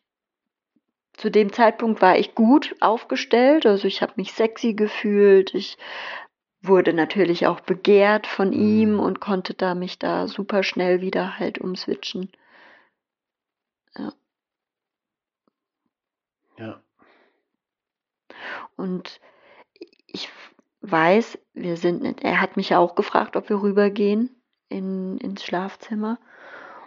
zu 1.13 1.31
dem 1.31 1.51
Zeitpunkt 1.51 2.01
war 2.01 2.17
ich 2.17 2.35
gut 2.35 2.75
aufgestellt, 2.79 3.65
also 3.65 3.87
ich 3.87 4.01
habe 4.01 4.13
mich 4.17 4.33
sexy 4.33 4.73
gefühlt, 4.73 5.53
ich 5.55 5.77
wurde 6.61 6.93
natürlich 6.93 7.47
auch 7.47 7.59
begehrt 7.61 8.27
von 8.27 8.53
ihm 8.53 8.93
mhm. 8.93 8.99
und 8.99 9.19
konnte 9.19 9.53
da 9.53 9.73
mich 9.75 9.99
da 9.99 10.27
super 10.27 10.63
schnell 10.63 11.01
wieder 11.01 11.39
halt 11.39 11.59
umswitchen. 11.59 12.31
Ja. 13.95 14.13
Ja. 16.57 16.81
Und 18.77 19.19
ich 20.07 20.29
weiß, 20.81 21.37
wir 21.53 21.77
sind, 21.77 22.23
er 22.23 22.39
hat 22.39 22.55
mich 22.55 22.69
ja 22.69 22.79
auch 22.79 22.95
gefragt, 22.95 23.35
ob 23.35 23.49
wir 23.49 23.61
rübergehen 23.61 24.41
in, 24.69 25.17
ins 25.17 25.43
Schlafzimmer. 25.43 26.19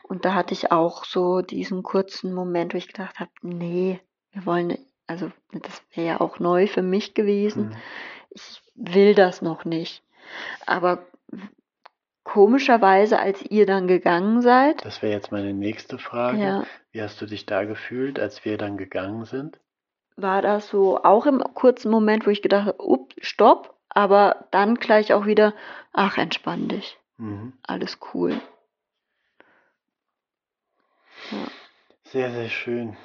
Und 0.02 0.24
da 0.24 0.34
hatte 0.34 0.54
ich 0.54 0.72
auch 0.72 1.04
so 1.04 1.42
diesen 1.42 1.82
kurzen 1.82 2.32
Moment, 2.32 2.74
wo 2.74 2.78
ich 2.78 2.88
gedacht 2.88 3.20
habe, 3.20 3.30
nee, 3.42 4.00
wir 4.32 4.46
wollen, 4.46 4.78
also 5.06 5.30
das 5.52 5.82
wäre 5.94 6.06
ja 6.06 6.20
auch 6.20 6.38
neu 6.38 6.66
für 6.66 6.82
mich 6.82 7.14
gewesen. 7.14 7.68
Mhm. 7.68 7.76
Ich 8.30 8.62
will 8.74 9.14
das 9.14 9.42
noch 9.42 9.64
nicht. 9.64 10.02
Aber 10.66 11.06
komischerweise, 12.24 13.18
als 13.18 13.42
ihr 13.42 13.66
dann 13.66 13.88
gegangen 13.88 14.40
seid. 14.40 14.84
Das 14.84 15.02
wäre 15.02 15.12
jetzt 15.12 15.32
meine 15.32 15.52
nächste 15.52 15.98
Frage. 15.98 16.38
Ja. 16.38 16.64
Wie 16.92 17.02
hast 17.02 17.20
du 17.20 17.26
dich 17.26 17.46
da 17.46 17.64
gefühlt, 17.64 18.18
als 18.18 18.44
wir 18.44 18.56
dann 18.56 18.76
gegangen 18.76 19.24
sind? 19.24 19.58
War 20.22 20.42
das 20.42 20.68
so 20.68 21.02
auch 21.02 21.26
im 21.26 21.42
kurzen 21.54 21.90
Moment, 21.90 22.26
wo 22.26 22.30
ich 22.30 22.42
gedacht 22.42 22.66
habe, 22.66 22.82
up, 22.82 23.14
stopp, 23.20 23.74
aber 23.88 24.44
dann 24.50 24.74
gleich 24.76 25.12
auch 25.12 25.26
wieder, 25.26 25.54
ach, 25.92 26.18
entspann 26.18 26.68
dich. 26.68 26.98
Mhm. 27.16 27.52
Alles 27.62 27.98
cool. 28.14 28.40
Ja. 31.30 31.48
Sehr, 32.04 32.30
sehr 32.32 32.48
schön. 32.48 32.96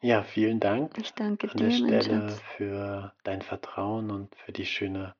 Ja, 0.00 0.22
vielen 0.24 0.58
Dank 0.60 0.98
Ich 0.98 1.14
danke 1.14 1.50
an 1.50 1.56
der 1.58 1.68
dir, 1.68 1.78
mein 1.78 2.02
Stelle 2.02 2.28
Schatz. 2.28 2.42
für 2.56 3.12
dein 3.22 3.42
Vertrauen 3.42 4.10
und 4.10 4.34
für 4.34 4.52
die 4.52 4.66
schöne 4.66 5.14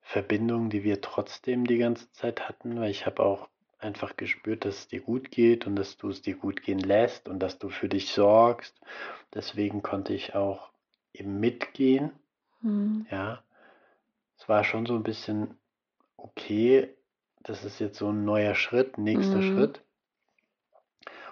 Verbindung, 0.00 0.70
die 0.70 0.84
wir 0.84 1.00
trotzdem 1.00 1.66
die 1.66 1.78
ganze 1.78 2.10
Zeit 2.12 2.48
hatten, 2.48 2.78
weil 2.80 2.90
ich 2.90 3.06
habe 3.06 3.24
auch 3.24 3.48
einfach 3.86 4.16
gespürt, 4.16 4.64
dass 4.64 4.80
es 4.80 4.88
dir 4.88 5.00
gut 5.00 5.30
geht 5.30 5.66
und 5.66 5.76
dass 5.76 5.96
du 5.96 6.10
es 6.10 6.20
dir 6.20 6.34
gut 6.34 6.62
gehen 6.62 6.80
lässt 6.80 7.28
und 7.28 7.38
dass 7.38 7.58
du 7.58 7.70
für 7.70 7.88
dich 7.88 8.10
sorgst. 8.10 8.78
Deswegen 9.32 9.82
konnte 9.82 10.12
ich 10.12 10.34
auch 10.34 10.70
eben 11.14 11.40
mitgehen. 11.40 12.12
Hm. 12.60 13.06
Ja, 13.10 13.42
es 14.38 14.48
war 14.48 14.64
schon 14.64 14.84
so 14.84 14.94
ein 14.94 15.02
bisschen 15.02 15.56
okay. 16.16 16.94
Das 17.42 17.64
ist 17.64 17.78
jetzt 17.78 17.98
so 17.98 18.10
ein 18.10 18.24
neuer 18.24 18.54
Schritt, 18.54 18.98
nächster 18.98 19.38
Mhm. 19.38 19.42
Schritt. 19.42 19.80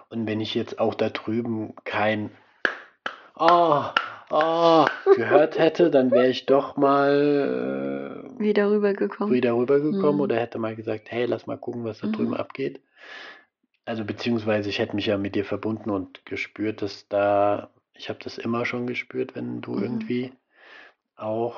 Und 0.09 0.27
wenn 0.27 0.41
ich 0.41 0.55
jetzt 0.55 0.79
auch 0.79 0.95
da 0.95 1.11
drüben 1.11 1.75
kein 1.85 2.31
Oh, 3.37 3.87
oh 4.31 4.87
gehört 5.16 5.59
hätte, 5.59 5.91
dann 5.91 6.11
wäre 6.11 6.29
ich 6.29 6.47
doch 6.47 6.77
mal 6.77 8.25
äh, 8.37 8.41
wieder 8.41 8.70
rübergekommen. 8.70 9.33
Wieder 9.33 9.57
rübergekommen 9.57 10.16
mhm. 10.16 10.20
oder 10.20 10.37
hätte 10.37 10.59
mal 10.59 10.77
gesagt, 10.77 11.11
hey, 11.11 11.27
lass 11.27 11.47
mal 11.47 11.59
gucken, 11.59 11.85
was 11.85 11.99
da 11.99 12.09
mhm. 12.09 12.12
drüben 12.12 12.35
abgeht. 12.35 12.81
Also 13.85 14.05
beziehungsweise 14.05 14.70
ich 14.70 14.79
hätte 14.79 14.97
mich 14.97 15.07
ja 15.07 15.18
mit 15.18 15.35
dir 15.35 15.45
verbunden 15.45 15.91
und 15.91 16.25
gespürt, 16.25 16.83
dass 16.83 17.07
da, 17.09 17.70
ich 17.93 18.09
habe 18.09 18.18
das 18.22 18.39
immer 18.39 18.64
schon 18.64 18.87
gespürt, 18.87 19.35
wenn 19.35 19.61
du 19.61 19.72
mhm. 19.72 19.83
irgendwie 19.83 20.33
auch 21.16 21.57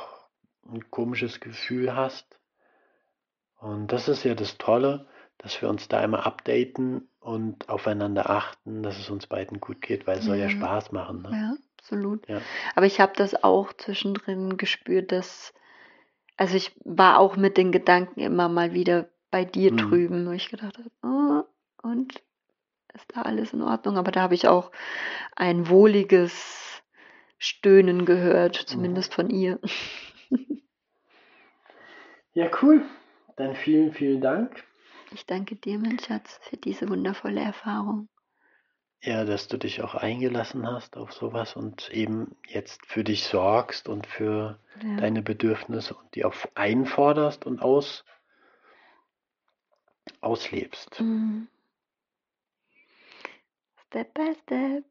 ein 0.68 0.90
komisches 0.90 1.40
Gefühl 1.40 1.94
hast. 1.94 2.26
Und 3.58 3.92
das 3.92 4.08
ist 4.08 4.24
ja 4.24 4.34
das 4.34 4.58
Tolle, 4.58 5.06
dass 5.38 5.60
wir 5.60 5.68
uns 5.68 5.88
da 5.88 6.02
immer 6.02 6.26
updaten 6.26 7.08
und 7.20 7.68
aufeinander 7.68 8.30
achten, 8.30 8.82
dass 8.82 8.98
es 8.98 9.10
uns 9.10 9.26
beiden 9.26 9.60
gut 9.60 9.80
geht, 9.80 10.06
weil 10.06 10.18
es 10.18 10.24
ja. 10.24 10.30
soll 10.30 10.38
ja 10.38 10.48
Spaß 10.48 10.92
machen. 10.92 11.22
Ne? 11.22 11.30
Ja, 11.30 11.54
absolut. 11.86 12.28
Ja. 12.28 12.40
Aber 12.74 12.86
ich 12.86 13.00
habe 13.00 13.12
das 13.16 13.42
auch 13.42 13.72
zwischendrin 13.72 14.56
gespürt, 14.56 15.12
dass, 15.12 15.54
also 16.36 16.56
ich 16.56 16.72
war 16.84 17.18
auch 17.18 17.36
mit 17.36 17.56
den 17.56 17.72
Gedanken 17.72 18.20
immer 18.20 18.48
mal 18.48 18.72
wieder 18.72 19.08
bei 19.30 19.44
dir 19.44 19.72
mhm. 19.72 19.76
drüben, 19.76 20.26
wo 20.26 20.32
ich 20.32 20.48
gedacht 20.48 20.78
habe, 20.78 20.90
oh, 21.02 21.44
und 21.86 22.22
ist 22.94 23.14
da 23.14 23.22
alles 23.22 23.52
in 23.52 23.62
Ordnung? 23.62 23.98
Aber 23.98 24.10
da 24.10 24.22
habe 24.22 24.34
ich 24.34 24.48
auch 24.48 24.72
ein 25.34 25.68
wohliges 25.68 26.82
Stöhnen 27.38 28.04
gehört, 28.04 28.62
mhm. 28.62 28.66
zumindest 28.66 29.12
mhm. 29.12 29.14
von 29.14 29.30
ihr. 29.30 29.60
ja, 32.32 32.50
cool. 32.62 32.82
Dann 33.36 33.54
vielen, 33.54 33.92
vielen 33.92 34.22
Dank. 34.22 34.64
Ich 35.12 35.26
danke 35.26 35.56
dir, 35.56 35.78
mein 35.78 35.98
Schatz, 35.98 36.40
für 36.42 36.56
diese 36.56 36.88
wundervolle 36.88 37.40
Erfahrung. 37.40 38.08
Ja, 39.02 39.24
dass 39.24 39.46
du 39.46 39.56
dich 39.56 39.82
auch 39.82 39.94
eingelassen 39.94 40.66
hast 40.66 40.96
auf 40.96 41.12
sowas 41.12 41.54
und 41.54 41.90
eben 41.90 42.34
jetzt 42.48 42.84
für 42.86 43.04
dich 43.04 43.24
sorgst 43.24 43.88
und 43.88 44.06
für 44.06 44.58
ja. 44.82 44.96
deine 44.96 45.22
Bedürfnisse 45.22 45.94
und 45.94 46.14
die 46.14 46.24
auch 46.24 46.34
einforderst 46.54 47.46
und 47.46 47.62
aus, 47.62 48.04
auslebst. 50.20 51.00
Mhm. 51.00 51.48
Step 53.86 54.12
by 54.14 54.34
step. 54.42 54.84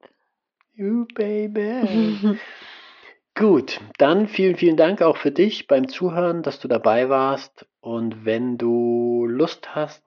You 0.76 1.06
baby. 1.14 2.40
Gut, 3.38 3.82
dann 3.98 4.30
vielen, 4.30 4.56
vielen 4.56 4.78
Dank 4.78 5.02
auch 5.02 5.18
für 5.18 5.32
dich 5.32 5.68
beim 5.68 5.90
Zuhören, 5.90 6.42
dass 6.42 6.62
du 6.62 6.70
dabei 6.70 7.10
warst. 7.10 7.66
Und 7.82 8.24
wenn 8.24 8.58
du 8.58 9.26
Lust 9.28 9.76
hast, 9.76 10.05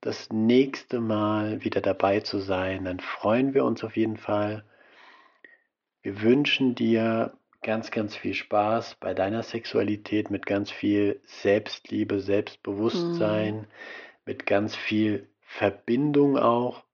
das 0.00 0.30
nächste 0.30 1.00
Mal 1.00 1.64
wieder 1.64 1.80
dabei 1.80 2.20
zu 2.20 2.38
sein, 2.38 2.84
dann 2.84 3.00
freuen 3.00 3.54
wir 3.54 3.64
uns 3.64 3.82
auf 3.82 3.96
jeden 3.96 4.16
Fall. 4.16 4.64
Wir 6.02 6.22
wünschen 6.22 6.74
dir 6.74 7.36
ganz, 7.62 7.90
ganz 7.90 8.16
viel 8.16 8.34
Spaß 8.34 8.96
bei 9.00 9.14
deiner 9.14 9.42
Sexualität 9.42 10.30
mit 10.30 10.46
ganz 10.46 10.70
viel 10.70 11.20
Selbstliebe, 11.24 12.20
Selbstbewusstsein, 12.20 13.56
mhm. 13.56 13.66
mit 14.24 14.46
ganz 14.46 14.76
viel 14.76 15.28
Verbindung 15.40 16.38
auch. 16.38 16.84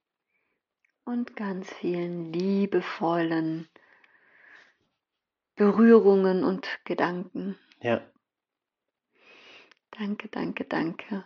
Und 1.04 1.36
ganz 1.36 1.70
vielen 1.74 2.32
liebevollen 2.32 3.68
Berührungen 5.54 6.44
und 6.44 6.66
Gedanken. 6.84 7.56
Ja. 7.82 8.00
Danke, 9.90 10.28
danke, 10.28 10.64
danke. 10.64 11.24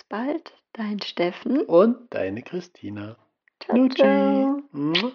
Bis 0.00 0.08
bald, 0.08 0.52
dein 0.72 0.98
Steffen. 1.02 1.60
Und 1.66 2.14
deine 2.14 2.40
Christina. 2.42 3.16
Ciao, 3.60 3.86
ciao. 3.88 4.62
Nutschi. 4.72 5.12